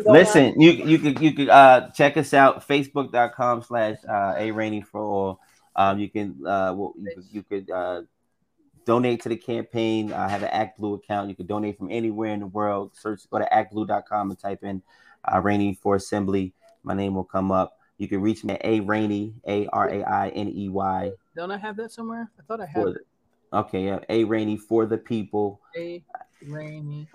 Listen, 0.06 0.54
on? 0.54 0.62
you 0.62 0.71
you 0.71 0.97
could 0.97 1.19
you 1.19 1.34
could 1.34 1.50
uh, 1.50 1.89
check 1.93 2.15
us 2.15 2.34
out 2.34 2.65
facebook.com 2.65 3.63
slash 3.63 3.97
uh, 4.08 4.36
a 4.38 4.52
Rainey 4.52 4.82
for 4.82 5.02
all. 5.02 5.41
Um, 5.76 6.00
you 6.00 6.10
can 6.10 6.47
uh, 6.47 6.74
well, 6.74 6.93
you 6.97 7.12
could, 7.13 7.26
you 7.34 7.43
could 7.43 7.69
uh, 7.69 8.04
donate 8.86 9.24
to 9.24 9.30
the 9.30 9.36
campaign. 9.36 10.13
I 10.13 10.30
have 10.30 10.41
an 10.41 10.52
Act 10.54 10.80
Blue 10.80 10.93
account. 10.93 11.28
You 11.28 11.36
can 11.36 11.47
donate 11.47 11.78
from 11.78 11.91
anywhere 11.91 12.32
in 12.32 12.39
the 12.39 12.47
world. 12.47 12.95
Search 12.95 13.30
go 13.30 13.39
to 13.39 13.50
actblue.com 13.52 14.30
and 14.30 14.39
type 14.39 14.63
in 14.63 14.82
uh, 15.30 15.41
Rainey 15.41 15.74
for 15.74 15.97
Assembly. 15.97 16.54
My 16.84 16.93
name 16.93 17.15
will 17.15 17.26
come 17.26 17.52
up. 17.52 17.78
You 18.02 18.08
can 18.08 18.20
reach 18.20 18.44
me 18.44 18.56
at 18.56 18.66
A 18.66 18.80
Rainey, 18.80 19.36
A 19.48 19.68
R 19.68 19.88
A 19.88 20.04
I 20.04 20.30
N 20.30 20.52
E 20.56 20.70
Y. 20.70 21.12
Don't 21.36 21.52
I 21.52 21.58
have 21.60 21.78
that 21.78 21.92
somewhere? 21.92 22.32
I 22.40 22.42
thought 22.48 22.60
I 22.60 22.66
had 22.66 22.88
it. 22.88 23.06
Okay, 23.54 23.86
yeah. 23.86 24.00
A 24.10 24.24
Rainey 24.24 24.58
for 24.58 24.88
the 24.88 24.98
people. 24.98 25.62
A 25.78 26.04
Rainey. 26.48 27.08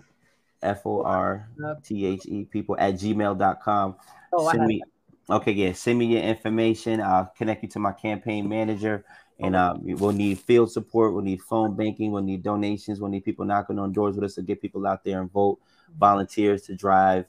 F 0.63 0.87
O 0.87 1.03
R 1.03 1.49
T 1.83 2.07
H 2.07 2.27
E 2.27 2.45
people 2.45 2.77
at 2.79 2.95
gmail.com. 2.95 3.97
Oh, 4.33 4.53
send 4.53 4.65
me 4.65 4.81
okay, 5.29 5.51
yeah. 5.51 5.73
Send 5.73 5.99
me 5.99 6.07
your 6.07 6.23
information. 6.23 7.01
I'll 7.01 7.33
connect 7.37 7.65
you 7.65 7.69
to 7.71 7.81
my 7.81 7.91
campaign 7.91 8.49
manager. 8.49 9.05
And 9.41 9.57
uh, 9.57 9.75
we'll 9.81 10.13
need 10.13 10.39
field 10.39 10.71
support, 10.71 11.13
we'll 11.13 11.25
need 11.25 11.43
phone 11.43 11.75
banking, 11.77 12.11
we'll 12.11 12.23
need 12.23 12.43
donations, 12.43 13.01
we'll 13.01 13.11
need 13.11 13.25
people 13.25 13.45
knocking 13.45 13.79
on 13.79 13.93
doors 13.93 14.15
with 14.15 14.25
us 14.25 14.37
to 14.37 14.43
get 14.43 14.63
people 14.63 14.87
out 14.87 15.05
there 15.05 15.21
and 15.21 15.31
vote, 15.31 15.59
volunteers 15.99 16.63
to 16.63 16.75
drive, 16.75 17.27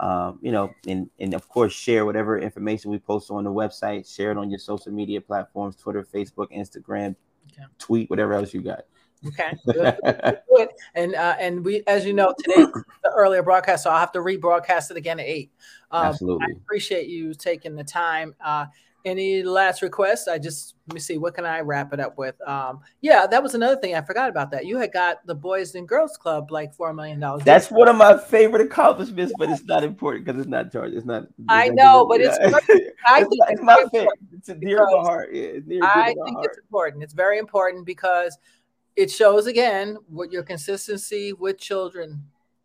um, 0.00 0.38
you 0.42 0.50
know, 0.52 0.74
and 0.86 1.08
and 1.18 1.34
of 1.34 1.48
course 1.48 1.72
share 1.72 2.04
whatever 2.04 2.38
information 2.38 2.90
we 2.90 2.98
post 2.98 3.30
on 3.30 3.44
the 3.44 3.50
website. 3.50 4.12
Share 4.12 4.32
it 4.32 4.38
on 4.38 4.50
your 4.50 4.58
social 4.58 4.92
media 4.92 5.20
platforms: 5.20 5.76
Twitter, 5.76 6.02
Facebook, 6.02 6.50
Instagram, 6.56 7.14
okay. 7.52 7.64
tweet, 7.78 8.10
whatever 8.10 8.34
else 8.34 8.52
you 8.52 8.62
got. 8.62 8.84
Okay, 9.26 9.52
good. 9.66 9.96
good. 10.54 10.68
and 10.94 11.14
uh, 11.14 11.36
and 11.38 11.64
we, 11.64 11.82
as 11.86 12.04
you 12.04 12.12
know, 12.12 12.34
today 12.38 12.66
the 13.02 13.12
earlier 13.14 13.42
broadcast, 13.42 13.84
so 13.84 13.90
I'll 13.90 14.00
have 14.00 14.12
to 14.12 14.18
rebroadcast 14.18 14.90
it 14.90 14.96
again 14.96 15.20
at 15.20 15.26
eight. 15.26 15.52
Um, 15.90 16.06
Absolutely. 16.06 16.46
I 16.48 16.56
appreciate 16.56 17.08
you 17.08 17.34
taking 17.34 17.76
the 17.76 17.84
time. 17.84 18.34
Uh, 18.44 18.66
any 19.04 19.42
last 19.42 19.82
requests? 19.82 20.28
I 20.28 20.38
just 20.38 20.74
let 20.88 20.94
me 20.94 21.00
see. 21.00 21.18
What 21.18 21.34
can 21.34 21.44
I 21.44 21.60
wrap 21.60 21.92
it 21.92 22.00
up 22.00 22.18
with? 22.18 22.34
Um, 22.46 22.80
yeah, 23.00 23.26
that 23.26 23.42
was 23.42 23.54
another 23.54 23.76
thing 23.76 23.94
I 23.94 24.02
forgot 24.02 24.28
about. 24.28 24.50
That 24.50 24.66
you 24.66 24.78
had 24.78 24.92
got 24.92 25.26
the 25.26 25.34
Boys 25.34 25.74
and 25.74 25.86
Girls 25.88 26.16
Club 26.16 26.50
like 26.50 26.74
four 26.74 26.92
million 26.92 27.20
dollars. 27.20 27.44
That's 27.44 27.70
one 27.70 27.88
of 27.88 27.96
my 27.96 28.18
favorite 28.18 28.62
accomplishments, 28.62 29.32
but 29.38 29.50
it's 29.50 29.64
not 29.64 29.84
important 29.84 30.24
because 30.24 30.40
it's 30.40 30.48
not 30.48 30.72
charged. 30.72 30.94
It's 30.94 31.06
not. 31.06 31.24
It's 31.24 31.32
I 31.48 31.68
know, 31.68 32.06
but 32.06 32.20
it's. 32.20 32.38
I 33.06 33.20
think 33.20 33.40
it's, 33.48 33.50
it's 33.50 33.62
my 33.62 33.84
favorite. 33.92 34.18
It's 34.32 34.48
near 34.48 34.84
my 34.84 35.02
heart. 35.02 35.30
Yeah, 35.32 35.58
near 35.66 35.84
I 35.84 36.14
think 36.14 36.36
heart. 36.36 36.46
it's 36.46 36.58
important. 36.58 37.02
It's 37.02 37.14
very 37.14 37.38
important 37.38 37.86
because 37.86 38.38
it 38.96 39.10
shows 39.10 39.46
again 39.46 39.98
what 40.08 40.32
your 40.32 40.42
consistency 40.42 41.32
with 41.32 41.58
children 41.58 42.22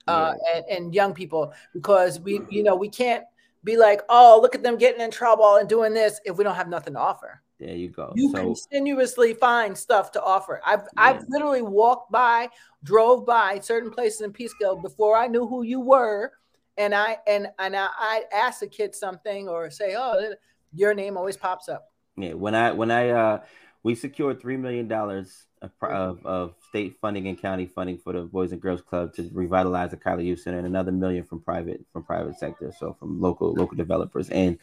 uh, 0.07 0.33
yeah. 0.43 0.57
and, 0.57 0.65
and 0.69 0.95
young 0.95 1.13
people 1.13 1.53
because 1.73 2.19
we 2.19 2.41
you 2.49 2.63
know 2.63 2.75
we 2.75 2.89
can't 2.89 3.23
be 3.63 3.77
like 3.77 4.01
oh 4.09 4.39
look 4.41 4.55
at 4.55 4.63
them 4.63 4.77
getting 4.77 5.01
in 5.01 5.11
trouble 5.11 5.55
and 5.55 5.67
doing 5.67 5.93
this 5.93 6.19
if 6.25 6.37
we 6.37 6.43
don't 6.43 6.55
have 6.55 6.69
nothing 6.69 6.93
to 6.93 6.99
offer. 6.99 7.41
There 7.59 7.75
you 7.75 7.89
go. 7.89 8.13
You 8.15 8.31
so, 8.31 8.37
continuously 8.37 9.33
find 9.33 9.77
stuff 9.77 10.13
to 10.13 10.23
offer. 10.23 10.61
I've 10.65 10.81
yeah. 10.81 10.85
i've 10.97 11.23
literally 11.27 11.61
walked 11.61 12.11
by 12.11 12.49
drove 12.83 13.25
by 13.25 13.59
certain 13.59 13.91
places 13.91 14.21
in 14.21 14.31
peekskill 14.31 14.81
before 14.81 15.17
i 15.17 15.27
knew 15.27 15.45
who 15.45 15.63
you 15.63 15.79
were 15.79 16.31
and 16.77 16.95
i 16.95 17.17
and 17.27 17.47
and 17.59 17.75
i 17.75 17.89
i 17.97 18.23
ask 18.33 18.61
a 18.61 18.67
kid 18.67 18.95
something 18.95 19.47
or 19.49 19.69
say 19.69 19.95
oh 19.97 20.33
your 20.73 20.93
name 20.93 21.17
always 21.17 21.37
pops 21.37 21.67
up. 21.69 21.91
Yeah 22.17 22.33
when 22.33 22.55
i 22.55 22.71
when 22.71 22.91
i 22.91 23.09
uh 23.09 23.41
we 23.83 23.95
secured 23.95 24.41
three 24.41 24.57
million 24.57 24.87
dollars 24.87 25.45
of, 25.81 26.25
of 26.25 26.53
state 26.67 26.97
funding 27.01 27.27
and 27.27 27.39
county 27.39 27.65
funding 27.65 27.97
for 27.97 28.13
the 28.13 28.21
Boys 28.21 28.51
and 28.51 28.61
Girls 28.61 28.81
Club 28.81 29.13
to 29.15 29.29
revitalize 29.33 29.91
the 29.91 29.97
Kiley 29.97 30.25
Youth 30.25 30.41
Center, 30.41 30.57
and 30.57 30.67
another 30.67 30.91
million 30.91 31.23
from 31.23 31.41
private 31.41 31.81
from 31.91 32.03
private 32.03 32.37
sector, 32.37 32.71
so 32.77 32.95
from 32.99 33.19
local 33.21 33.53
local 33.53 33.75
developers. 33.75 34.29
And 34.29 34.57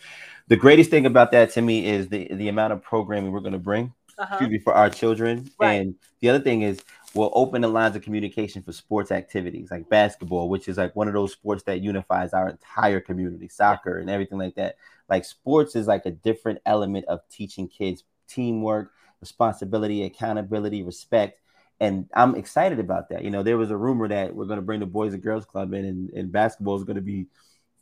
the 0.48 0.56
greatest 0.56 0.90
thing 0.90 1.06
about 1.06 1.32
that 1.32 1.50
to 1.52 1.62
me 1.62 1.86
is 1.86 2.08
the 2.08 2.28
the 2.32 2.48
amount 2.48 2.72
of 2.72 2.82
programming 2.82 3.32
we're 3.32 3.40
going 3.40 3.52
to 3.52 3.58
bring, 3.58 3.92
uh-huh. 4.18 4.34
excuse 4.34 4.50
me, 4.50 4.58
for 4.58 4.74
our 4.74 4.90
children. 4.90 5.50
Right. 5.58 5.72
And 5.72 5.94
the 6.20 6.30
other 6.30 6.40
thing 6.40 6.62
is 6.62 6.80
we'll 7.14 7.32
open 7.34 7.62
the 7.62 7.68
lines 7.68 7.96
of 7.96 8.02
communication 8.02 8.62
for 8.62 8.72
sports 8.72 9.10
activities 9.10 9.70
like 9.70 9.88
basketball, 9.88 10.48
which 10.48 10.68
is 10.68 10.76
like 10.76 10.94
one 10.96 11.08
of 11.08 11.14
those 11.14 11.32
sports 11.32 11.62
that 11.64 11.80
unifies 11.80 12.32
our 12.32 12.48
entire 12.48 13.00
community, 13.00 13.48
soccer 13.48 13.98
and 13.98 14.10
everything 14.10 14.38
like 14.38 14.54
that. 14.54 14.76
Like 15.08 15.24
sports 15.24 15.76
is 15.76 15.86
like 15.86 16.06
a 16.06 16.10
different 16.10 16.60
element 16.66 17.06
of 17.06 17.20
teaching 17.28 17.68
kids 17.68 18.04
teamwork 18.28 18.90
responsibility, 19.20 20.04
accountability, 20.04 20.82
respect. 20.82 21.40
And 21.80 22.08
I'm 22.14 22.34
excited 22.34 22.78
about 22.78 23.10
that. 23.10 23.24
You 23.24 23.30
know, 23.30 23.42
there 23.42 23.58
was 23.58 23.70
a 23.70 23.76
rumor 23.76 24.08
that 24.08 24.34
we're 24.34 24.46
going 24.46 24.58
to 24.58 24.64
bring 24.64 24.80
the 24.80 24.86
Boys 24.86 25.12
and 25.12 25.22
Girls 25.22 25.44
Club 25.44 25.74
in, 25.74 25.84
and, 25.84 26.10
and 26.10 26.32
basketball 26.32 26.76
is 26.76 26.84
going 26.84 26.96
to 26.96 27.02
be 27.02 27.26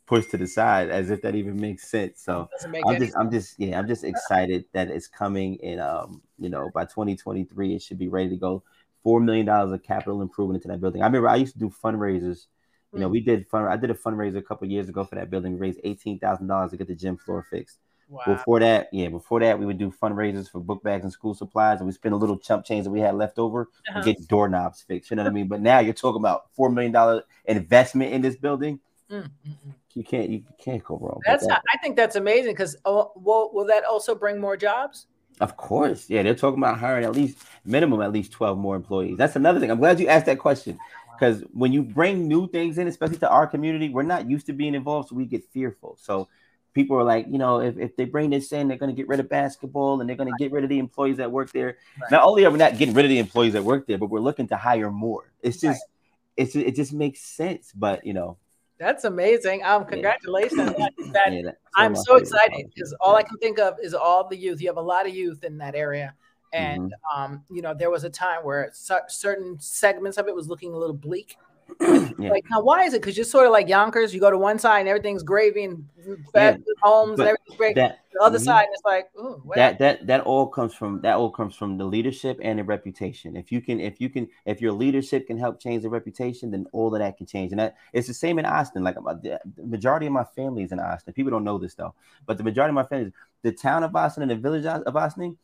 pushed 0.05 0.31
to 0.31 0.37
the 0.37 0.47
side, 0.47 0.89
as 0.89 1.09
if 1.09 1.21
that 1.21 1.35
even 1.35 1.59
makes 1.59 1.89
sense. 1.89 2.21
So 2.21 2.49
I'm 2.63 2.73
just, 2.99 2.99
sense. 2.99 3.15
I'm 3.15 3.31
just, 3.31 3.59
yeah, 3.59 3.79
I'm 3.79 3.87
just 3.87 4.03
excited 4.03 4.65
that 4.73 4.89
it's 4.89 5.07
coming. 5.07 5.59
And 5.63 5.79
um, 5.79 6.21
you 6.37 6.49
know, 6.49 6.69
by 6.73 6.85
2023, 6.85 7.75
it 7.75 7.81
should 7.81 7.97
be 7.97 8.07
ready 8.07 8.29
to 8.29 8.37
go. 8.37 8.63
Four 9.03 9.19
million 9.19 9.45
dollars 9.45 9.71
of 9.71 9.83
capital 9.83 10.23
improvement 10.23 10.57
into 10.57 10.67
that 10.69 10.81
building. 10.81 11.03
I 11.03 11.05
remember 11.05 11.29
I 11.29 11.35
used 11.35 11.53
to 11.53 11.59
do 11.59 11.69
fundraisers. 11.69 12.47
You 12.91 13.01
know, 13.01 13.07
mm. 13.07 13.11
we 13.11 13.19
did 13.19 13.47
fun. 13.47 13.65
I 13.65 13.77
did 13.77 13.91
a 13.91 13.93
fundraiser 13.93 14.37
a 14.37 14.41
couple 14.41 14.67
years 14.67 14.89
ago 14.89 15.03
for 15.03 15.13
that 15.13 15.29
building. 15.29 15.59
Raised 15.59 15.79
eighteen 15.83 16.17
thousand 16.17 16.47
dollars 16.47 16.71
to 16.71 16.77
get 16.77 16.87
the 16.87 16.95
gym 16.95 17.15
floor 17.15 17.45
fixed. 17.47 17.77
Wow. 18.07 18.21
Before 18.27 18.59
that, 18.59 18.89
yeah, 18.91 19.09
before 19.09 19.39
that, 19.39 19.57
we 19.57 19.65
would 19.65 19.79
do 19.79 19.91
fundraisers 19.91 20.49
for 20.49 20.59
book 20.59 20.83
bags 20.83 21.03
and 21.03 21.11
school 21.11 21.33
supplies, 21.33 21.79
and 21.79 21.87
we 21.87 21.91
spend 21.91 22.13
a 22.13 22.17
little 22.17 22.37
chump 22.37 22.63
change 22.63 22.83
that 22.83 22.91
we 22.91 22.99
had 22.99 23.15
left 23.15 23.39
over 23.39 23.63
uh-huh. 23.89 23.97
and 23.97 24.05
get 24.05 24.27
doorknobs 24.27 24.83
fixed. 24.83 25.09
You 25.09 25.17
know 25.17 25.23
what 25.23 25.29
I 25.29 25.33
mean? 25.33 25.47
But 25.47 25.61
now 25.61 25.79
you're 25.79 25.93
talking 25.93 26.21
about 26.21 26.51
four 26.53 26.69
million 26.69 26.91
dollar 26.91 27.23
investment 27.45 28.13
in 28.13 28.21
this 28.21 28.35
building. 28.35 28.79
Mm-hmm. 29.09 29.71
You 29.93 30.03
can't 30.03 30.29
you 30.29 30.43
can't 30.59 30.83
go 30.83 30.97
wrong. 30.97 31.19
That's 31.25 31.47
that. 31.47 31.63
I 31.73 31.77
think 31.77 31.95
that's 31.95 32.15
amazing 32.15 32.51
because 32.51 32.75
oh, 32.85 33.11
will 33.15 33.51
will 33.53 33.65
that 33.65 33.85
also 33.85 34.13
bring 34.13 34.39
more 34.39 34.57
jobs? 34.57 35.07
Of 35.39 35.57
course, 35.57 36.09
yeah. 36.09 36.21
They're 36.21 36.35
talking 36.35 36.59
about 36.59 36.79
hiring 36.79 37.05
at 37.05 37.13
least 37.13 37.39
minimum 37.65 38.01
at 38.01 38.11
least 38.11 38.31
twelve 38.31 38.57
more 38.57 38.75
employees. 38.75 39.17
That's 39.17 39.35
another 39.35 39.59
thing. 39.59 39.71
I'm 39.71 39.79
glad 39.79 39.99
you 39.99 40.07
asked 40.07 40.27
that 40.27 40.39
question 40.39 40.77
because 41.17 41.43
when 41.53 41.73
you 41.73 41.81
bring 41.81 42.27
new 42.27 42.47
things 42.49 42.77
in, 42.77 42.87
especially 42.87 43.17
to 43.17 43.29
our 43.29 43.47
community, 43.47 43.89
we're 43.89 44.03
not 44.03 44.29
used 44.29 44.45
to 44.47 44.53
being 44.53 44.75
involved, 44.75 45.09
so 45.09 45.15
we 45.15 45.25
get 45.25 45.43
fearful. 45.51 45.97
So 45.99 46.27
people 46.75 46.97
are 46.97 47.03
like, 47.03 47.25
you 47.29 47.39
know, 47.39 47.61
if, 47.61 47.77
if 47.79 47.95
they 47.95 48.05
bring 48.05 48.29
this 48.29 48.51
in, 48.51 48.67
they're 48.67 48.77
going 48.77 48.93
to 48.93 48.95
get 48.95 49.07
rid 49.07 49.19
of 49.19 49.29
basketball 49.29 50.01
and 50.01 50.09
they're 50.09 50.17
going 50.17 50.29
to 50.31 50.35
get 50.37 50.51
rid 50.51 50.63
of 50.63 50.69
the 50.69 50.77
employees 50.77 51.17
that 51.17 51.31
work 51.31 51.51
there. 51.51 51.77
Right. 51.99 52.11
Not 52.11 52.23
only 52.23 52.45
are 52.45 52.51
we 52.51 52.59
not 52.59 52.77
getting 52.77 52.93
rid 52.93 53.05
of 53.05 53.09
the 53.09 53.17
employees 53.17 53.53
that 53.53 53.63
work 53.63 53.87
there, 53.87 53.97
but 53.97 54.11
we're 54.11 54.19
looking 54.19 54.47
to 54.49 54.57
hire 54.57 54.91
more. 54.91 55.31
It's 55.41 55.59
just, 55.59 55.81
right. 55.81 56.45
it's 56.45 56.55
it 56.55 56.75
just 56.75 56.93
makes 56.93 57.21
sense. 57.21 57.71
But 57.73 58.05
you 58.05 58.13
know, 58.13 58.37
that's 58.77 59.05
amazing. 59.05 59.63
Um, 59.63 59.85
congratulations. 59.85 60.73
Yeah. 60.77 60.87
That, 61.13 61.33
yeah, 61.33 61.51
I'm 61.75 61.95
so 61.95 62.17
excited 62.17 62.69
because 62.73 62.93
all 62.99 63.15
I 63.15 63.23
can 63.23 63.37
think 63.37 63.57
of 63.57 63.75
is 63.81 63.93
all 63.93 64.27
the 64.27 64.35
youth. 64.35 64.61
You 64.61 64.67
have 64.67 64.77
a 64.77 64.81
lot 64.81 65.07
of 65.07 65.15
youth 65.15 65.43
in 65.43 65.57
that 65.59 65.75
area. 65.75 66.13
And 66.51 66.91
mm-hmm. 66.91 67.21
um, 67.21 67.43
you 67.49 67.61
know, 67.61 67.73
there 67.73 67.89
was 67.89 68.03
a 68.03 68.09
time 68.09 68.43
where 68.43 68.69
certain 68.73 69.57
segments 69.59 70.17
of 70.17 70.27
it 70.27 70.35
was 70.35 70.47
looking 70.47 70.73
a 70.73 70.77
little 70.77 70.95
bleak 70.95 71.37
yeah. 71.81 72.29
Like, 72.29 72.45
now 72.49 72.61
why 72.61 72.83
is 72.83 72.93
it? 72.93 73.01
Because 73.01 73.17
you're 73.17 73.25
sort 73.25 73.45
of 73.45 73.51
like 73.51 73.67
Yonkers. 73.67 74.13
You 74.13 74.19
go 74.19 74.29
to 74.29 74.37
one 74.37 74.59
side 74.59 74.81
and 74.81 74.89
everything's 74.89 75.23
gravy 75.23 75.63
and 75.63 75.85
yeah. 76.33 76.57
homes 76.81 77.19
and 77.19 77.27
everything's 77.27 77.57
great. 77.57 77.75
That, 77.75 77.99
the 78.13 78.21
other 78.21 78.37
mm-hmm. 78.37 78.45
side, 78.45 78.67
it's 78.71 78.83
like 78.85 79.09
ooh, 79.19 79.43
that 79.55 79.79
that 79.79 80.07
that 80.07 80.21
all 80.21 80.47
comes 80.47 80.73
from 80.73 81.01
that 81.01 81.15
all 81.15 81.29
comes 81.29 81.55
from 81.55 81.77
the 81.77 81.83
leadership 81.83 82.39
and 82.41 82.59
the 82.59 82.63
reputation. 82.63 83.35
If 83.35 83.51
you 83.51 83.61
can, 83.61 83.79
if 83.79 83.99
you 83.99 84.09
can, 84.09 84.29
if 84.45 84.61
your 84.61 84.71
leadership 84.71 85.27
can 85.27 85.37
help 85.37 85.59
change 85.59 85.83
the 85.83 85.89
reputation, 85.89 86.51
then 86.51 86.65
all 86.71 86.93
of 86.93 86.99
that 86.99 87.17
can 87.17 87.25
change. 87.25 87.51
And 87.51 87.59
that 87.59 87.75
it's 87.91 88.07
the 88.07 88.13
same 88.13 88.39
in 88.39 88.45
Ossining. 88.45 88.83
Like 88.83 88.95
the 88.95 89.39
majority 89.65 90.05
of 90.05 90.13
my 90.13 90.23
family 90.23 90.63
is 90.63 90.71
in 90.71 90.79
Ossining. 90.79 91.13
People 91.13 91.31
don't 91.31 91.43
know 91.43 91.57
this 91.57 91.73
though, 91.73 91.93
but 92.25 92.37
the 92.37 92.43
majority 92.43 92.69
of 92.69 92.75
my 92.75 92.83
family, 92.83 93.11
the 93.41 93.51
town 93.51 93.83
of 93.83 93.91
Ossining 93.95 94.29
and 94.29 94.39
the 94.39 94.41
village 94.41 94.65
of 94.65 94.95
Ossining, 94.95 95.37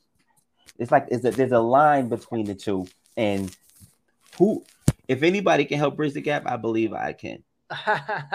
it's 0.78 0.92
like 0.92 1.08
it's 1.10 1.26
a, 1.26 1.32
there's 1.32 1.52
a 1.52 1.60
line 1.60 2.08
between 2.08 2.46
the 2.46 2.56
two, 2.56 2.88
and 3.18 3.54
who 4.38 4.64
if 5.12 5.24
anybody 5.24 5.66
can 5.66 5.78
help 5.78 5.98
bridge 5.98 6.14
the 6.14 6.22
gap, 6.22 6.44
I 6.46 6.56
believe 6.56 6.94
I 6.94 7.12
can. 7.12 7.44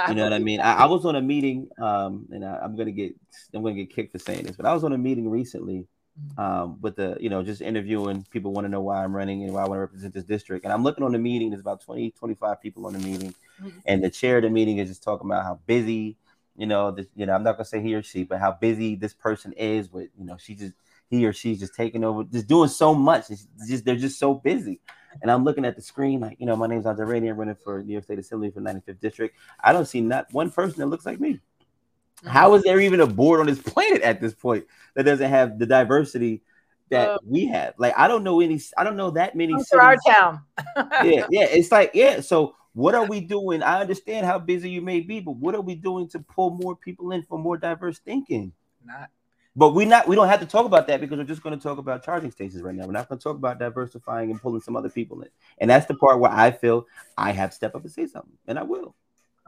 you 0.09 0.15
know 0.15 0.25
what 0.25 0.35
I 0.35 0.39
mean? 0.39 0.61
I, 0.61 0.75
I, 0.75 0.87
was 0.87 1.05
on 1.11 1.17
a 1.17 1.23
meeting, 1.23 1.69
um, 1.81 2.27
and 2.31 2.45
I, 2.45 2.63
am 2.63 2.77
gonna 2.77 2.91
get 2.91 3.15
I'm 3.55 3.63
gonna 3.63 3.75
get 3.75 3.95
kicked 3.95 4.13
for 4.13 4.19
saying 4.19 4.45
this, 4.45 4.57
but 4.57 4.67
I 4.67 4.75
was 4.75 4.85
on 4.85 4.93
a 4.93 4.99
meeting 4.99 5.31
recently 5.31 5.87
mm-hmm. 6.21 6.39
um, 6.39 6.79
with 6.83 6.97
the 6.97 7.17
you 7.19 7.31
know 7.31 7.43
just 7.43 7.63
interviewing 7.63 8.27
people 8.31 8.53
want 8.53 8.67
to 8.67 8.69
know 8.69 8.83
why 8.83 9.03
I'm 9.03 9.17
running 9.17 9.43
and 9.43 9.55
why 9.55 9.63
I 9.63 9.69
want 9.69 9.79
to 9.79 9.81
represent 9.81 10.13
this 10.13 10.25
district. 10.25 10.65
And 10.65 10.73
I'm 10.73 10.83
looking 10.83 11.03
on 11.03 11.13
the 11.13 11.19
meeting. 11.19 11.49
There's 11.49 11.61
about 11.61 11.81
20, 11.81 12.11
25 12.11 12.61
people 12.61 12.87
on 12.87 12.93
the 12.93 12.99
meeting, 12.99 13.35
mm-hmm. 13.59 13.79
and 13.87 14.05
the 14.05 14.11
chair 14.11 14.37
of 14.37 14.43
the 14.43 14.51
meeting 14.51 14.77
is 14.77 14.91
just 14.91 15.03
talking 15.03 15.27
about 15.27 15.45
how 15.45 15.59
busy, 15.67 16.17
you 16.59 16.67
know, 16.67 16.91
this, 16.91 17.07
you 17.17 17.25
know, 17.25 17.33
I'm 17.33 17.43
not 17.43 17.53
gonna 17.53 17.65
say 17.65 17.81
he 17.81 17.95
or 17.95 18.03
she, 18.03 18.25
but 18.25 18.39
how 18.39 18.53
busy 18.53 18.97
this 18.97 19.15
person 19.15 19.55
is 19.55 19.91
with, 19.91 20.11
you 20.19 20.27
know, 20.27 20.37
she 20.39 20.55
just 20.55 20.75
he 21.09 21.25
or 21.27 21.33
she's 21.33 21.61
just 21.61 21.75
taking 21.75 22.05
over, 22.05 22.25
just 22.25 22.47
doing 22.47 22.69
so 22.69 22.95
much. 22.95 23.31
It's 23.31 23.47
just 23.69 23.85
they're 23.85 23.97
just 23.97 24.19
so 24.19 24.35
busy. 24.35 24.81
And 25.23 25.31
I'm 25.31 25.45
looking 25.45 25.65
at 25.65 25.77
the 25.77 25.83
screen, 25.83 26.21
like, 26.21 26.39
you 26.39 26.47
know, 26.47 26.57
my 26.57 26.67
name's 26.67 26.87
Andre 26.87 27.07
Rainey. 27.07 27.29
I'm 27.29 27.37
running 27.37 27.57
for 27.63 27.83
New 27.83 27.93
York 27.93 28.05
State 28.05 28.19
Assembly 28.19 28.51
for 28.51 28.61
95th 28.61 29.01
District. 29.01 29.37
I 29.63 29.73
don't 29.73 29.87
see 29.87 30.01
not 30.01 30.27
one 30.33 30.51
person 30.51 30.81
that 30.81 30.87
looks 30.87 31.07
like 31.07 31.21
me. 31.21 31.35
Mm-hmm. 31.35 32.29
How 32.29 32.55
is 32.55 32.63
there 32.63 32.81
even 32.81 33.01
a 33.01 33.07
board 33.07 33.41
on 33.41 33.47
this 33.47 33.61
planet 33.63 34.03
at 34.03 34.21
this 34.21 34.35
point 34.35 34.67
that 34.95 35.05
doesn't 35.05 35.31
have 35.31 35.59
the 35.59 35.67
diversity 35.67 36.43
that 36.91 37.09
uh, 37.09 37.19
we 37.25 37.47
have? 37.47 37.75
Like, 37.79 37.95
I 37.97 38.09
don't 38.09 38.25
know 38.25 38.41
any, 38.41 38.61
I 38.77 38.85
don't 38.85 38.97
know 38.97 39.11
that 39.13 39.35
many. 39.37 39.55
For 39.71 39.81
our 39.81 39.97
town. 40.07 40.41
yeah, 40.77 41.27
yeah. 41.31 41.47
It's 41.51 41.73
like, 41.73 41.93
yeah. 41.95 42.21
So 42.21 42.55
what 42.75 42.95
are 42.95 43.07
we 43.07 43.21
doing? 43.21 43.63
I 43.63 43.81
understand 43.81 44.27
how 44.27 44.39
busy 44.39 44.69
you 44.69 44.83
may 44.83 45.01
be, 45.01 45.21
but 45.21 45.37
what 45.37 45.55
are 45.55 45.63
we 45.63 45.75
doing 45.75 46.09
to 46.11 46.19
pull 46.19 46.51
more 46.51 46.77
people 46.77 47.13
in 47.13 47.23
for 47.23 47.39
more 47.39 47.57
diverse 47.57 47.99
thinking? 48.01 48.53
Not 48.85 49.09
but 49.57 49.71
we 49.71 49.85
not 49.87 50.07
we 50.07 50.15
don't 50.15 50.29
have 50.29 50.41
to 50.41 50.47
talk 50.47 50.67
about 50.67 50.87
that 50.89 51.01
because 51.01 51.19
we're 51.19 51.25
just 51.25 51.43
going 51.43 51.59
to 51.59 51.63
talk 51.63 51.79
about 51.79 52.05
charging 52.05 52.31
stations 52.31 52.63
right 52.63 52.75
now. 52.75 52.85
We're 52.85 52.93
not 52.93 53.09
going 53.09 53.19
to 53.19 53.23
talk 53.23 53.37
about 53.37 53.59
diversifying 53.59 54.31
and 54.31 54.41
pulling 54.41 54.61
some 54.61 54.77
other 54.77 54.91
people 54.91 55.23
in. 55.23 55.29
And 55.59 55.71
that's 55.71 55.87
the 55.87 55.95
part 55.95 56.21
where 56.21 56.31
I 56.31 56.51
feel 56.51 56.87
I 57.17 57.33
have 57.33 57.51
to 57.51 57.57
step 57.57 57.75
up 57.75 57.83
and 57.83 57.91
say 57.91 58.07
something, 58.07 58.37
and 58.47 58.59
I 58.59 58.63
will. 58.63 58.95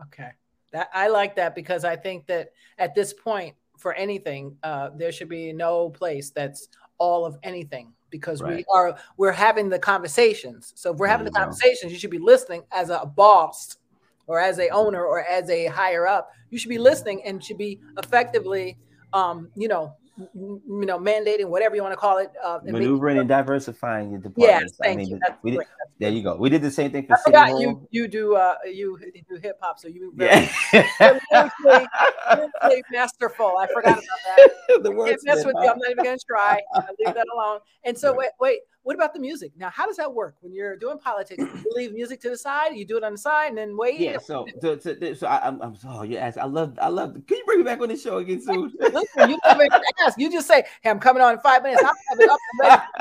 Okay, 0.06 0.30
that 0.72 0.88
I 0.94 1.08
like 1.08 1.36
that 1.36 1.54
because 1.54 1.84
I 1.84 1.96
think 1.96 2.26
that 2.26 2.52
at 2.78 2.94
this 2.94 3.12
point 3.12 3.54
for 3.76 3.94
anything, 3.94 4.56
uh, 4.62 4.90
there 4.96 5.12
should 5.12 5.28
be 5.28 5.52
no 5.52 5.90
place 5.90 6.30
that's 6.30 6.68
all 6.98 7.24
of 7.24 7.36
anything 7.42 7.92
because 8.10 8.42
we 8.42 8.64
are 8.72 8.98
we're 9.16 9.32
having 9.32 9.68
the 9.68 9.78
conversations. 9.78 10.72
So 10.76 10.92
if 10.92 10.98
we're 10.98 11.08
having 11.08 11.26
the 11.26 11.30
conversations, 11.30 11.92
you 11.92 11.98
should 11.98 12.10
be 12.10 12.18
listening 12.18 12.62
as 12.72 12.90
a 12.90 13.04
boss 13.04 13.76
or 14.26 14.40
as 14.40 14.58
a 14.58 14.68
owner 14.68 15.04
or 15.04 15.24
as 15.24 15.48
a 15.50 15.66
higher 15.66 16.06
up. 16.06 16.30
You 16.50 16.58
should 16.58 16.68
be 16.68 16.78
listening 16.78 17.22
and 17.24 17.42
should 17.42 17.58
be 17.58 17.80
effectively, 17.98 18.78
um, 19.12 19.50
you 19.56 19.68
know, 19.68 19.94
you 20.34 20.60
know, 20.66 20.98
mandating 20.98 21.46
whatever 21.48 21.76
you 21.76 21.82
want 21.82 21.92
to 21.92 21.96
call 21.96 22.18
it. 22.18 22.30
Uh, 22.44 22.58
and 22.64 22.72
Maneuvering 22.72 23.18
and 23.18 23.28
diversifying 23.28 24.10
your 24.10 24.20
Yes, 24.36 24.72
departments. 24.72 24.78
thank 24.82 24.94
I 24.94 24.96
mean, 24.96 25.08
you. 25.10 25.14
th- 25.16 25.22
That's 25.26 25.44
we 25.44 25.50
did. 25.52 25.60
There 26.00 26.10
you 26.10 26.22
go. 26.22 26.36
We 26.36 26.48
did 26.48 26.62
the 26.62 26.70
same 26.70 26.92
thing 26.92 27.06
for 27.06 27.14
I 27.14 27.16
City 27.16 27.30
forgot 27.30 27.48
Hall. 27.50 27.60
you 27.60 27.88
you 27.90 28.08
do 28.08 28.36
uh 28.36 28.54
you 28.64 28.98
you 29.14 29.22
do 29.28 29.36
hip 29.36 29.58
hop, 29.60 29.78
so 29.78 29.88
you 29.88 30.12
Yeah. 30.18 30.48
lyrically, 31.00 31.88
lyrically 32.30 32.84
masterful. 32.92 33.56
I 33.58 33.66
forgot 33.72 33.98
about 33.98 34.02
that. 34.26 34.48
the 34.68 34.78
I 34.78 34.82
can't 34.82 34.96
words 34.96 35.24
mess 35.24 35.44
with 35.44 35.56
you. 35.62 35.68
I'm 35.70 35.78
not 35.78 35.90
even 35.90 36.04
gonna 36.04 36.18
try. 36.28 36.60
Leave 37.04 37.14
that 37.14 37.26
alone. 37.34 37.60
And 37.84 37.98
so 37.98 38.10
Right. 38.10 38.18
wait, 38.18 38.30
wait, 38.40 38.58
what 38.88 38.94
about 38.94 39.12
the 39.12 39.20
music? 39.20 39.52
Now, 39.54 39.68
how 39.68 39.84
does 39.84 39.98
that 39.98 40.14
work 40.14 40.36
when 40.40 40.54
you're 40.54 40.74
doing 40.74 40.98
politics? 40.98 41.44
You 41.58 41.72
leave 41.74 41.92
music 41.92 42.22
to 42.22 42.30
the 42.30 42.38
side, 42.38 42.74
you 42.74 42.86
do 42.86 42.96
it 42.96 43.04
on 43.04 43.12
the 43.12 43.18
side, 43.18 43.48
and 43.48 43.58
then 43.58 43.76
wait. 43.76 44.00
Yeah, 44.00 44.16
so 44.16 44.46
so 44.62 44.78
so, 44.78 44.94
so 45.12 45.26
I, 45.26 45.46
I'm 45.46 45.60
I'm 45.60 45.76
so 45.76 46.02
you 46.04 46.16
asked 46.16 46.38
I 46.38 46.46
love 46.46 46.78
I 46.80 46.88
love 46.88 47.12
can 47.26 47.36
you 47.36 47.44
bring 47.44 47.58
me 47.58 47.64
back 47.64 47.80
on 47.82 47.88
the 47.88 47.96
show 47.98 48.16
again 48.16 48.40
soon? 48.40 48.72
Listen, 48.80 49.28
you 49.28 49.38
don't 49.44 49.60
even 49.60 49.82
ask. 50.06 50.18
You 50.18 50.32
just 50.32 50.48
say, 50.48 50.64
"Hey, 50.80 50.88
I'm 50.88 51.00
coming 51.00 51.22
on 51.22 51.34
in 51.34 51.40
five 51.40 51.62
minutes." 51.62 51.82
I'll 51.84 51.92
have 52.08 52.30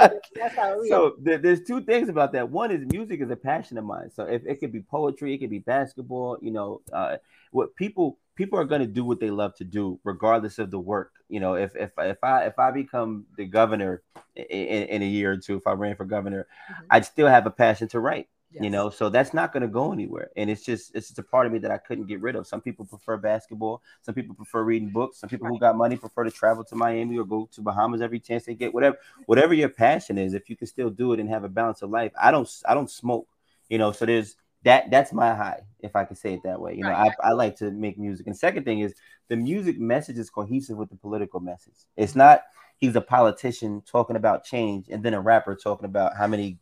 up. 0.01 0.11
That's 0.35 0.55
how 0.55 0.81
we 0.81 0.89
so 0.89 1.15
there, 1.19 1.37
there's 1.37 1.61
two 1.61 1.81
things 1.81 2.09
about 2.09 2.33
that. 2.33 2.49
One 2.49 2.71
is 2.71 2.85
music 2.91 3.21
is 3.21 3.31
a 3.31 3.37
passion 3.37 3.77
of 3.77 3.85
mine. 3.85 4.11
So 4.13 4.23
if 4.23 4.45
it 4.45 4.59
could 4.59 4.73
be 4.73 4.81
poetry, 4.81 5.35
it 5.35 5.37
could 5.37 5.49
be 5.51 5.59
basketball. 5.59 6.37
You 6.41 6.51
know, 6.51 6.81
uh, 6.91 7.17
what 7.51 7.73
people 7.77 8.17
people 8.37 8.57
are 8.59 8.65
going 8.65 8.81
to 8.81 8.87
do 8.87 9.03
what 9.03 9.19
they 9.19 9.31
love 9.31 9.53
to 9.55 9.65
do, 9.65 9.99
regardless 10.05 10.59
of 10.59 10.71
the 10.71 10.79
work. 10.79 11.11
You 11.27 11.41
know, 11.41 11.55
if 11.55 11.75
if 11.75 11.91
if 11.97 12.23
I 12.23 12.45
if 12.45 12.57
I 12.57 12.71
become 12.71 13.25
the 13.35 13.45
governor 13.45 14.01
in, 14.35 14.83
in 14.95 15.01
a 15.01 15.05
year 15.05 15.31
or 15.33 15.37
two, 15.37 15.57
if 15.57 15.67
I 15.67 15.73
ran 15.73 15.95
for 15.97 16.05
governor, 16.05 16.47
Mhm. 16.71 16.85
I'd 16.91 17.05
still 17.05 17.27
have 17.27 17.45
a 17.45 17.51
passion 17.51 17.87
to 17.89 17.99
write. 17.99 18.29
You 18.59 18.71
know, 18.71 18.89
so 18.89 19.09
that's 19.09 19.33
not 19.33 19.51
going 19.53 19.61
to 19.61 19.67
go 19.67 19.91
anywhere, 19.91 20.31
and 20.37 20.49
it's 20.49 20.63
just 20.63 20.95
it's 20.95 21.07
just 21.09 21.19
a 21.19 21.23
part 21.23 21.45
of 21.45 21.51
me 21.53 21.59
that 21.59 21.69
I 21.69 21.77
couldn't 21.77 22.07
get 22.07 22.21
rid 22.21 22.35
of. 22.35 22.47
Some 22.47 22.61
people 22.61 22.85
prefer 22.85 23.17
basketball, 23.17 23.83
some 24.01 24.15
people 24.15 24.33
prefer 24.33 24.63
reading 24.63 24.89
books, 24.89 25.19
some 25.19 25.29
people 25.29 25.47
who 25.47 25.59
got 25.59 25.75
money 25.77 25.95
prefer 25.97 26.23
to 26.23 26.31
travel 26.31 26.63
to 26.63 26.75
Miami 26.75 27.19
or 27.19 27.25
go 27.25 27.47
to 27.51 27.61
Bahamas 27.61 28.01
every 28.01 28.19
chance 28.19 28.45
they 28.45 28.55
get. 28.55 28.73
Whatever, 28.73 28.97
whatever 29.27 29.53
your 29.53 29.69
passion 29.69 30.17
is, 30.17 30.33
if 30.33 30.49
you 30.49 30.55
can 30.55 30.65
still 30.65 30.89
do 30.89 31.13
it 31.13 31.19
and 31.19 31.29
have 31.29 31.43
a 31.43 31.49
balance 31.49 31.81
of 31.83 31.91
life. 31.91 32.13
I 32.19 32.31
don't, 32.31 32.49
I 32.65 32.73
don't 32.73 32.89
smoke, 32.89 33.27
you 33.69 33.77
know, 33.77 33.91
so 33.91 34.05
there's 34.07 34.37
that. 34.67 34.91
That's 34.91 35.11
my 35.13 35.33
high, 35.33 35.61
if 35.79 35.95
I 35.95 36.05
can 36.05 36.15
say 36.15 36.33
it 36.33 36.43
that 36.43 36.59
way. 36.61 36.75
You 36.75 36.83
know, 36.83 36.91
Right. 36.91 37.11
I, 37.23 37.29
I 37.29 37.31
like 37.33 37.57
to 37.57 37.71
make 37.71 37.97
music. 37.97 38.27
And 38.27 38.37
second 38.37 38.63
thing 38.63 38.79
is 38.79 38.93
the 39.29 39.35
music 39.35 39.79
message 39.79 40.17
is 40.17 40.29
cohesive 40.29 40.77
with 40.77 40.89
the 40.89 40.95
political 40.95 41.39
message. 41.39 41.75
It's 41.95 42.15
not 42.15 42.43
he's 42.77 42.95
a 42.95 43.01
politician 43.01 43.81
talking 43.85 44.15
about 44.15 44.43
change 44.43 44.87
and 44.89 45.03
then 45.03 45.13
a 45.13 45.21
rapper 45.21 45.55
talking 45.55 45.85
about 45.85 46.15
how 46.15 46.27
many 46.27 46.59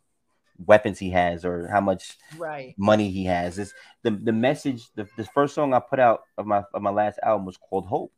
weapons 0.64 0.98
he 0.98 1.10
has 1.10 1.44
or 1.44 1.68
how 1.68 1.80
much 1.80 2.16
right. 2.38 2.74
money 2.78 3.10
he 3.10 3.24
has. 3.24 3.58
It's 3.58 3.74
the 4.02 4.10
the 4.10 4.32
message. 4.32 4.84
The, 4.94 5.06
the 5.16 5.24
first 5.24 5.54
song 5.54 5.74
I 5.74 5.80
put 5.80 6.00
out 6.00 6.22
of 6.38 6.46
my 6.46 6.62
of 6.72 6.82
my 6.82 6.90
last 6.90 7.18
album 7.22 7.46
was 7.46 7.56
called 7.56 7.86
Hope, 7.86 8.12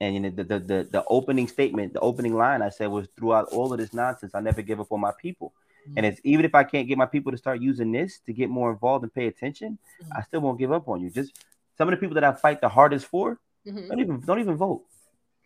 and 0.00 0.14
you 0.14 0.20
know 0.20 0.30
the, 0.30 0.44
the 0.44 0.58
the 0.58 0.88
the 0.90 1.04
opening 1.08 1.48
statement, 1.48 1.92
the 1.92 2.00
opening 2.00 2.34
line 2.34 2.62
I 2.62 2.70
said 2.70 2.88
was 2.88 3.08
throughout 3.16 3.48
all 3.48 3.72
of 3.72 3.78
this 3.78 3.92
nonsense, 3.92 4.34
I 4.34 4.40
never 4.40 4.62
give 4.62 4.80
up 4.80 4.92
on 4.92 5.00
my 5.00 5.12
people. 5.20 5.52
And 5.96 6.06
it's 6.06 6.20
even 6.24 6.44
if 6.44 6.54
I 6.54 6.64
can't 6.64 6.88
get 6.88 6.98
my 6.98 7.06
people 7.06 7.32
to 7.32 7.38
start 7.38 7.60
using 7.60 7.92
this 7.92 8.20
to 8.26 8.32
get 8.32 8.48
more 8.50 8.70
involved 8.70 9.02
and 9.04 9.12
pay 9.14 9.26
attention, 9.26 9.78
Mhm. 10.02 10.16
I 10.16 10.22
still 10.22 10.40
won't 10.40 10.58
give 10.58 10.72
up 10.72 10.88
on 10.88 11.00
you. 11.02 11.10
Just 11.10 11.32
some 11.76 11.88
of 11.88 11.92
the 11.92 11.98
people 11.98 12.14
that 12.14 12.24
I 12.24 12.32
fight 12.32 12.60
the 12.60 12.68
hardest 12.68 13.06
for 13.06 13.38
Mhm. 13.66 13.88
don't 13.88 14.00
even 14.00 14.20
don't 14.20 14.40
even 14.40 14.56
vote. 14.56 14.84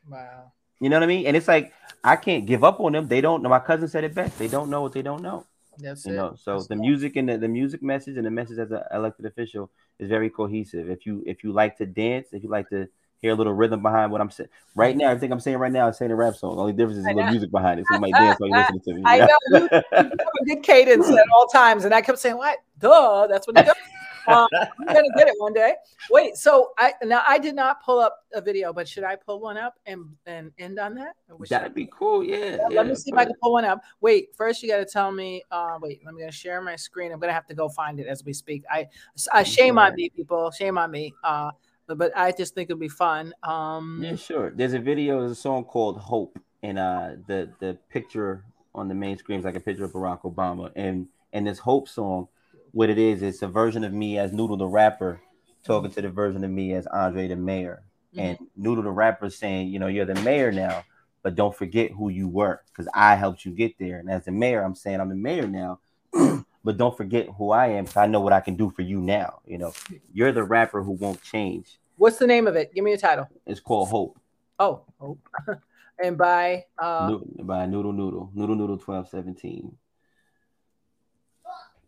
Wow. 0.09 0.53
You 0.81 0.91
know 0.91 0.97
what 0.97 1.05
I 1.05 1.07
mean? 1.07 1.27
And 1.27 1.37
it's 1.37 1.49
like 1.49 1.73
I 2.05 2.17
can't 2.17 2.47
give 2.47 2.63
up 2.63 2.81
on 2.81 2.93
them. 2.93 3.09
They 3.09 3.21
don't 3.21 3.43
know. 3.43 3.49
My 3.49 3.59
cousin 3.61 3.89
said 3.89 4.05
it 4.05 4.15
best. 4.15 4.39
They 4.39 4.49
don't 4.49 4.71
know 4.71 4.83
what 4.83 4.93
they 4.93 5.03
don't 5.03 5.23
know. 5.23 5.47
That's 5.79 6.07
you 6.07 6.13
it. 6.13 6.15
know 6.15 6.35
so 6.37 6.55
That's 6.55 6.69
the 6.69 6.75
it. 6.75 6.79
music 6.79 7.17
and 7.17 7.29
the, 7.29 7.37
the 7.39 7.49
music 7.49 7.83
message 7.83 8.17
and 8.17 8.25
the 8.25 8.31
message 8.31 8.59
as 8.59 8.71
an 8.71 8.83
elected 8.93 9.27
official 9.27 9.71
is 9.99 10.09
very 10.09 10.31
cohesive 10.31 10.89
if 10.89 11.05
you 11.05 11.23
if 11.27 11.45
you 11.45 11.53
like 11.53 11.77
to 11.77 11.85
dance 11.85 12.29
if 12.33 12.43
you 12.43 12.49
like 12.49 12.69
to 12.71 12.89
hear 13.23 13.33
a 13.33 13.35
little 13.35 13.53
rhythm 13.53 13.83
behind 13.83 14.13
what 14.13 14.21
i'm 14.21 14.31
saying 14.31 14.49
right 14.75 14.97
now 14.97 15.09
everything 15.11 15.33
i'm 15.33 15.41
saying 15.41 15.57
right 15.59 15.73
now 15.73 15.89
is 15.89 15.97
saying 15.97 16.11
a 16.11 16.17
rap 16.17 16.35
song 16.35 16.59
only 16.59 16.73
difference 16.73 16.99
is 16.99 17.05
a 17.05 17.09
little 17.09 17.31
music 17.31 17.51
behind 17.51 17.81
it 17.81 17.87
so 17.87 17.95
you 17.95 18.01
might 18.01 18.15
dance 18.15 18.39
while 18.39 18.49
you're 18.49 18.59
listening 18.59 18.81
to 18.81 18.95
me 18.95 19.03
I 19.07 19.19
know 19.19 19.27
you, 19.51 19.59
you 19.61 19.69
have 19.71 20.11
a 20.41 20.45
good 20.47 20.63
cadence 20.63 21.09
at 21.09 21.25
all 21.35 21.47
times, 21.47 21.85
and 21.85 21.95
I 21.95 22.01
kept 22.01 22.19
saying, 22.19 22.37
"What? 22.37 22.59
Duh, 22.79 23.27
that's 23.29 23.47
what 23.47 23.57
you 23.57 23.65
do." 23.65 23.73
Um, 24.29 24.49
I'm 24.81 24.87
gonna 24.89 25.03
get 25.17 25.29
it 25.29 25.35
one 25.39 25.53
day. 25.53 25.75
Wait, 26.11 26.37
so 26.37 26.73
I 26.79 26.95
now 27.05 27.23
I 27.29 27.39
did 27.39 27.55
not 27.55 27.81
pull 27.85 28.01
up 28.01 28.25
a 28.35 28.41
video, 28.41 28.73
but 28.73 28.89
should 28.89 29.05
I 29.05 29.15
pull 29.15 29.39
one 29.41 29.57
up 29.57 29.75
and 29.87 30.05
and 30.27 30.51
end 30.59 30.81
on 30.81 30.97
that? 30.97 31.15
Should 31.45 31.55
I- 31.55 31.59
that'd 31.61 31.75
be 31.77 31.87
cool 31.87 32.25
yeah, 32.25 32.57
Yeah, 32.69 32.79
let 32.79 32.89
me 32.89 32.97
see 32.97 33.11
if 33.13 33.17
I 33.17 33.25
can 33.25 33.35
pull 33.41 33.53
one 33.53 33.65
up. 33.65 33.81
Wait, 34.01 34.31
first 34.37 34.65
you 34.65 34.69
got 34.69 34.79
to 34.79 34.85
tell 34.85 35.13
me. 35.13 35.45
Uh, 35.53 35.79
wait, 35.81 36.01
let 36.05 36.13
me 36.13 36.23
gonna 36.23 36.33
share 36.33 36.61
my 36.61 36.75
screen. 36.75 37.13
I'm 37.13 37.21
gonna 37.21 37.33
have 37.33 37.47
to 37.47 37.55
go 37.55 37.69
find 37.69 38.01
it 38.01 38.09
as 38.09 38.25
we 38.25 38.33
speak. 38.33 38.65
I, 38.69 38.89
I 39.33 39.45
shame 39.45 39.79
on 39.79 39.95
me, 39.95 40.11
people. 40.11 40.51
Shame 40.51 40.77
on 40.77 40.91
me. 40.91 41.15
Uh, 41.23 41.53
but, 41.87 41.99
but 41.99 42.17
I 42.17 42.33
just 42.33 42.55
think 42.55 42.71
it'll 42.71 42.81
be 42.81 42.89
fun. 42.89 43.33
Um, 43.43 44.01
yeah 44.03 44.17
sure 44.17 44.51
there's 44.51 44.75
a 44.75 44.79
video 44.79 45.21
there's 45.21 45.33
a 45.33 45.35
song 45.35 45.65
called 45.65 45.99
hope 45.99 46.39
and 46.63 46.79
uh 46.79 47.11
the 47.27 47.51
the 47.61 47.79
picture 47.91 48.45
on 48.75 48.89
the 48.89 48.95
main 48.95 49.17
screen 49.19 49.39
is 49.39 49.45
like 49.45 49.57
a 49.57 49.61
picture 49.61 49.85
of 49.85 49.93
barack 49.93 50.23
obama 50.23 50.71
and 50.77 51.09
and 51.33 51.47
this 51.47 51.59
hope 51.59 51.89
song 51.89 52.29
what 52.73 52.91
it 52.91 52.99
is 52.99 53.23
it's 53.23 53.43
a 53.43 53.49
version 53.49 53.85
of 53.85 53.93
me 53.93 54.19
as 54.19 54.33
noodle 54.33 54.57
the 54.57 54.67
rapper 54.67 55.21
talking 55.65 55.91
to 55.91 56.03
the 56.03 56.09
version 56.09 56.45
of 56.45 56.51
me 56.51 56.73
as 56.73 56.87
andre 56.89 57.27
the 57.29 57.37
mayor 57.37 57.83
mhm. 58.15 58.21
and 58.21 58.39
Noodle 58.57 58.85
the 58.85 58.91
rapper 58.91 59.31
saying, 59.31 59.69
you 59.69 59.79
know, 59.79 59.87
you're 59.87 60.07
the 60.07 60.15
mayor 60.23 60.51
now, 60.51 60.85
but 61.23 61.35
don't 61.35 61.55
forget 61.55 61.91
who 61.93 62.09
you 62.09 62.29
were 62.29 62.63
because 62.69 62.89
I 62.95 63.17
helped 63.17 63.45
you 63.45 63.53
get 63.53 63.79
there. 63.79 63.99
And 63.99 64.11
as 64.11 64.25
the 64.25 64.33
mayor, 64.33 64.63
I'm 64.63 64.75
saying 64.75 65.01
I'm 65.01 65.09
the 65.09 65.15
mayor 65.15 65.47
now, 65.47 65.81
but 66.67 66.77
don't 66.77 66.97
forget 66.97 67.29
who 67.39 67.53
I 67.53 67.69
am 67.69 67.85
because 67.85 67.97
I 67.97 68.07
know 68.07 68.21
what 68.21 68.33
I 68.33 68.41
can 68.41 68.57
do 68.57 68.71
for 68.71 68.83
you 68.83 69.01
now. 69.01 69.39
You 69.47 69.57
know, 69.57 69.73
you're 70.13 70.33
the 70.33 70.43
rapper 70.43 70.83
who 70.83 70.91
won't 70.91 71.23
change. 71.23 71.79
What's 71.97 72.19
the 72.19 72.27
name 72.27 72.49
of 72.49 72.57
it? 72.57 72.75
Give 72.75 72.83
me 72.83 72.93
a 72.93 72.99
title. 72.99 73.29
It's 73.47 73.61
called 73.61 73.89
Hope 73.89 74.19
Oh, 74.59 74.83
Hope. 74.99 75.21
and 76.03 76.19
by 76.19 76.65
uh, 76.77 77.07
Noodle, 77.09 77.45
by 77.45 77.67
Noodle 77.67 77.93
Noodle 77.93 78.33
Noodle 78.35 78.57
Noodle 78.57 78.79
1217. 78.79 79.77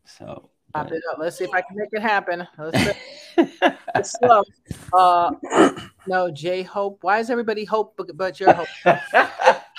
So 0.05 0.49
pop 0.73 0.93
it 0.93 1.03
up. 1.11 1.19
Let's 1.19 1.39
see 1.39 1.45
if 1.45 1.51
I 1.53 1.61
can 1.61 1.77
make 1.77 1.89
it 1.91 2.01
happen. 2.01 2.47
Let's 2.57 4.13
slow. 4.13 4.45
Uh, 4.93 5.31
no, 6.07 6.31
J 6.31 6.63
Hope. 6.63 6.99
Why 7.03 7.19
is 7.19 7.31
everybody 7.31 7.65
Hope 7.65 7.95
but, 7.97 8.17
but 8.17 8.41
your 8.41 8.55
Hope? 8.55 8.69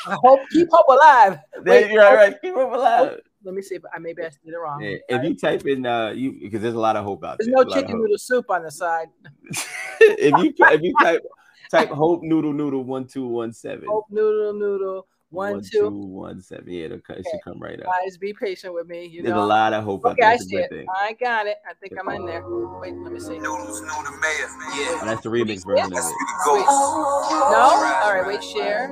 Hope, 0.06 0.40
keep 0.52 0.68
Hope 0.72 0.86
alive. 0.88 1.40
Wait, 1.64 1.90
you're 1.90 2.04
all 2.04 2.16
right. 2.16 2.40
Keep 2.42 2.56
it 2.56 2.58
alive. 2.58 3.20
Let 3.44 3.56
me 3.56 3.62
see 3.62 3.76
if 3.76 3.84
I 3.94 4.00
maybe 4.00 4.22
I 4.24 4.30
did 4.30 4.54
it 4.54 4.58
wrong. 4.58 4.82
Yeah, 4.82 4.98
if 5.08 5.24
you 5.24 5.36
type 5.36 5.66
in 5.66 5.86
uh 5.86 6.10
you 6.10 6.38
because 6.42 6.62
there's 6.62 6.74
a 6.74 6.80
lot 6.80 6.96
of 6.96 7.06
hope 7.06 7.24
out 7.24 7.38
There's 7.38 7.48
there. 7.48 7.56
no 7.56 7.62
lot 7.62 7.78
of 7.78 7.84
chicken 7.84 8.02
noodle 8.02 8.18
soup 8.18 8.50
on 8.50 8.64
the 8.64 8.72
side. 8.72 9.08
if 10.02 10.44
you 10.44 10.54
if 10.68 10.82
you 10.82 10.94
type 11.02 11.24
type 11.72 11.90
hope 12.04 12.22
noodle 12.24 12.54
noodle 12.54 12.84
one 12.84 13.06
two 13.06 13.28
one 13.28 13.54
seven 13.54 13.88
Hope 13.88 14.06
noodle 14.10 14.54
noodle 14.54 15.08
one 15.30 15.62
two. 15.62 15.90
one 15.90 16.44
yeah 16.66 16.86
it'll, 16.86 17.00
co- 17.00 17.14
it 17.14 17.26
should 17.30 17.42
come 17.44 17.60
right 17.60 17.80
up. 17.80 17.86
Guys, 17.86 18.18
be 18.18 18.34
patient 18.34 18.74
with 18.74 18.88
me. 18.88 19.06
You 19.06 19.22
There's 19.22 19.36
know. 19.36 19.44
a 19.44 19.46
lot 19.46 19.74
of 19.74 19.84
hope 19.84 20.06
out 20.06 20.14
Okay, 20.14 20.22
there. 20.22 20.32
I 20.32 20.34
It's 20.36 20.48
see 20.48 20.58
it. 20.58 20.70
thing. 20.70 20.88
I 21.02 21.14
got 21.14 21.46
it. 21.48 21.58
I 21.70 21.74
think 21.74 21.94
I'm 22.00 22.10
in 22.16 22.26
there. 22.26 22.44
Wait, 22.82 22.94
let 23.04 23.14
me 23.14 23.20
see. 23.20 23.38
No. 23.40 23.56
Noodles, 23.56 23.82
know 23.82 24.04
the 24.04 24.12
mayor. 24.18 24.48
Yeah. 24.74 24.98
Oh, 25.02 25.06
that's 25.06 25.22
the 25.22 25.30
remix 25.30 25.66
version 25.66 25.94
of 25.94 26.00
it. 26.00 26.16
Go. 26.46 26.66
All 26.66 27.82
right. 27.82 28.26
Wait. 28.26 28.44
Share. 28.44 28.88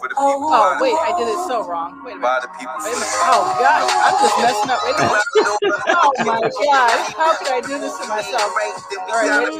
For 0.00 0.08
the 0.08 0.14
people. 0.14 0.48
Oh 0.50 0.78
wait, 0.80 0.96
I 0.96 1.14
did 1.18 1.28
it 1.28 1.38
so 1.46 1.66
wrong. 1.66 2.02
Wait 2.04 2.12
a 2.12 2.16
minute. 2.16 2.22
By 2.22 2.40
the 2.40 2.48
people. 2.58 2.74
Wait 2.82 2.92
a 2.92 2.96
minute. 2.96 3.08
Oh 3.28 3.44
God, 3.60 3.84
I'm 4.02 4.16
just 4.20 4.38
messing 4.40 4.70
up. 4.70 4.80
Wait 4.84 4.94
a 4.94 4.98
minute. 4.98 5.22
Oh 5.96 6.12
my 6.24 6.40
God, 6.40 7.12
how 7.16 7.34
could 7.36 7.48
I 7.48 7.60
do 7.60 7.78
this 7.78 7.96
to 7.98 8.06
myself? 8.08 8.42
All 8.42 9.14
right, 9.14 9.52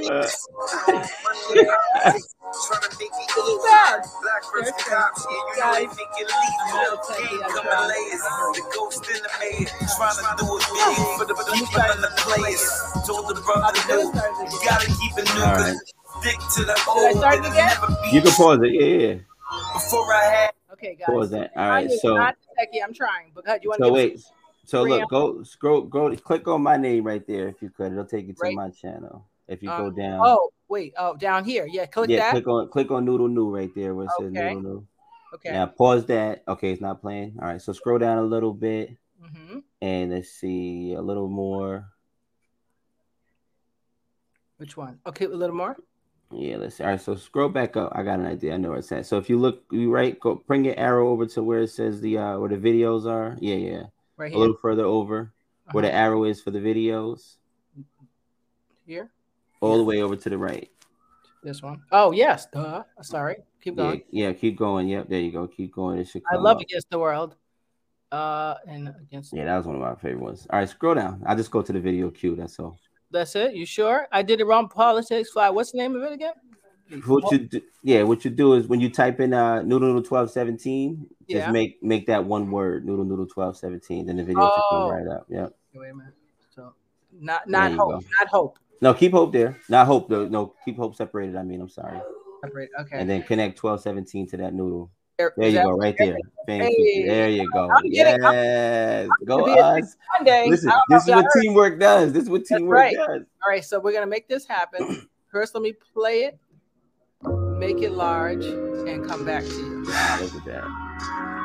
wait. 2.05 2.23
This 2.55 2.71
is 2.71 3.59
bad. 3.67 3.99
Black 4.23 4.43
versus 4.53 4.71
There's 4.71 4.87
cops, 4.87 5.27
yeah, 5.27 5.35
you 5.35 5.59
know 5.59 5.75
they 5.75 5.87
think 5.91 6.11
it 6.19 6.31
I'm 6.31 6.71
not 6.71 6.87
lethal. 6.87 7.11
attending, 7.11 7.39
Game 7.39 7.43
I 7.43 7.51
coming 7.51 7.89
layers. 7.91 8.23
The 8.55 8.63
ghost 8.75 9.03
in 9.11 9.21
the 9.27 9.33
mayor, 9.43 9.67
trying 9.99 10.19
to 10.23 10.33
do 10.39 10.47
it 10.55 10.65
big 10.71 10.97
for 11.19 11.27
the 11.27 11.35
people 11.51 11.83
and 11.83 12.03
the 12.05 12.13
players. 12.23 12.65
Told 13.07 13.27
the 13.35 13.43
brother 13.43 13.75
no, 13.75 13.91
do 13.91 14.07
it 14.07 14.15
started 14.15 14.53
you 14.55 14.61
gotta 14.63 14.87
keep 14.87 15.15
it 15.19 15.27
new. 15.35 15.43
All 15.43 15.59
right. 15.59 15.77
Stick 16.23 16.39
to 16.55 16.63
the 16.65 16.77
old. 16.89 17.19
start 17.19 17.35
and 17.43 17.47
again? 17.47 17.67
never 17.67 17.87
be 17.91 18.09
You 18.15 18.23
can 18.23 18.33
pause 18.33 18.59
it. 18.63 18.73
Yeah, 18.73 18.87
yeah. 18.87 19.15
Before 19.75 20.13
I 20.15 20.25
had 20.25 20.51
Okay, 20.73 20.95
guys. 20.95 21.07
Pause 21.07 21.31
that. 21.31 21.51
All 21.57 21.71
I 21.71 21.87
So 21.89 22.15
techie. 22.15 22.83
I'm 22.85 22.95
trying. 22.95 23.33
But 23.35 23.63
you 23.63 23.71
want 23.71 23.79
to 23.79 23.85
so 23.85 23.91
give 23.91 23.95
wait. 23.95 24.21
So 24.65 24.83
look, 24.85 25.11
go 25.11 25.43
scroll, 25.43 25.83
go 25.83 26.15
click 26.17 26.47
on 26.49 26.63
my 26.63 26.77
name 26.77 27.05
right 27.05 27.27
there 27.27 27.49
if 27.49 27.61
you 27.61 27.71
could. 27.71 27.93
It'll 27.93 28.05
take 28.07 28.27
you 28.27 28.33
to 28.33 28.41
Right. 28.41 28.55
my 28.55 28.71
channel. 28.71 29.27
If 29.49 29.63
you 29.63 29.71
Uh, 29.71 29.77
go 29.77 29.91
down. 29.91 30.21
Oh 30.25 30.51
wait. 30.69 30.95
Oh, 30.99 31.17
down 31.17 31.45
here. 31.45 31.67
Yeah, 31.71 31.87
click 31.87 32.11
yeah, 32.11 32.19
that. 32.21 32.31
click 32.33 32.47
on 32.49 32.69
click 32.69 32.91
on 32.91 33.05
Noodle 33.05 33.29
New 33.29 33.55
right 33.55 33.71
there 33.75 33.95
where 33.95 34.07
it 34.07 34.11
says 34.19 34.33
Okay. 34.33 34.55
Noodle 34.55 34.63
New. 34.63 34.87
okay. 35.35 35.53
Now 35.53 35.67
pause 35.67 36.07
that. 36.07 36.43
Okay, 36.49 36.73
it's 36.73 36.81
not 36.83 37.01
playing. 37.01 37.37
All 37.41 37.49
right, 37.49 37.61
so 37.61 37.73
scroll 37.73 37.99
down 37.99 38.19
a 38.19 38.23
little 38.23 38.53
bit 38.55 38.97
hmm 39.23 39.59
and 39.81 40.11
let's 40.13 40.31
see 40.31 40.95
a 40.95 41.01
little 41.03 41.29
more. 41.29 41.87
Which 44.59 44.77
one? 44.77 44.99
Okay, 45.07 45.27
a 45.27 45.29
little 45.29 45.57
more. 45.57 45.77
Yeah, 46.31 46.57
let's 46.57 46.77
see. 46.77 46.85
All 46.85 46.91
right, 46.91 47.01
so 47.01 47.15
scroll 47.17 47.49
back 47.49 47.77
up. 47.77 47.93
I 47.95 48.03
got 48.03 48.19
an 48.19 48.27
idea. 48.27 48.55
I 48.55 48.57
know 48.57 48.71
where 48.71 48.79
it's 48.79 48.91
at. 48.93 49.07
So 49.07 49.19
if 49.19 49.29
you 49.29 49.39
look, 49.39 49.65
you 49.71 49.91
right, 49.91 50.19
go 50.19 50.43
bring 50.47 50.65
your 50.65 50.79
arrow 50.79 51.11
over 51.11 51.27
to 51.27 51.43
where 51.43 51.61
it 51.63 51.71
says 51.71 52.01
the 52.01 52.19
uh 52.19 52.39
where 52.39 52.49
the 52.49 52.57
videos 52.57 53.07
are. 53.07 53.37
Yeah, 53.41 53.57
yeah. 53.57 53.83
Right 54.17 54.31
here. 54.31 54.37
A 54.37 54.41
little 54.41 54.57
further 54.57 54.85
over 54.85 55.33
where 55.73 55.83
the 55.83 55.89
Uh-huh. 55.89 55.99
arrow 55.99 56.25
is 56.25 56.41
for 56.41 56.51
the 56.51 56.61
videos. 56.61 57.37
Here. 58.87 59.11
All 59.65 59.79
the 59.79 59.85
way 59.85 60.03
over 60.03 60.17
to 60.17 60.31
the 60.31 60.39
right. 60.39 60.71
This 61.43 61.63
one. 61.63 61.83
Oh 61.93 62.13
yes. 62.13 62.47
Duh. 62.53 62.83
Sorry. 63.03 63.37
Keep 63.63 63.77
going. 63.77 64.03
yeah, 64.11 64.33
keep 64.33 64.57
going. 64.57 64.89
Yep, 64.89 65.09
there 65.09 65.21
you 65.21 65.31
go. 65.33 65.47
Keep 65.47 65.75
going. 65.75 65.99
It 65.99 66.09
should 66.09 66.23
I 66.31 66.37
love 66.37 66.57
up. 66.57 66.63
against 66.63 66.91
the 66.91 66.99
world. 66.99 67.37
Uh, 68.13 68.55
and 68.69 68.89
against. 69.01 69.33
Yeah, 69.35 69.45
that 69.47 69.57
was 69.57 69.67
one 69.67 69.75
of 69.77 69.81
my 69.83 69.95
favorite 69.97 70.21
ones. 70.23 70.47
All 70.51 70.59
right, 70.59 70.69
scroll 70.69 70.95
down. 70.95 71.23
I 71.27 71.35
just 71.35 71.51
go 71.51 71.63
to 71.63 71.73
the 71.73 71.81
video 71.81 72.11
queue. 72.11 72.37
That's 72.37 72.59
all. 72.61 72.79
That's 73.11 73.35
it. 73.37 73.55
You 73.55 73.67
sure? 73.67 74.07
I 74.13 74.23
did 74.23 74.41
it 74.41 74.45
wrong. 74.45 74.69
Politics 74.69 75.31
fly. 75.31 75.51
What's 75.51 75.73
the 75.73 75.79
name 75.79 75.97
of 75.97 76.03
it 76.03 76.13
again? 76.13 76.35
What 77.07 77.33
you 77.33 77.39
do, 77.39 77.61
yeah, 77.83 78.03
what 78.03 78.25
you 78.27 78.31
do 78.31 78.53
is 78.55 78.67
when 78.69 78.79
you 78.81 78.91
type 78.91 79.19
in 79.19 79.33
uh 79.33 79.63
noodle 79.63 79.89
noodle 79.89 80.03
twelve 80.03 80.31
seventeen, 80.31 81.07
just 81.29 81.51
make 81.51 81.83
make 81.83 82.07
that 82.09 82.25
one 82.27 82.51
word 82.51 82.85
noodle 82.85 83.07
noodle 83.07 83.27
twelve 83.27 83.57
seventeen, 83.57 84.05
then 84.07 84.17
the 84.17 84.25
video 84.25 84.43
should 84.43 84.63
Oh. 84.71 84.91
come 84.91 84.91
right 84.91 85.17
up. 85.17 85.27
Yeah. 85.31 85.49
Wait 85.75 85.91
a 85.91 85.95
minute. 85.95 86.13
So, 86.55 86.75
not 87.19 87.49
not 87.49 87.73
hope. 87.73 87.91
go. 87.93 88.01
Not 88.21 88.29
hope. 88.29 88.59
No, 88.81 88.93
keep 88.95 89.13
hope 89.13 89.33
there. 89.33 89.59
Not 89.69 89.87
hope 89.87 90.09
though. 90.09 90.27
No, 90.29 90.55
keep 90.65 90.77
hope 90.77 90.97
separated. 90.97 91.37
I 91.37 91.43
mean, 91.43 91.61
I'm 91.61 91.69
sorry. 91.69 91.99
Separate. 92.43 92.71
Okay. 92.81 92.99
And 92.99 93.09
then 93.09 93.23
connect 93.23 93.57
twelve 93.59 93.81
seventeen 93.81 94.27
to 94.29 94.37
that 94.39 94.53
noodle. 94.55 94.91
There- 95.17 95.33
There 95.37 95.47
is 95.49 95.55
you 95.55 95.63
go, 95.63 95.71
right 95.71 95.95
there. 95.97 96.17
Thank 96.47 96.65
Hey. 96.65 97.07
There 97.07 97.29
you 97.29 97.49
go. 97.53 97.71
I'm 97.71 97.89
getting- 97.89 98.25
I'm- 98.25 98.35
Yes. 98.35 99.09
Go 99.25 99.47
gonna 99.47 99.53
us. 99.61 99.97
Listen, 100.25 100.69
I 100.71 100.73
don't 100.73 100.83
know 100.91 100.97
this 100.97 101.03
is 101.03 101.09
y'all 101.09 101.17
what 101.17 101.25
heard. 101.33 101.41
teamwork 101.43 101.79
does. 101.81 102.13
This 102.13 102.23
is 102.25 102.29
what 102.31 102.45
teamwork 102.45 102.77
right. 102.77 102.97
does. 102.97 103.23
All 103.45 103.49
right, 103.49 103.65
so 103.65 103.79
we're 103.79 103.93
gonna 103.93 104.07
make 104.07 104.29
this 104.29 104.45
happen. 104.47 105.09
First, 105.31 105.55
let 105.55 105.63
me 105.63 105.73
play 105.95 106.25
it, 106.25 106.39
make 107.57 107.81
it 107.81 107.93
large, 107.93 108.45
and 108.45 109.07
come 109.09 109.25
back 109.25 109.45
to 109.45 109.51
you. 109.51 109.85
Wow, 109.87 110.19
look 110.21 110.35
at 110.35 110.45
that. 110.47 110.65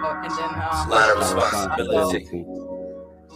Oh, 0.02 0.22
and 0.24 0.32
then 0.32 0.50
um, 0.64 0.90
Lot 0.90 1.10
of 1.12 1.18
responsibility. 1.20 2.44
we'll 2.48 2.79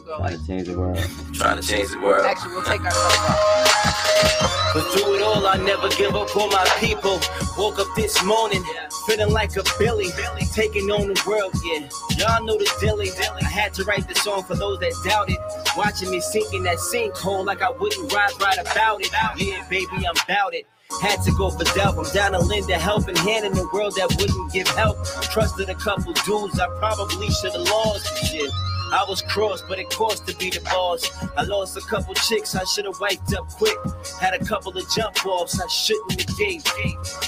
go 0.05 0.17
Trying 0.17 0.31
like. 0.31 0.39
to 0.41 0.47
change 0.47 0.67
the 0.67 0.79
world. 0.79 0.97
Trying 1.33 1.61
to 1.61 1.67
change 1.67 1.89
the 1.91 1.99
world. 1.99 2.25
Actually, 2.25 2.53
we'll 2.53 2.63
take 2.63 2.81
ourselves 2.81 3.17
off. 3.17 4.69
But 4.73 4.81
through 4.91 5.15
it 5.15 5.21
all, 5.21 5.45
I 5.45 5.57
never 5.57 5.87
give 5.89 6.15
up 6.15 6.35
on 6.35 6.49
my 6.49 6.65
people. 6.79 7.19
Woke 7.57 7.77
up 7.77 7.87
this 7.95 8.23
morning, 8.23 8.63
feeling 9.05 9.31
like 9.31 9.55
a 9.55 9.63
Billy, 9.77 10.09
Billy. 10.15 10.45
taking 10.51 10.89
on 10.89 11.07
the 11.13 11.23
world, 11.27 11.53
yeah. 11.63 11.87
Y'all 12.17 12.43
know 12.43 12.57
the 12.57 12.67
dilly. 12.79 13.11
I 13.41 13.45
had 13.45 13.73
to 13.75 13.83
write 13.83 14.07
this 14.07 14.23
song 14.23 14.41
for 14.43 14.55
those 14.55 14.79
that 14.79 14.93
doubted. 15.05 15.37
Watching 15.77 16.09
me 16.09 16.19
sink 16.19 16.51
in 16.55 16.63
that 16.63 16.77
sinkhole 16.77 17.45
like 17.45 17.61
I 17.61 17.69
wouldn't 17.69 18.11
ride 18.11 18.31
right 18.41 18.57
about 18.57 19.01
it. 19.01 19.11
Yeah, 19.37 19.63
baby, 19.69 20.07
I'm 20.07 20.15
about 20.25 20.55
it. 20.55 20.65
Had 21.01 21.21
to 21.23 21.31
go 21.33 21.51
for 21.51 21.63
Delph. 21.65 21.97
I'm 22.03 22.11
down 22.13 22.31
to 22.31 22.39
lend 22.39 22.69
a 22.71 22.77
helping 22.77 23.15
hand 23.15 23.45
in 23.45 23.53
the 23.53 23.67
world 23.73 23.93
that 23.97 24.09
wouldn't 24.19 24.51
give 24.53 24.67
help. 24.69 24.97
Trusted 25.31 25.69
a 25.69 25.75
couple 25.75 26.13
dudes 26.13 26.59
I 26.59 26.67
probably 26.79 27.29
should 27.29 27.53
have 27.53 27.61
lost. 27.61 28.09
and 28.17 28.27
Shit. 28.27 28.51
I 28.93 29.03
was 29.09 29.23
crossed, 29.23 29.67
but 29.67 29.79
it 29.79 29.89
cost 29.89 30.27
to 30.27 30.35
be 30.37 30.51
the 30.51 30.61
boss. 30.61 31.09
I 31.35 31.41
lost 31.43 31.75
a 31.75 31.81
couple 31.81 32.13
chicks 32.13 32.53
I 32.55 32.63
should 32.63 32.85
have 32.85 32.99
wiped 32.99 33.33
up 33.33 33.49
quick. 33.49 33.75
Had 34.21 34.35
a 34.35 34.45
couple 34.45 34.77
of 34.77 34.87
jump 34.91 35.25
offs 35.25 35.59
I 35.59 35.67
shouldn't 35.67 36.21
have 36.21 36.37
gave. 36.37 36.61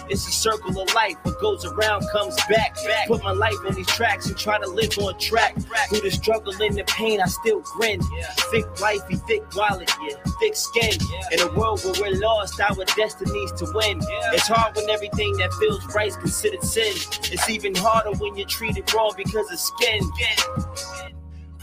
It's 0.07 0.27
a 0.27 0.31
circle 0.31 0.79
of 0.79 0.93
life. 0.93 1.15
What 1.23 1.41
goes 1.41 1.65
around 1.65 2.05
comes 2.11 2.35
back. 2.47 2.77
Put 3.07 3.23
my 3.23 3.31
life 3.31 3.55
on 3.67 3.73
these 3.73 3.87
tracks 3.87 4.27
and 4.27 4.37
try 4.37 4.59
to 4.59 4.69
live 4.69 4.95
on 4.99 5.17
track. 5.17 5.55
Through 5.89 6.01
the 6.01 6.11
struggle 6.11 6.53
and 6.61 6.77
the 6.77 6.83
pain, 6.83 7.19
I 7.19 7.25
still 7.25 7.61
grin. 7.61 7.99
Thick 8.51 8.65
wifey, 8.79 9.15
thick 9.15 9.43
wallet, 9.55 9.91
thick 10.39 10.55
skin. 10.55 10.93
In 11.31 11.39
a 11.39 11.51
world 11.53 11.83
where 11.83 11.93
we're 11.99 12.19
lost, 12.19 12.59
our 12.61 12.85
destinies 12.95 13.51
to 13.53 13.65
win. 13.73 14.01
It's 14.33 14.47
hard 14.47 14.75
when 14.75 14.87
everything 14.91 15.35
that 15.37 15.51
feels 15.55 15.83
right 15.95 16.09
is 16.09 16.17
considered 16.17 16.61
sin. 16.61 16.93
It's 17.33 17.49
even 17.49 17.73
harder 17.73 18.11
when 18.11 18.37
you're 18.37 18.47
treated 18.47 18.93
wrong 18.93 19.15
because 19.17 19.51
of 19.51 19.59
skin. 19.59 20.01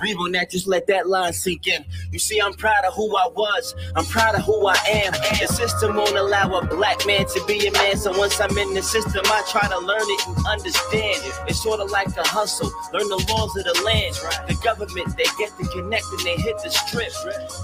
Breathe 0.02 0.16
on 0.18 0.32
that, 0.32 0.50
just 0.50 0.66
let 0.66 0.88
that 0.88 1.06
line 1.08 1.32
sink 1.32 1.68
in. 1.68 1.84
You 2.10 2.18
see, 2.18 2.40
I'm 2.40 2.54
proud 2.54 2.84
of 2.84 2.92
who 2.94 3.16
I 3.16 3.28
was. 3.28 3.76
I'm 3.94 4.04
proud 4.04 4.34
of 4.34 4.42
who 4.42 4.66
I 4.66 4.74
am. 4.90 5.12
The 5.12 5.46
system 5.46 5.94
won't 5.94 6.16
allow 6.16 6.58
a 6.58 6.66
black 6.66 7.06
man 7.06 7.24
to 7.26 7.44
be 7.46 7.68
a 7.68 7.70
man. 7.70 7.96
So 7.96 8.10
once 8.18 8.40
I'm 8.40 8.50
in 8.58 8.74
the 8.74 8.82
system, 8.82 9.22
I 9.26 9.44
try 9.48 9.68
to 9.68 9.78
learn 9.78 10.02
it 10.02 10.26
and 10.26 10.44
understand. 10.44 11.22
it. 11.22 11.34
It's 11.46 11.62
sort 11.62 11.78
of 11.78 11.92
like 11.92 12.08
a 12.16 12.26
hustle. 12.26 12.66
Learn 12.92 13.06
the 13.10 13.24
laws 13.30 13.56
of 13.56 13.62
the 13.62 13.80
land. 13.86 14.16
The 14.48 14.58
government, 14.64 15.16
they 15.16 15.30
get 15.38 15.56
the 15.56 15.70
connect 15.70 16.06
and 16.10 16.20
they 16.26 16.34
hit 16.34 16.58
the 16.64 16.70
strip. 16.70 17.12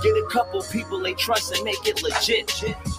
Get 0.05 0.15
a 0.15 0.27
couple 0.31 0.63
people 0.71 1.01
they 1.01 1.15
trust 1.15 1.53
and 1.57 1.65
make 1.65 1.85
it 1.89 2.05
legit. 2.05 2.47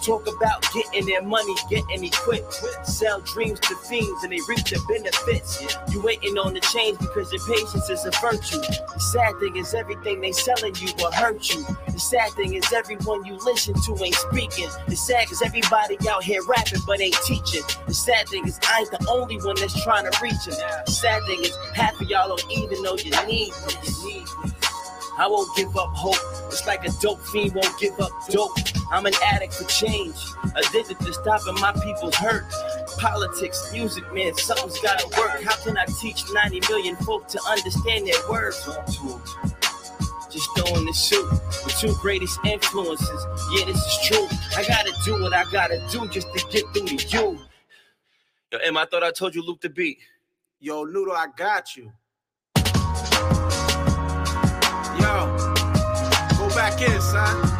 Talk 0.04 0.28
about 0.28 0.66
getting 0.74 1.06
their 1.06 1.22
money, 1.22 1.54
getting 1.70 2.04
equipped. 2.04 2.60
Sell 2.84 3.22
dreams 3.22 3.58
to 3.60 3.74
fiends 3.88 4.22
and 4.22 4.32
they 4.34 4.40
reap 4.46 4.68
the 4.68 4.84
benefits. 4.86 5.64
You 5.90 6.02
waiting 6.02 6.36
on 6.36 6.52
the 6.52 6.60
change 6.60 6.98
because 6.98 7.32
your 7.32 7.40
patience 7.48 7.88
is 7.88 8.04
a 8.04 8.10
virtue. 8.20 8.60
The 8.60 9.00
sad 9.30 9.40
thing 9.40 9.56
is 9.56 9.74
everything 9.74 10.20
they 10.20 10.32
selling 10.32 10.74
you 10.76 10.88
will 10.98 11.12
hurt 11.12 11.54
you. 11.54 11.64
The 11.92 12.00
sad 12.00 12.30
thing 12.32 12.54
is 12.54 12.72
everyone 12.72 13.24
you 13.24 13.36
listen 13.44 13.74
to 13.74 14.04
ain't 14.04 14.14
speaking. 14.14 14.68
The 14.88 14.96
sad 14.96 15.28
cause 15.28 15.42
everybody 15.42 15.96
out 16.08 16.24
here 16.24 16.40
rapping 16.44 16.80
but 16.86 17.00
ain't 17.00 17.16
teaching. 17.24 17.62
The 17.86 17.94
sad 17.94 18.28
thing 18.28 18.46
is 18.46 18.58
I 18.66 18.80
ain't 18.80 18.90
the 18.90 19.06
only 19.08 19.36
one 19.36 19.56
that's 19.56 19.80
trying 19.84 20.10
to 20.10 20.18
reach 20.22 20.44
them. 20.44 20.56
The 20.86 20.92
sad 20.92 21.22
thing 21.26 21.42
is 21.42 21.56
half 21.74 22.00
of 22.00 22.08
y'all 22.08 22.28
don't 22.28 22.50
even 22.50 22.82
know 22.82 22.96
you 22.96 23.10
need 23.26 23.26
me. 23.26 23.52
You 23.84 24.08
need 24.08 24.24
me. 24.24 24.52
I 25.18 25.26
won't 25.28 25.54
give 25.56 25.76
up 25.76 25.94
hope. 25.94 26.16
It's 26.46 26.66
like 26.66 26.84
a 26.86 26.90
dope 27.00 27.20
fiend 27.26 27.54
won't 27.54 27.78
give 27.78 27.98
up 28.00 28.10
dope. 28.30 28.56
I'm 28.90 29.06
an 29.06 29.12
addict 29.24 29.54
for 29.54 29.64
change, 29.68 30.16
addicted 30.56 30.98
to 30.98 31.12
stopping 31.12 31.54
my 31.60 31.72
people's 31.84 32.16
hurt. 32.16 32.46
Politics, 32.98 33.70
music, 33.72 34.04
man, 34.12 34.34
something's 34.34 34.78
gotta 34.80 35.06
work. 35.18 35.42
How 35.42 35.56
can 35.56 35.76
I 35.76 35.84
teach 35.86 36.24
90 36.32 36.60
million 36.68 36.96
folk 36.96 37.28
to 37.28 37.40
understand 37.48 38.06
their 38.06 38.28
words? 38.28 38.62
Just 40.30 40.48
throwing 40.56 40.86
the 40.86 40.92
shoot. 40.92 41.28
The 41.64 41.74
two 41.78 41.94
greatest 42.00 42.38
influences. 42.44 43.26
Yeah, 43.52 43.64
this 43.66 43.76
is 43.76 43.98
true. 44.06 44.28
I 44.56 44.64
gotta 44.66 44.92
do 45.04 45.22
what 45.22 45.32
I 45.32 45.44
gotta 45.50 45.84
do 45.90 46.06
just 46.08 46.28
to 46.34 46.46
get 46.50 46.64
through 46.72 46.96
to 46.96 47.06
you. 47.08 47.38
Yo, 48.52 48.58
Em, 48.58 48.76
I 48.76 48.84
thought 48.84 49.02
I 49.02 49.10
told 49.10 49.34
you 49.34 49.42
Luke 49.44 49.60
the 49.60 49.70
beat. 49.70 49.98
Yo, 50.60 50.84
Noodle, 50.84 51.14
I 51.14 51.28
got 51.36 51.76
you. 51.76 51.92
Yo, 55.00 55.36
go 56.38 56.48
back 56.54 56.80
in, 56.82 57.00
son. 57.00 57.59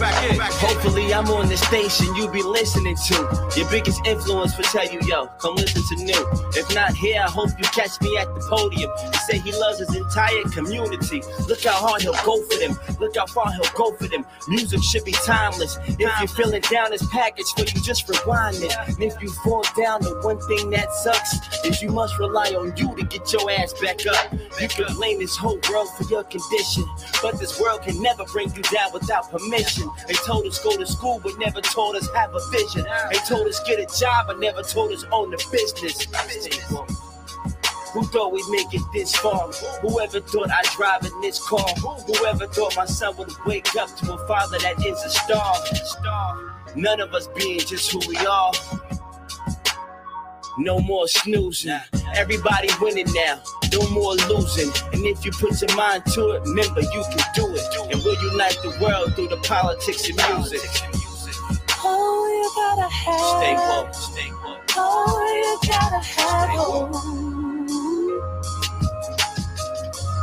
It's 0.00 0.08
back 0.08 0.32
in. 0.32 0.40
Hopefully, 0.40 1.12
I'm 1.12 1.26
on 1.28 1.48
the 1.48 1.56
station 1.56 2.14
you 2.16 2.30
be 2.30 2.42
listening 2.42 2.96
to. 2.96 3.50
Your 3.56 3.68
biggest 3.70 4.00
influence 4.06 4.56
will 4.56 4.64
tell 4.64 4.88
you, 4.90 4.98
yo, 5.06 5.26
come 5.38 5.56
listen 5.56 5.82
to 5.88 6.04
new. 6.04 6.26
If 6.56 6.74
not 6.74 6.94
here, 6.94 7.20
I 7.20 7.30
hope 7.30 7.50
you 7.58 7.64
catch 7.64 8.00
me 8.00 8.16
at 8.16 8.32
the 8.34 8.40
podium. 8.40 8.90
He 9.12 9.18
say 9.18 9.38
he 9.38 9.52
loves 9.52 9.78
his 9.80 9.94
entire 9.94 10.42
community. 10.54 11.22
Look 11.48 11.62
how 11.64 11.72
hard 11.72 12.00
he'll 12.02 12.14
go 12.24 12.42
for 12.44 12.58
them. 12.58 12.78
Look 12.98 13.16
how 13.16 13.26
far 13.26 13.52
he'll 13.52 13.72
go 13.74 13.94
for 13.96 14.08
them. 14.08 14.24
Music 14.48 14.82
should 14.82 15.04
be 15.04 15.12
timeless. 15.12 15.76
If 15.86 15.98
you're 15.98 16.28
feeling 16.28 16.62
down, 16.62 16.90
this 16.90 17.06
package 17.10 17.46
for 17.54 17.62
you, 17.62 17.82
just 17.82 18.08
rewind 18.08 18.56
it. 18.56 18.74
And 18.86 19.02
if 19.02 19.20
you 19.20 19.30
fall 19.44 19.64
down, 19.76 20.00
the 20.00 20.18
one 20.22 20.40
thing 20.40 20.70
that 20.70 20.92
sucks 20.94 21.64
is 21.64 21.82
you 21.82 21.90
must 21.90 22.18
rely 22.18 22.54
on 22.56 22.74
you 22.76 22.96
to 22.96 23.04
get 23.04 23.30
your 23.32 23.50
ass 23.50 23.74
back 23.74 24.06
up. 24.06 24.32
You 24.60 24.68
can 24.68 24.94
blame 24.94 25.18
this 25.18 25.36
whole 25.36 25.58
world 25.70 25.88
for 25.96 26.04
your 26.04 26.24
condition, 26.24 26.84
but 27.20 27.38
this 27.38 27.60
world 27.60 27.82
can 27.82 28.00
never 28.00 28.24
bring 28.24 28.54
you 28.54 28.62
down 28.62 28.92
without 28.92 29.30
permission. 29.30 29.89
They 30.06 30.14
told 30.14 30.46
us 30.46 30.62
go 30.62 30.76
to 30.76 30.86
school, 30.86 31.20
but 31.22 31.38
never 31.38 31.60
told 31.60 31.96
us 31.96 32.08
have 32.14 32.34
a 32.34 32.40
vision. 32.50 32.84
They 33.10 33.18
told 33.28 33.46
us 33.46 33.60
get 33.66 33.78
a 33.78 33.98
job, 33.98 34.26
but 34.28 34.38
never 34.38 34.62
told 34.62 34.92
us 34.92 35.04
own 35.12 35.32
a 35.34 35.38
business. 35.50 36.06
Who 37.92 38.04
thought 38.04 38.32
we'd 38.32 38.48
make 38.50 38.72
it 38.72 38.82
this 38.94 39.14
far? 39.16 39.50
Whoever 39.82 40.20
thought 40.20 40.50
I'd 40.50 40.64
drive 40.76 41.04
in 41.04 41.20
this 41.20 41.44
car? 41.48 41.66
Whoever 42.06 42.46
thought 42.46 42.76
my 42.76 42.86
son 42.86 43.16
would 43.16 43.32
wake 43.46 43.74
up 43.76 43.94
to 43.96 44.14
a 44.14 44.26
father 44.28 44.58
that 44.58 44.84
is 44.86 45.02
a? 45.02 45.10
Star. 45.10 45.54
None 46.76 47.00
of 47.00 47.12
us 47.14 47.26
being 47.28 47.58
just 47.58 47.90
who 47.90 47.98
we 48.08 48.16
are. 48.18 48.52
No 50.60 50.78
more 50.78 51.08
snoozing. 51.08 51.80
Everybody 52.14 52.68
winning 52.82 53.06
now. 53.14 53.40
No 53.72 53.88
more 53.88 54.12
losing. 54.28 54.70
And 54.92 55.06
if 55.06 55.24
you 55.24 55.32
put 55.32 55.58
your 55.62 55.74
mind 55.74 56.04
to 56.12 56.32
it, 56.32 56.42
remember 56.42 56.82
you 56.82 57.02
can 57.10 57.24
do 57.34 57.46
it. 57.54 57.64
And 57.90 58.02
we'll 58.04 58.22
unite 58.30 58.58
the 58.62 58.76
world 58.78 59.14
through 59.14 59.28
the 59.28 59.38
politics 59.38 60.06
and 60.10 60.16
music. 60.36 60.60
Oh, 61.82 62.26
you 62.28 62.50
gotta 62.54 62.90
have. 62.92 63.40
Stay 63.40 63.54
woke. 63.54 63.94
Stay 63.94 64.30
woke. 64.44 64.60
Oh, 64.76 65.16
you 65.34 65.58
gotta 65.66 66.04
have. 66.04 66.50
Oh. 66.52 66.90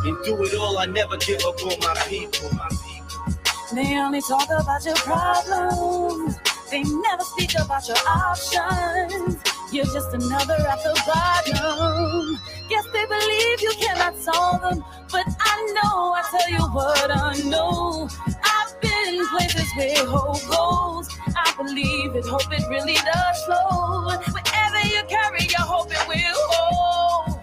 And 0.06 0.18
through 0.24 0.46
it 0.46 0.54
all, 0.54 0.78
I 0.78 0.86
never 0.86 1.18
give 1.18 1.42
up 1.46 1.60
on 1.64 1.80
my 1.80 1.96
people. 2.08 2.50
My 2.54 2.70
people. 2.70 3.34
They 3.74 3.98
only 3.98 4.22
talk 4.22 4.46
about 4.52 4.86
your 4.86 4.96
problems. 4.98 6.38
They 6.72 6.84
never 6.84 7.24
speak 7.24 7.54
about 7.60 7.88
your 7.88 7.98
options. 8.08 9.38
You're 9.72 9.86
just 9.86 10.14
another 10.14 10.56
at 10.56 10.84
the 10.84 11.02
bottom. 11.08 12.40
Yes, 12.70 12.86
they 12.94 13.06
believe 13.06 13.62
you 13.62 13.74
cannot 13.80 14.18
solve 14.18 14.62
them, 14.62 14.84
but 15.12 15.26
I 15.40 15.74
know, 15.76 16.14
I 16.14 16.24
tell 16.32 16.50
you 16.52 16.64
what 16.74 17.12
I 17.12 17.38
know. 17.50 18.10
I've 18.44 18.82
been 18.82 19.28
places 19.30 19.70
where 19.78 20.06
hope 20.08 20.42
goes. 20.50 21.10
I 21.36 21.54
believe 21.58 22.16
it, 22.16 22.26
hope 22.26 22.52
it 22.52 22.68
really 22.70 22.96
does 22.96 23.44
flow. 23.46 24.08
Wherever 24.08 24.88
you 24.88 25.04
carry, 25.08 25.48
I 25.58 25.62
hope 25.62 25.90
it 25.92 26.08
will 26.08 26.44
hold. 26.52 27.40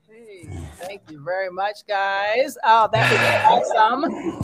Hey, 0.08 0.48
thank 0.78 1.02
you 1.10 1.24
very 1.24 1.50
much, 1.50 1.86
guys. 1.88 2.58
Oh, 2.64 2.90
that 2.92 3.12
was 3.12 3.72
awesome. 3.72 4.02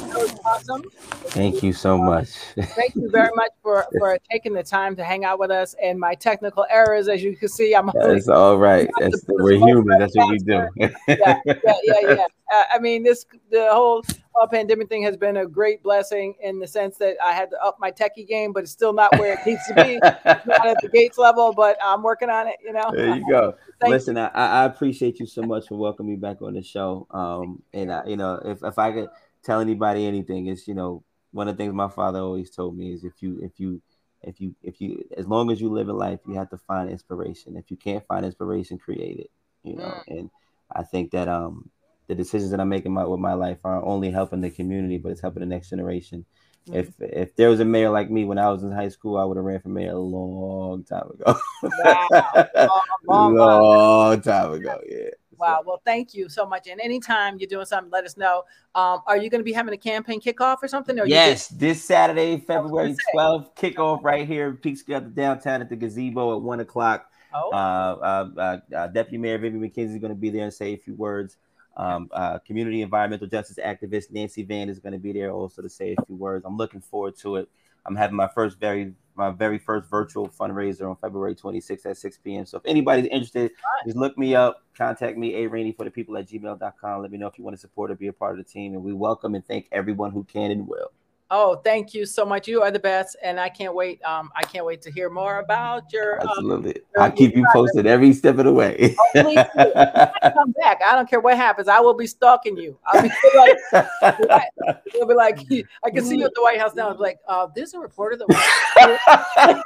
That 0.09 0.17
was 0.17 0.39
awesome. 0.45 0.83
Thank 1.31 1.61
you 1.61 1.73
so 1.73 1.97
much. 1.97 2.29
Thank 2.57 2.95
you 2.95 3.09
very 3.09 3.31
much 3.35 3.51
for 3.61 3.85
for 3.99 4.17
taking 4.31 4.53
the 4.53 4.63
time 4.63 4.95
to 4.95 5.03
hang 5.03 5.25
out 5.25 5.39
with 5.39 5.51
us. 5.51 5.75
And 5.83 5.99
my 5.99 6.15
technical 6.15 6.65
errors, 6.69 7.09
as 7.09 7.21
you 7.21 7.35
can 7.35 7.49
see, 7.49 7.75
I'm 7.75 7.91
It's 7.93 8.29
all 8.29 8.57
right. 8.57 8.89
That's, 8.99 9.25
we're 9.27 9.53
human. 9.53 9.99
That's 9.99 10.15
what 10.15 10.29
we 10.29 10.37
do. 10.39 10.67
yeah, 10.75 10.89
yeah, 11.07 11.35
yeah, 11.45 11.99
yeah. 12.01 12.25
Uh, 12.53 12.63
I 12.69 12.79
mean, 12.79 13.01
this 13.01 13.25
the 13.49 13.69
whole 13.71 14.03
uh, 14.39 14.47
pandemic 14.47 14.89
thing 14.89 15.03
has 15.03 15.17
been 15.17 15.37
a 15.37 15.45
great 15.45 15.83
blessing 15.83 16.35
in 16.41 16.59
the 16.59 16.67
sense 16.67 16.97
that 16.97 17.17
I 17.23 17.33
had 17.33 17.49
to 17.51 17.61
up 17.61 17.77
my 17.79 17.91
techie 17.91 18.27
game, 18.27 18.53
but 18.53 18.63
it's 18.63 18.71
still 18.71 18.93
not 18.93 19.17
where 19.19 19.33
it 19.33 19.39
needs 19.45 19.65
to 19.67 19.73
be, 19.73 19.99
not 20.01 20.67
at 20.67 20.77
the 20.81 20.89
Gates 20.93 21.17
level, 21.17 21.53
but 21.53 21.77
I'm 21.83 22.01
working 22.01 22.29
on 22.29 22.47
it. 22.47 22.55
You 22.63 22.73
know. 22.73 22.91
There 22.93 23.15
you 23.15 23.25
go. 23.29 23.55
Listen, 23.85 24.17
I, 24.17 24.29
I 24.29 24.65
appreciate 24.65 25.19
you 25.19 25.25
so 25.25 25.41
much 25.41 25.67
for 25.67 25.75
welcoming 25.75 26.13
me 26.13 26.17
back 26.17 26.41
on 26.41 26.53
the 26.53 26.63
show. 26.63 27.07
Um, 27.11 27.61
and 27.73 27.91
I, 27.91 28.05
you 28.05 28.17
know, 28.17 28.41
if, 28.45 28.63
if 28.63 28.79
I 28.79 28.91
could 28.91 29.09
tell 29.43 29.59
anybody 29.59 30.05
anything, 30.05 30.47
it's 30.47 30.67
you 30.67 30.73
know, 30.73 31.03
one 31.31 31.47
of 31.47 31.57
the 31.57 31.63
things 31.63 31.73
my 31.73 31.89
father 31.89 32.19
always 32.19 32.49
told 32.49 32.77
me 32.77 32.93
is 32.93 33.03
if 33.03 33.21
you 33.21 33.39
if 33.41 33.59
you 33.59 33.81
if 34.21 34.39
you 34.39 34.55
if 34.63 34.79
you 34.79 35.03
as 35.17 35.27
long 35.27 35.51
as 35.51 35.59
you 35.59 35.69
live 35.69 35.89
in 35.89 35.97
life, 35.97 36.19
you 36.27 36.35
have 36.35 36.49
to 36.51 36.57
find 36.57 36.89
inspiration. 36.89 37.57
If 37.57 37.71
you 37.71 37.77
can't 37.77 38.05
find 38.07 38.25
inspiration, 38.25 38.77
create 38.77 39.19
it. 39.19 39.31
You 39.63 39.75
know, 39.75 40.01
and 40.07 40.29
I 40.73 40.83
think 40.83 41.11
that 41.11 41.27
um 41.27 41.69
the 42.11 42.15
decisions 42.15 42.51
that 42.51 42.59
I'm 42.59 42.67
making 42.67 42.91
my, 42.91 43.05
with 43.05 43.21
my 43.21 43.33
life 43.33 43.59
are 43.63 43.81
only 43.85 44.11
helping 44.11 44.41
the 44.41 44.49
community, 44.49 44.97
but 44.97 45.13
it's 45.13 45.21
helping 45.21 45.39
the 45.39 45.45
next 45.45 45.69
generation. 45.69 46.25
If 46.71 46.89
if 46.99 47.35
there 47.37 47.49
was 47.49 47.61
a 47.61 47.65
mayor 47.65 47.89
like 47.89 48.11
me 48.11 48.25
when 48.25 48.37
I 48.37 48.49
was 48.49 48.63
in 48.63 48.71
high 48.71 48.89
school, 48.89 49.17
I 49.17 49.23
would 49.23 49.37
have 49.37 49.45
ran 49.45 49.61
for 49.61 49.69
mayor 49.69 49.93
a 49.93 49.99
long 49.99 50.83
time 50.83 51.09
ago. 51.09 51.39
Wow. 51.63 52.07
Long, 52.11 52.81
long, 53.07 53.35
long. 53.35 53.61
long 53.61 54.21
time 54.21 54.53
ago, 54.53 54.79
yeah. 54.87 55.09
Wow. 55.39 55.63
Well, 55.65 55.81
thank 55.85 56.13
you 56.13 56.29
so 56.29 56.45
much. 56.45 56.67
And 56.67 56.79
anytime 56.79 57.39
you're 57.39 57.47
doing 57.47 57.65
something, 57.65 57.89
let 57.91 58.05
us 58.05 58.15
know. 58.15 58.43
Um, 58.75 58.99
are 59.07 59.17
you 59.17 59.29
going 59.29 59.39
to 59.39 59.45
be 59.45 59.53
having 59.53 59.73
a 59.73 59.77
campaign 59.77 60.21
kickoff 60.21 60.57
or 60.61 60.67
something? 60.67 60.99
Or 60.99 61.05
you 61.05 61.15
Yes, 61.15 61.47
this 61.47 61.83
Saturday, 61.83 62.37
February 62.37 62.95
12th, 63.15 63.55
kickoff 63.55 64.03
right 64.03 64.27
here 64.27 64.53
Together 64.53 65.07
downtown 65.07 65.61
at 65.61 65.69
the 65.69 65.75
gazebo 65.75 66.35
at 66.35 66.41
one 66.41 66.59
o'clock. 66.59 67.07
Oh, 67.33 67.49
Uh, 67.51 67.55
uh, 67.55 68.29
uh, 68.37 68.75
uh, 68.75 68.87
Deputy 68.87 69.17
Mayor 69.17 69.39
Vivian 69.39 69.61
McKenzie 69.61 69.95
is 69.95 69.97
going 69.97 70.13
to 70.13 70.19
be 70.19 70.29
there 70.29 70.43
and 70.43 70.53
say 70.53 70.73
a 70.73 70.77
few 70.77 70.95
words. 70.95 71.37
Um, 71.77 72.09
uh, 72.11 72.39
community 72.39 72.81
environmental 72.81 73.27
justice 73.27 73.57
activist 73.63 74.11
Nancy 74.11 74.43
Van 74.43 74.69
is 74.69 74.79
going 74.79 74.93
to 74.93 74.99
be 74.99 75.13
there 75.13 75.31
also 75.31 75.61
to 75.61 75.69
say 75.69 75.95
a 75.97 76.05
few 76.05 76.15
words. 76.15 76.45
I'm 76.45 76.57
looking 76.57 76.81
forward 76.81 77.15
to 77.19 77.37
it. 77.37 77.49
I'm 77.85 77.95
having 77.95 78.15
my 78.15 78.27
first 78.27 78.59
very 78.59 78.93
my 79.15 79.29
very 79.29 79.59
first 79.59 79.89
virtual 79.89 80.29
fundraiser 80.29 80.89
on 80.89 80.95
February 80.95 81.35
26th 81.35 81.85
at 81.85 81.97
6 81.97 82.17
p.m. 82.19 82.45
So 82.45 82.57
if 82.57 82.63
anybody's 82.65 83.07
interested, 83.07 83.51
just 83.85 83.97
look 83.97 84.17
me 84.17 84.35
up, 84.35 84.63
contact 84.75 85.17
me, 85.17 85.43
a 85.43 85.47
rainy 85.47 85.73
for 85.73 85.83
the 85.83 85.91
people 85.91 86.17
at 86.17 86.27
gmail.com. 86.27 87.01
Let 87.01 87.11
me 87.11 87.17
know 87.17 87.27
if 87.27 87.37
you 87.37 87.43
want 87.43 87.55
to 87.55 87.61
support 87.61 87.91
or 87.91 87.95
be 87.95 88.07
a 88.07 88.13
part 88.13 88.39
of 88.39 88.45
the 88.45 88.49
team. 88.49 88.73
And 88.73 88.83
we 88.83 88.93
welcome 88.93 89.35
and 89.35 89.45
thank 89.45 89.67
everyone 89.71 90.11
who 90.11 90.23
can 90.23 90.51
and 90.51 90.67
will. 90.67 90.91
Oh, 91.31 91.55
thank 91.55 91.93
you 91.93 92.05
so 92.05 92.25
much. 92.25 92.47
You 92.47 92.61
are 92.61 92.69
the 92.69 92.79
best, 92.79 93.15
and 93.23 93.39
I 93.39 93.49
can't 93.49 93.73
wait. 93.73 94.03
Um, 94.03 94.29
I 94.35 94.43
can't 94.43 94.65
wait 94.65 94.81
to 94.83 94.91
hear 94.91 95.09
more 95.09 95.39
about 95.39 95.91
your. 95.91 96.21
Um, 96.21 96.27
Absolutely. 96.29 96.81
I'll 96.99 97.11
keep 97.11 97.35
you 97.35 97.45
posted 97.53 97.87
every 97.87 98.13
step 98.13 98.37
of 98.37 98.45
the 98.45 98.53
way. 98.53 98.95
please 99.13 99.35
do. 99.57 99.71
come 100.33 100.51
back. 100.61 100.81
I 100.85 100.93
don't 100.93 101.09
care 101.09 101.21
what 101.21 101.37
happens. 101.37 101.67
I 101.67 101.79
will 101.79 101.93
be 101.95 102.05
stalking 102.05 102.57
you. 102.57 102.77
I'll 102.85 103.01
be 103.01 103.09
like, 103.35 103.57
It'll 104.93 105.07
be 105.07 105.15
like 105.15 105.39
I 105.83 105.89
can 105.89 106.03
see 106.05 106.17
you 106.17 106.25
at 106.25 106.33
the 106.35 106.41
White 106.41 106.59
House 106.59 106.75
now. 106.75 106.91
It's 106.91 106.99
like, 106.99 107.17
uh, 107.27 107.47
there's 107.55 107.73
a 107.73 107.79
reporter 107.79 108.17
that. 108.17 109.63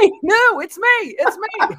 Hey, 0.00 0.10
no, 0.22 0.60
it's 0.60 0.78
me. 0.78 1.16
It's 1.18 1.36
me. 1.36 1.76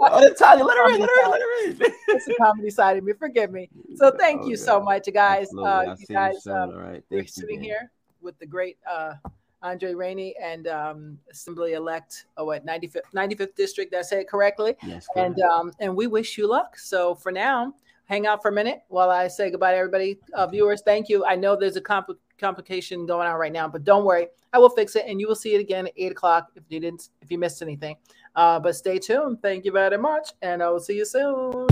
oh, 0.00 0.32
Tanya, 0.34 0.64
let 0.64 0.76
her 0.76 0.94
in, 0.94 1.00
let 1.00 1.08
her 1.10 1.24
in, 1.24 1.30
let 1.30 1.40
her 1.40 1.66
in. 1.66 1.92
It's 2.08 2.24
the 2.24 2.34
comedy 2.40 2.70
side 2.70 2.96
of 2.96 3.04
me. 3.04 3.12
Forgive 3.12 3.52
me. 3.52 3.70
So 3.94 4.10
thank 4.18 4.42
Oh, 4.42 4.46
you 4.46 4.56
yeah. 4.56 4.64
so 4.64 4.80
much, 4.80 5.08
guys. 5.12 5.48
Uh, 5.56 5.94
you 5.98 6.06
guys, 6.14 6.46
um, 6.46 6.70
All 6.70 6.72
right. 6.76 7.04
we're 7.10 7.18
Thank 7.18 7.28
you, 7.28 7.32
sitting 7.42 7.60
man. 7.60 7.64
here 7.64 7.92
with 8.26 8.38
the 8.38 8.44
great 8.44 8.76
uh, 8.90 9.14
Andre 9.62 9.94
Rainey 9.94 10.34
and 10.42 10.66
um, 10.66 11.18
Assembly 11.30 11.72
elect, 11.72 12.26
oh, 12.36 12.44
what 12.44 12.66
95th, 12.66 13.00
95th 13.14 13.54
district. 13.56 13.92
Did 13.92 14.00
I 14.00 14.02
say 14.02 14.20
it 14.20 14.28
correctly? 14.28 14.76
Yes, 14.86 15.06
and 15.16 15.40
um, 15.40 15.72
and 15.80 15.96
we 15.96 16.06
wish 16.06 16.36
you 16.36 16.46
luck. 16.46 16.78
So 16.78 17.14
for 17.14 17.32
now, 17.32 17.72
hang 18.04 18.26
out 18.26 18.42
for 18.42 18.48
a 18.48 18.52
minute 18.52 18.82
while 18.88 19.08
I 19.08 19.28
say 19.28 19.50
goodbye 19.50 19.72
to 19.72 19.78
everybody. 19.78 20.18
Uh, 20.34 20.46
viewers, 20.46 20.82
thank 20.84 21.08
you. 21.08 21.24
I 21.24 21.36
know 21.36 21.56
there's 21.56 21.76
a 21.76 21.80
compl- 21.80 22.18
complication 22.38 23.06
going 23.06 23.26
on 23.26 23.38
right 23.38 23.52
now, 23.52 23.66
but 23.66 23.84
don't 23.84 24.04
worry, 24.04 24.26
I 24.52 24.58
will 24.58 24.70
fix 24.70 24.94
it, 24.96 25.06
and 25.06 25.20
you 25.20 25.26
will 25.26 25.34
see 25.34 25.54
it 25.54 25.60
again 25.60 25.86
at 25.86 25.94
eight 25.96 26.12
o'clock 26.12 26.48
if 26.54 26.64
you 26.68 26.78
didn't 26.78 27.08
if 27.22 27.30
you 27.30 27.38
missed 27.38 27.62
anything. 27.62 27.96
Uh, 28.34 28.60
but 28.60 28.76
stay 28.76 28.98
tuned. 28.98 29.40
Thank 29.40 29.64
you 29.64 29.72
very 29.72 29.96
much, 29.96 30.32
and 30.42 30.62
I 30.62 30.68
will 30.68 30.80
see 30.80 30.96
you 30.96 31.06
soon. 31.06 31.66